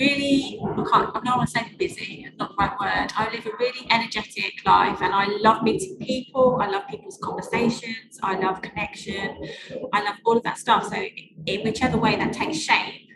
really 0.00 0.60
I 0.62 0.84
can't 0.90 1.16
I 1.16 1.20
don't 1.24 1.38
want 1.38 1.48
to 1.50 1.58
say 1.58 1.72
busy 1.78 2.24
it's 2.26 2.38
not 2.38 2.50
the 2.50 2.56
right 2.56 2.72
word. 2.80 3.12
I 3.16 3.30
live 3.32 3.46
a 3.46 3.50
really 3.58 3.86
energetic 3.90 4.64
life 4.64 4.98
and 5.02 5.12
I 5.14 5.26
love 5.40 5.62
meeting 5.62 5.96
people 5.96 6.58
I 6.60 6.68
love 6.68 6.86
people's 6.88 7.18
conversations 7.22 8.18
I 8.22 8.38
love 8.38 8.62
connection 8.62 9.36
I 9.92 10.02
love 10.04 10.16
all 10.24 10.36
of 10.36 10.42
that 10.44 10.58
stuff. 10.58 10.88
So 10.88 11.04
in 11.46 11.62
whichever 11.62 11.96
way 11.96 12.16
that 12.16 12.32
takes 12.32 12.58
shape 12.58 13.07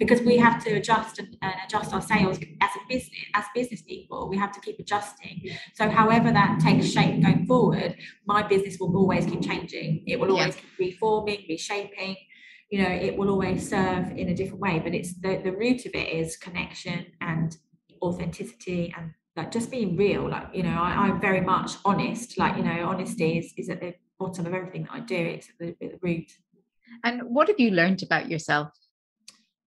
because 0.00 0.22
we 0.22 0.38
have 0.38 0.64
to 0.64 0.70
adjust 0.72 1.20
and, 1.20 1.36
adjust 1.64 1.92
our 1.92 2.02
sails 2.02 2.38
as 2.60 2.70
a 2.74 2.82
business 2.88 3.10
as 3.34 3.44
business 3.54 3.82
people 3.82 4.28
we 4.28 4.36
have 4.36 4.50
to 4.50 4.60
keep 4.60 4.80
adjusting. 4.80 5.42
So 5.74 5.88
however 5.88 6.32
that 6.32 6.58
takes 6.58 6.90
shape 6.90 7.22
going 7.22 7.46
forward 7.46 7.94
my 8.26 8.42
business 8.42 8.78
will 8.80 8.96
always 8.96 9.26
keep 9.26 9.42
changing. 9.42 10.02
It 10.06 10.18
will 10.18 10.32
always 10.32 10.56
keep 10.56 10.78
reforming 10.78 11.44
reshaping 11.48 12.16
you 12.70 12.82
know 12.82 12.88
it 12.88 13.16
will 13.16 13.30
always 13.30 13.68
serve 13.68 14.10
in 14.16 14.30
a 14.30 14.34
different 14.34 14.60
way. 14.60 14.80
But 14.82 14.94
it's 14.94 15.14
the, 15.20 15.40
the 15.44 15.52
root 15.52 15.86
of 15.86 15.94
it 15.94 16.08
is 16.08 16.36
connection 16.36 17.06
and 17.20 17.56
authenticity 18.02 18.92
and 18.96 19.12
like 19.36 19.52
just 19.52 19.70
being 19.70 19.96
real. 19.96 20.28
Like 20.28 20.48
you 20.54 20.62
know 20.62 20.80
I, 20.80 20.90
i'm 21.04 21.20
very 21.20 21.42
much 21.42 21.72
honest. 21.84 22.38
Like 22.38 22.56
you 22.56 22.62
know 22.62 22.88
honesty 22.88 23.38
is, 23.38 23.52
is 23.56 23.68
at 23.68 23.80
the 23.80 23.94
bottom 24.18 24.46
of 24.46 24.54
everything 24.54 24.84
that 24.84 24.92
i 24.92 25.00
do. 25.00 25.16
It's 25.16 25.48
at 25.50 25.58
the, 25.58 25.68
at 25.84 25.92
the 25.92 25.98
root. 26.00 26.30
And 27.04 27.22
what 27.22 27.48
have 27.48 27.60
you 27.60 27.70
learned 27.70 28.02
about 28.02 28.30
yourself? 28.30 28.70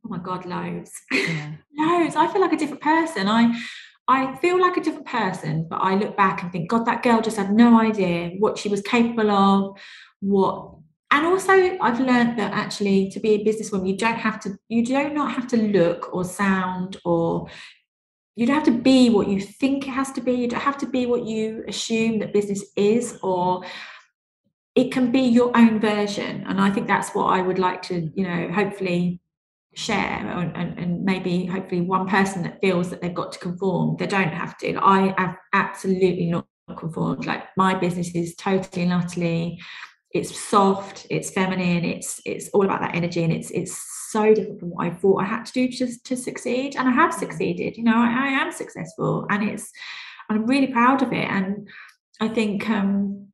Oh 0.06 0.10
my 0.10 0.20
god 0.20 0.46
loads. 0.46 0.92
Yeah. 1.12 1.54
loads. 1.78 2.16
I 2.16 2.32
feel 2.32 2.42
like 2.42 2.54
a 2.54 2.58
different 2.58 2.82
person. 2.82 3.28
I 3.28 3.60
i 4.08 4.36
feel 4.42 4.60
like 4.60 4.76
a 4.76 4.82
different 4.82 5.08
person 5.08 5.66
but 5.70 5.78
i 5.78 5.96
look 5.96 6.18
back 6.18 6.44
and 6.44 6.52
think 6.52 6.70
god 6.70 6.86
that 6.86 7.02
girl 7.04 7.22
just 7.22 7.38
had 7.38 7.54
no 7.54 7.80
idea 7.80 8.32
what 8.40 8.58
she 8.58 8.68
was 8.68 8.82
capable 8.82 9.32
of 9.32 9.78
what 10.20 10.76
and 11.12 11.26
also 11.26 11.54
i've 11.80 12.02
learned 12.02 12.38
that 12.38 12.52
actually 12.52 13.10
to 13.10 13.22
be 13.22 13.36
a 13.36 13.46
businesswoman 13.46 13.88
you 13.88 13.96
don't 13.98 14.18
have 14.18 14.42
to 14.42 14.58
you 14.68 14.86
do 14.86 15.10
not 15.10 15.32
have 15.32 15.48
to 15.48 15.56
look 15.56 16.14
or 16.14 16.26
sound 16.26 16.98
or 17.06 17.48
you 18.36 18.48
don't 18.48 18.56
have 18.56 18.66
to 18.66 18.82
be 18.82 19.10
what 19.10 19.28
you 19.28 19.40
think 19.40 19.88
it 19.88 19.92
has 19.92 20.12
to 20.14 20.22
be. 20.22 20.34
You 20.34 20.48
don't 20.48 20.60
have 20.60 20.80
to 20.80 20.88
be 20.88 21.06
what 21.06 21.26
you 21.26 21.64
assume 21.68 22.20
that 22.20 22.34
business 22.34 22.64
is 22.76 23.20
or 23.22 23.64
it 24.76 24.92
can 24.92 25.12
be 25.12 25.22
your 25.22 25.56
own 25.56 25.80
version. 25.80 26.44
And 26.48 26.60
i 26.60 26.70
think 26.72 26.88
that's 26.88 27.14
what 27.14 27.26
i 27.26 27.42
would 27.42 27.60
like 27.60 27.82
to 27.84 28.12
you 28.16 28.28
know 28.28 28.52
hopefully 28.52 29.22
share 29.76 29.98
and, 29.98 30.56
and, 30.56 30.78
and 30.78 31.04
maybe 31.04 31.46
hopefully 31.46 31.82
one 31.82 32.08
person 32.08 32.44
that 32.44 32.62
feels 32.62 32.90
that 32.90 33.02
they've 33.02 33.14
got 33.14 33.32
to 33.32 33.40
conform 33.40 33.96
they 33.98 34.06
don't 34.06 34.34
have 34.34 34.56
to 34.58 34.76
i 34.84 35.14
have 35.18 35.36
absolutely 35.54 36.28
not 36.28 36.46
conformed 36.78 37.26
like 37.26 37.44
my 37.58 37.74
business 37.74 38.14
is 38.14 38.36
totally 38.36 38.84
and 38.84 38.94
utterly 38.94 39.60
it's 40.14 40.40
soft, 40.40 41.08
it's 41.10 41.32
feminine, 41.32 41.84
it's 41.84 42.22
it's 42.24 42.48
all 42.50 42.66
about 42.66 42.82
that 42.82 42.96
energy, 42.96 43.24
and 43.24 43.34
it's 43.34 43.50
it's 43.50 43.76
so 44.12 44.34
different 44.34 44.60
from 44.60 44.70
what 44.70 44.86
I 44.86 44.92
thought 44.92 45.24
I 45.24 45.26
had 45.26 45.46
to 45.48 45.54
do 45.54 45.68
to, 45.70 46.04
to 46.04 46.16
succeed. 46.16 46.76
And 46.76 46.88
I 46.88 46.92
have 46.92 47.14
succeeded, 47.14 47.78
you 47.78 47.84
know, 47.84 47.98
I, 47.98 48.28
I 48.28 48.28
am 48.28 48.52
successful 48.52 49.26
and 49.32 49.50
it's 49.50 49.72
I'm 50.30 50.46
really 50.46 50.68
proud 50.68 51.02
of 51.02 51.12
it. 51.12 51.28
And 51.28 51.68
I 52.22 52.28
think 52.28 52.70
um, 52.70 53.30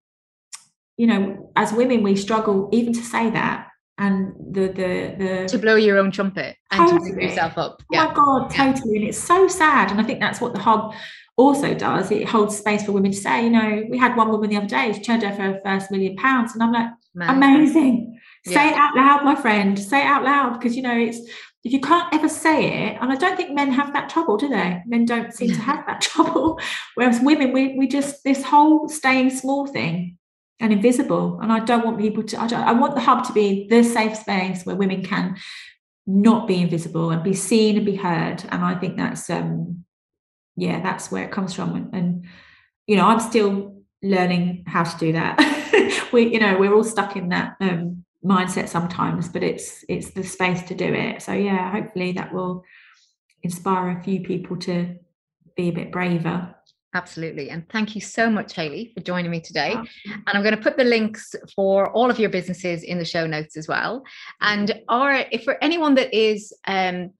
you 0.96 1.08
know, 1.08 1.52
as 1.58 1.74
women 1.74 2.02
we 2.02 2.16
struggle 2.16 2.70
even 2.72 2.94
to 2.94 3.04
say 3.04 3.30
that 3.30 3.68
and 4.00 4.34
the 4.52 4.68
the 4.68 5.16
the 5.20 5.48
to 5.50 5.60
blow 5.60 5.76
your 5.76 6.00
own 6.00 6.10
trumpet 6.10 6.56
and 6.72 6.90
totally. 6.90 7.12
to 7.12 7.16
pick 7.18 7.30
yourself 7.30 7.58
up. 7.58 7.84
Yeah. 7.92 8.06
Oh 8.06 8.08
my 8.08 8.14
god, 8.14 8.50
totally. 8.50 8.96
And 8.96 9.08
it's 9.10 9.18
so 9.18 9.48
sad. 9.48 9.92
And 9.92 10.00
I 10.00 10.04
think 10.04 10.20
that's 10.20 10.42
what 10.42 10.54
the 10.54 10.60
hub 10.60 10.94
also 11.36 11.74
does. 11.74 12.10
It 12.10 12.28
holds 12.28 12.58
space 12.58 12.84
for 12.84 12.94
women 12.94 13.12
to 13.12 13.18
say, 13.18 13.44
you 13.44 13.50
know, 13.50 13.84
we 13.90 13.98
had 13.98 14.16
one 14.16 14.30
woman 14.30 14.50
the 14.50 14.58
other 14.58 14.68
day, 14.68 14.94
she 14.94 15.02
turned 15.02 15.24
over 15.24 15.42
her 15.42 15.62
first 15.64 15.92
million 15.92 16.16
pounds. 16.16 16.54
And 16.54 16.64
I'm 16.64 16.72
like, 16.72 16.90
Man. 17.14 17.30
amazing. 17.30 18.20
Yeah. 18.46 18.54
Say 18.54 18.70
it 18.70 18.76
out 18.76 18.96
loud, 18.96 19.26
my 19.26 19.36
friend. 19.36 19.78
Say 19.78 20.00
it 20.00 20.06
out 20.06 20.24
loud. 20.24 20.54
Because 20.54 20.76
you 20.78 20.82
know, 20.82 20.98
it's 20.98 21.20
if 21.66 21.74
you 21.74 21.82
can't 21.82 22.14
ever 22.14 22.30
say 22.30 22.88
it, 22.88 22.98
and 23.02 23.12
I 23.12 23.16
don't 23.16 23.36
think 23.36 23.52
men 23.52 23.72
have 23.72 23.92
that 23.92 24.10
trouble, 24.10 24.38
do 24.38 24.48
they? 24.48 24.82
Men 24.86 25.04
don't 25.04 25.34
seem 25.34 25.50
to 25.50 25.60
have 25.60 25.86
that 25.88 26.00
trouble. 26.10 26.58
Whereas 26.96 27.20
women, 27.20 27.52
we 27.52 27.78
we 27.78 27.86
just 27.86 28.24
this 28.24 28.44
whole 28.44 28.88
staying 28.88 29.32
small 29.32 29.68
thing 29.68 30.18
and 30.60 30.74
invisible. 30.74 31.40
And 31.42 31.52
I 31.52 31.60
don't 31.60 31.86
want 31.86 32.00
people 32.00 32.24
to, 32.24 32.42
I, 32.42 32.48
don't, 32.48 32.64
I 32.64 32.74
want 32.74 32.96
the 32.96 33.02
hub 33.02 33.26
to 33.28 33.34
be 33.34 33.68
the 33.70 33.84
safe 33.84 34.16
space 34.18 34.66
where 34.66 34.76
women 34.76 35.04
can 35.04 35.38
not 36.06 36.48
be 36.48 36.62
invisible 36.62 37.12
and 37.12 37.24
be 37.24 37.34
seen 37.34 37.78
and 37.78 37.86
be 37.86 37.96
heard. 37.96 38.44
And 38.50 38.64
I 38.64 38.76
think 38.76 38.98
that's, 38.98 39.30
um, 39.30 39.86
yeah, 40.56 40.82
that's 40.82 41.12
where 41.12 41.24
it 41.24 41.32
comes 41.32 41.54
from. 41.54 41.76
And, 41.76 41.96
and 41.96 42.26
you 42.88 42.96
know, 42.96 43.06
I'm 43.06 43.20
still 43.20 43.76
learning 44.02 44.64
how 44.68 44.84
to 44.84 44.98
do 44.98 45.14
that. 45.14 46.10
we, 46.12 46.34
you 46.34 46.40
know, 46.40 46.58
we're 46.58 46.74
all 46.74 46.84
stuck 46.84 47.16
in 47.16 47.30
that 47.30 47.56
um, 47.62 48.04
mindset 48.24 48.68
sometimes, 48.68 49.30
but 49.30 49.44
it's 49.44 49.86
it's 49.88 50.12
the 50.12 50.24
space 50.24 50.62
to 50.64 50.76
do 50.76 50.94
it. 50.94 51.22
So 51.22 51.34
yeah, 51.34 51.72
hopefully 51.72 52.14
that 52.14 52.34
will 52.34 52.64
inspire 53.44 53.98
a 53.98 54.04
few 54.04 54.22
people 54.22 54.58
to 54.58 54.96
be 55.56 55.70
a 55.70 55.74
bit 55.74 55.92
braver 55.92 56.56
Absolutely. 56.96 57.52
And 57.52 57.70
thank 57.70 57.94
you 57.94 58.02
so 58.02 58.30
much, 58.30 58.56
Hayley, 58.56 58.92
for 58.96 59.02
joining 59.02 59.30
me 59.30 59.40
today. 59.40 59.74
And 59.74 60.24
I'm 60.28 60.42
going 60.42 60.56
to 60.56 60.62
put 60.62 60.76
the 60.76 60.84
links 60.84 61.36
for 61.56 61.92
all 61.92 62.10
of 62.10 62.18
your 62.18 62.32
businesses 62.32 62.82
in 62.82 62.98
the 62.98 63.06
show 63.06 63.28
notes 63.28 63.58
as 63.58 63.68
well. 63.68 64.04
And 64.42 64.82
are 64.88 65.26
if 65.32 65.44
for 65.44 65.64
anyone 65.64 65.94
that 65.96 66.12
is 66.16 66.52
um, 66.66 67.12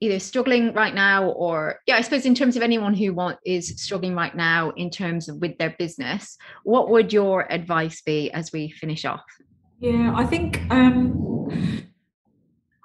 either 0.00 0.18
struggling 0.18 0.72
right 0.72 0.94
now 0.94 1.28
or 1.30 1.80
yeah, 1.86 1.96
I 1.96 2.00
suppose 2.00 2.24
in 2.24 2.34
terms 2.34 2.56
of 2.56 2.62
anyone 2.62 2.94
who 2.94 3.12
want 3.12 3.38
is 3.44 3.68
struggling 3.76 4.14
right 4.14 4.34
now 4.34 4.70
in 4.70 4.88
terms 4.88 5.28
of 5.28 5.36
with 5.36 5.58
their 5.58 5.74
business, 5.78 6.38
what 6.64 6.88
would 6.88 7.12
your 7.12 7.50
advice 7.52 8.00
be 8.00 8.30
as 8.30 8.52
we 8.52 8.70
finish 8.70 9.04
off? 9.04 9.24
Yeah, 9.80 10.14
I 10.16 10.24
think 10.24 10.62
um 10.70 11.86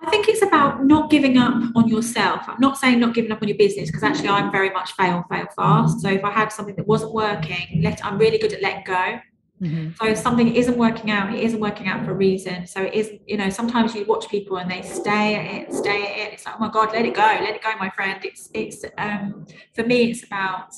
I 0.03 0.09
think 0.09 0.27
it's 0.27 0.41
about 0.41 0.83
not 0.83 1.11
giving 1.11 1.37
up 1.37 1.61
on 1.75 1.87
yourself. 1.87 2.41
I'm 2.47 2.59
not 2.59 2.77
saying 2.77 2.99
not 2.99 3.13
giving 3.13 3.31
up 3.31 3.41
on 3.41 3.47
your 3.47 3.57
business 3.57 3.89
because 3.89 4.01
actually 4.01 4.29
I'm 4.29 4.51
very 4.51 4.71
much 4.71 4.93
fail, 4.93 5.23
fail 5.29 5.45
fast. 5.55 5.99
So 5.99 6.09
if 6.09 6.23
I 6.23 6.31
had 6.31 6.51
something 6.51 6.75
that 6.75 6.87
wasn't 6.87 7.13
working, 7.13 7.81
let 7.83 8.03
I'm 8.03 8.17
really 8.17 8.39
good 8.39 8.51
at 8.51 8.63
letting 8.63 8.83
go. 8.83 9.19
Mm-hmm. 9.61 9.91
So 9.99 10.09
if 10.09 10.17
something 10.17 10.55
isn't 10.55 10.75
working 10.75 11.11
out, 11.11 11.33
it 11.33 11.43
isn't 11.43 11.59
working 11.59 11.87
out 11.87 12.03
for 12.03 12.11
a 12.11 12.15
reason. 12.15 12.65
So 12.65 12.81
it 12.81 12.95
is, 12.95 13.11
you 13.27 13.37
know, 13.37 13.49
sometimes 13.49 13.93
you 13.93 14.05
watch 14.05 14.27
people 14.27 14.57
and 14.57 14.69
they 14.69 14.81
stay 14.81 15.35
at 15.35 15.45
it, 15.45 15.73
stay 15.73 16.03
at 16.03 16.17
it. 16.17 16.33
It's 16.33 16.45
like, 16.45 16.55
oh 16.55 16.59
my 16.59 16.71
God, 16.71 16.91
let 16.93 17.05
it 17.05 17.13
go, 17.13 17.21
let 17.21 17.55
it 17.55 17.61
go, 17.61 17.75
my 17.79 17.89
friend. 17.91 18.19
It's 18.23 18.49
it's 18.55 18.83
um 18.97 19.45
for 19.75 19.83
me, 19.83 20.09
it's 20.09 20.23
about 20.23 20.73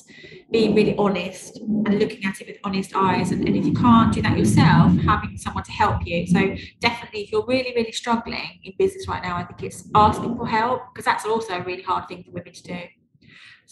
being 0.51 0.75
really 0.75 0.95
honest 0.97 1.59
and 1.59 1.97
looking 1.97 2.25
at 2.25 2.41
it 2.41 2.47
with 2.47 2.57
honest 2.65 2.93
eyes. 2.93 3.31
And, 3.31 3.47
and 3.47 3.55
if 3.55 3.65
you 3.65 3.73
can't 3.73 4.13
do 4.13 4.21
that 4.21 4.37
yourself, 4.37 4.91
having 4.97 5.37
someone 5.37 5.63
to 5.63 5.71
help 5.71 6.05
you. 6.05 6.27
So 6.27 6.55
definitely 6.81 7.21
if 7.21 7.31
you're 7.31 7.45
really, 7.45 7.73
really 7.75 7.93
struggling 7.93 8.59
in 8.63 8.73
business 8.77 9.07
right 9.07 9.23
now, 9.23 9.37
I 9.37 9.45
think 9.45 9.63
it's 9.63 9.89
asking 9.95 10.35
for 10.35 10.45
help 10.45 10.93
because 10.93 11.05
that's 11.05 11.25
also 11.25 11.53
a 11.53 11.63
really 11.63 11.83
hard 11.83 12.09
thing 12.09 12.23
for 12.23 12.31
women 12.31 12.51
to 12.51 12.63
do. 12.63 12.79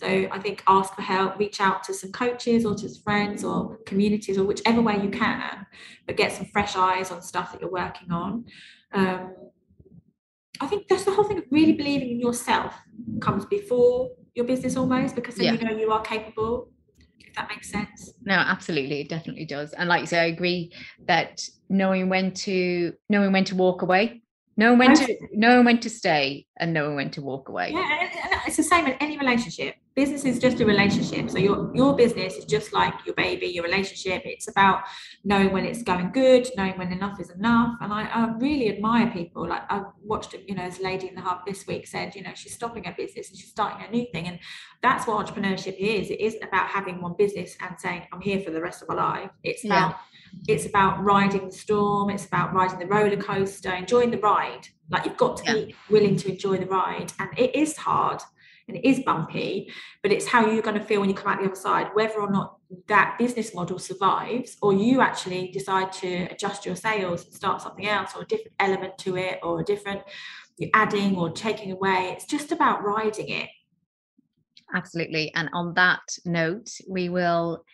So 0.02 0.28
I 0.32 0.40
think 0.40 0.64
ask 0.66 0.96
for 0.96 1.04
help, 1.04 1.38
reach 1.38 1.62
out 1.62 1.84
to 1.84 1.94
some 1.94 2.12
coaches 2.12 2.66
or 2.66 2.74
to 2.74 2.90
friends 3.04 3.44
or 3.44 3.78
communities 3.86 4.40
or 4.40 4.46
whichever 4.46 4.82
way 4.82 5.00
you 5.00 5.12
can, 5.12 5.68
but 6.08 6.18
get 6.18 6.32
some 6.32 6.48
fresh 6.48 6.76
eyes 6.76 7.12
on 7.12 7.22
stuff 7.22 7.52
that 7.52 7.62
you're 7.62 7.70
working 7.70 8.12
on. 8.12 8.46
Um, 8.94 9.36
I 10.60 10.66
think 10.66 10.88
that's 10.88 11.04
the 11.04 11.12
whole 11.12 11.24
thing 11.24 11.38
of 11.38 11.44
really 11.52 11.74
believing 11.74 12.10
in 12.10 12.20
yourself 12.20 12.74
comes 13.20 13.46
before 13.46 14.10
your 14.34 14.46
business 14.46 14.76
almost 14.76 15.14
because 15.14 15.36
then 15.36 15.46
yeah. 15.46 15.54
you 15.54 15.66
know 15.68 15.78
you 15.78 15.92
are 15.92 16.02
capable 16.02 16.72
if 17.20 17.36
that 17.36 17.48
makes 17.50 17.70
sense 17.70 18.14
no 18.24 18.34
absolutely 18.34 19.02
it 19.02 19.10
definitely 19.10 19.46
does 19.46 19.74
and 19.74 19.90
like 19.90 20.02
you 20.02 20.08
say 20.08 20.20
i 20.20 20.26
agree 20.26 20.72
that 21.08 21.42
knowing 21.68 22.10
when 22.10 22.32
to 22.32 22.94
knowing 23.10 23.32
when 23.32 23.44
to 23.44 23.56
walk 23.56 23.82
away 23.82 24.22
knowing 24.56 24.78
when 24.78 24.96
to 24.96 25.18
knowing 25.34 25.66
when 25.66 25.80
to 25.80 25.90
stay 25.90 26.46
and 26.58 26.74
knowing 26.74 26.96
when 26.96 27.10
to 27.10 27.22
walk 27.22 27.50
away 27.50 27.72
yeah 27.74 28.21
the 28.62 28.68
same 28.68 28.86
in 28.86 28.94
any 28.94 29.18
relationship. 29.18 29.76
Business 29.96 30.24
is 30.24 30.40
just 30.40 30.60
a 30.62 30.66
relationship. 30.66 31.30
So 31.30 31.40
your 31.40 31.72
your 31.76 31.96
business 31.96 32.36
is 32.36 32.46
just 32.46 32.72
like 32.74 32.94
your 33.06 33.16
baby 33.16 33.48
your 33.48 33.64
relationship. 33.64 34.22
It's 34.24 34.48
about 34.48 34.84
knowing 35.24 35.52
when 35.52 35.66
it's 35.66 35.84
going 35.84 36.12
good 36.12 36.48
knowing 36.56 36.78
when 36.78 36.92
enough 36.92 37.20
is 37.20 37.32
enough. 37.32 37.76
And 37.82 37.92
i, 37.92 38.04
I 38.04 38.22
really 38.38 38.70
admire 38.70 39.10
people. 39.12 39.48
Like 39.48 39.64
i 39.70 39.84
watched 40.04 40.36
you 40.48 40.56
know 40.56 40.64
as 40.64 40.80
a 40.80 40.84
lady 40.84 41.08
in 41.08 41.16
the 41.16 41.22
hub 41.22 41.40
this 41.46 41.66
week 41.68 41.88
said 41.88 42.16
you 42.16 42.24
know 42.24 42.34
she's 42.36 42.54
stopping 42.54 42.84
her 42.84 42.96
business 42.98 43.30
and 43.30 43.38
she's 43.38 43.50
starting 43.50 43.86
a 43.86 43.92
new 43.92 44.06
thing. 44.14 44.28
And 44.28 44.40
that's 44.82 45.08
what 45.08 45.26
entrepreneurship 45.26 45.78
is. 45.78 46.12
It 46.12 46.22
isn't 46.22 46.44
about 46.44 46.68
having 46.68 47.02
one 47.02 47.16
business 47.18 47.58
and 47.62 47.80
saying 47.80 48.04
i'm 48.14 48.22
here 48.22 48.40
for 48.42 48.52
the 48.52 48.62
rest 48.62 48.82
of 48.82 48.90
my 48.90 48.96
life. 48.96 49.32
It's 49.44 49.66
about 49.66 49.96
it's 50.48 50.66
about 50.66 51.04
riding 51.04 51.48
the 51.48 51.58
storm. 51.66 52.10
It's 52.10 52.26
about 52.26 52.54
riding 52.54 52.80
the 52.80 52.86
roller 52.86 53.18
coaster 53.18 53.74
enjoying 53.74 54.12
the 54.12 54.20
ride. 54.20 54.68
Like 54.90 55.06
you've 55.06 55.18
got 55.18 55.38
to 55.38 55.44
yeah. 55.46 55.54
be 55.54 55.76
willing 55.90 56.16
to 56.18 56.30
enjoy 56.30 56.58
the 56.58 56.68
ride. 56.68 57.12
And 57.20 57.30
it 57.38 57.54
is 57.56 57.76
hard 57.76 58.22
and 58.72 58.84
it 58.84 58.88
is 58.88 59.02
bumpy, 59.02 59.70
but 60.02 60.12
it's 60.12 60.26
how 60.26 60.50
you're 60.50 60.62
going 60.62 60.80
to 60.80 60.84
feel 60.84 61.02
when 61.02 61.10
you 61.10 61.16
come 61.16 61.32
out 61.32 61.40
the 61.40 61.46
other 61.46 61.56
side, 61.56 61.90
whether 61.94 62.22
or 62.22 62.32
not 62.32 62.58
that 62.88 63.18
business 63.20 63.54
model 63.54 63.78
survives, 63.78 64.56
or 64.62 64.72
you 64.74 65.02
actually 65.02 65.52
decide 65.52 65.92
to 65.92 66.24
adjust 66.32 66.66
your 66.66 66.76
sails 66.76 67.26
and 67.26 67.34
start 67.34 67.62
something 67.62 67.86
else, 67.86 68.12
or 68.16 68.22
a 68.22 68.26
different 68.26 68.56
element 68.60 68.98
to 68.98 69.18
it, 69.18 69.40
or 69.44 69.60
a 69.60 69.64
different 69.64 70.02
adding 70.74 71.18
or 71.18 71.30
taking 71.32 71.72
away. 71.72 72.14
It's 72.14 72.26
just 72.26 72.52
about 72.52 72.84
riding 72.84 73.30
it. 73.30 73.50
Absolutely. 74.74 75.34
And 75.36 75.50
on 75.52 75.74
that 75.74 76.02
note, 76.24 76.70
we 76.88 77.10
will 77.10 77.66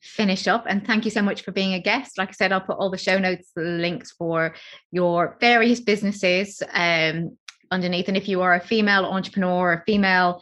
finish 0.00 0.46
up 0.46 0.64
and 0.68 0.86
thank 0.86 1.04
you 1.04 1.10
so 1.10 1.20
much 1.20 1.42
for 1.42 1.50
being 1.50 1.74
a 1.74 1.80
guest 1.80 2.16
like 2.16 2.28
i 2.28 2.32
said 2.32 2.52
i'll 2.52 2.60
put 2.60 2.76
all 2.76 2.90
the 2.90 2.98
show 2.98 3.18
notes 3.18 3.50
the 3.56 3.62
links 3.62 4.12
for 4.12 4.54
your 4.92 5.36
various 5.40 5.80
businesses 5.80 6.62
um, 6.72 7.36
underneath. 7.70 8.08
And 8.08 8.16
if 8.16 8.28
you 8.28 8.42
are 8.42 8.54
a 8.54 8.60
female 8.60 9.04
entrepreneur, 9.04 9.74
a 9.74 9.84
female 9.84 10.40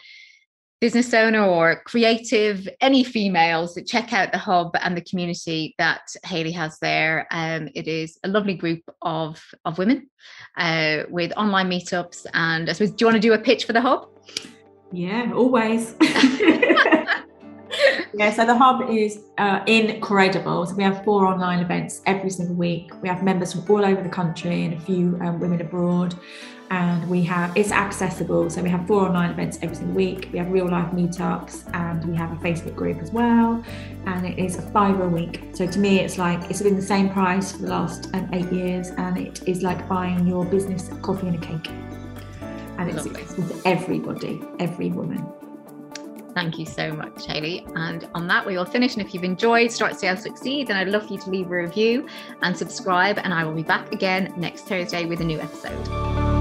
business 0.81 1.15
owner 1.15 1.43
or 1.43 1.83
creative, 1.87 2.69
any 2.83 3.03
females, 3.03 3.79
check 3.87 4.13
out 4.13 4.33
the 4.33 4.39
hub 4.39 4.77
and 4.83 4.95
the 4.95 5.01
community 5.01 5.75
that 5.79 6.03
Hayley 6.25 6.53
has 6.53 6.79
there. 6.79 7.27
Um, 7.31 7.71
it 7.75 7.89
is 7.89 8.19
a 8.23 8.29
lovely 8.29 8.53
group 8.55 8.83
of, 9.01 9.43
of 9.65 9.79
women 9.79 10.11
uh, 10.59 11.05
with 11.09 11.33
online 11.39 11.71
meetups. 11.71 12.27
And 12.35 12.69
I 12.69 12.75
suppose, 12.75 12.91
do 12.91 13.03
you 13.03 13.07
want 13.07 13.17
to 13.17 13.21
do 13.21 13.33
a 13.33 13.39
pitch 13.39 13.65
for 13.65 13.73
the 13.73 13.81
hub? 13.81 14.09
Yeah, 14.93 15.33
always. 15.35 15.95
yeah, 18.15 18.31
so 18.33 18.45
the 18.45 18.57
hub 18.57 18.91
is 18.91 19.21
uh, 19.39 19.61
incredible. 19.67 20.67
So 20.67 20.75
we 20.75 20.83
have 20.83 21.03
four 21.03 21.27
online 21.27 21.61
events 21.61 22.03
every 22.07 22.31
single 22.31 22.57
week. 22.57 22.93
We 23.03 23.09
have 23.09 23.23
members 23.23 23.53
from 23.53 23.65
all 23.71 23.85
over 23.85 24.03
the 24.03 24.09
country 24.09 24.65
and 24.65 24.75
a 24.75 24.81
few 24.81 25.19
um, 25.23 25.41
women 25.41 25.61
abroad 25.61 26.15
and 26.71 27.09
we 27.09 27.23
have 27.23 27.55
it's 27.57 27.71
accessible 27.71 28.49
so 28.49 28.63
we 28.63 28.69
have 28.69 28.87
four 28.87 29.03
online 29.03 29.31
events 29.31 29.59
every 29.63 29.77
single 29.77 29.95
week 29.95 30.29
we 30.33 30.39
have 30.39 30.51
real 30.51 30.69
life 30.69 30.91
meetups 30.93 31.73
and 31.75 32.05
we 32.07 32.17
have 32.17 32.33
a 32.33 32.37
facebook 32.37 32.75
group 32.75 33.01
as 33.03 33.11
well 33.11 33.63
and 34.07 34.27
it 34.27 34.39
is 34.39 34.57
a 34.57 34.63
five 34.63 34.99
a 35.01 35.09
week 35.09 35.43
so 35.53 35.67
to 35.67 35.79
me 35.79 36.01
it's 36.01 36.19
like 36.19 36.51
it's 36.51 36.63
been 36.63 36.77
the 36.77 36.83
same 36.83 37.11
price 37.11 37.53
for 37.53 37.59
the 37.59 37.69
last 37.69 38.09
um, 38.15 38.29
eight 38.33 38.51
years 38.53 38.91
and 38.91 39.19
it 39.19 39.47
is 39.47 39.63
like 39.63 39.87
buying 39.89 40.27
your 40.27 40.45
business 40.45 40.91
coffee 41.03 41.29
and 41.29 41.43
a 41.43 41.47
cake 41.47 41.71
and 42.79 42.91
it's 42.91 43.07
accessible 43.07 43.49
to 43.49 43.69
everybody 43.69 44.43
every 44.59 44.91
woman 44.91 45.27
Thank 46.35 46.59
you 46.59 46.67
so 46.67 46.93
much, 46.93 47.27
Hayley. 47.27 47.65
And 47.77 48.09
on 48.13 48.27
that, 48.27 48.45
we 48.45 48.57
will 48.57 48.65
finish. 48.65 48.97
And 48.97 49.07
if 49.07 49.15
you've 49.15 49.23
enjoyed 49.23 49.71
Start 49.71 49.99
Sales 49.99 50.23
Succeed, 50.23 50.67
then 50.67 50.77
I'd 50.77 50.89
love 50.89 51.07
for 51.07 51.13
you 51.13 51.21
to 51.21 51.31
leave 51.31 51.47
a 51.47 51.55
review 51.55 52.09
and 52.43 52.57
subscribe. 52.57 53.21
And 53.23 53.33
I 53.33 53.45
will 53.45 53.55
be 53.55 53.63
back 53.63 53.93
again 53.93 54.35
next 54.37 54.63
Thursday 54.63 55.07
with 55.07 55.21
a 55.21 55.25
new 55.25 55.39
episode. 55.39 56.34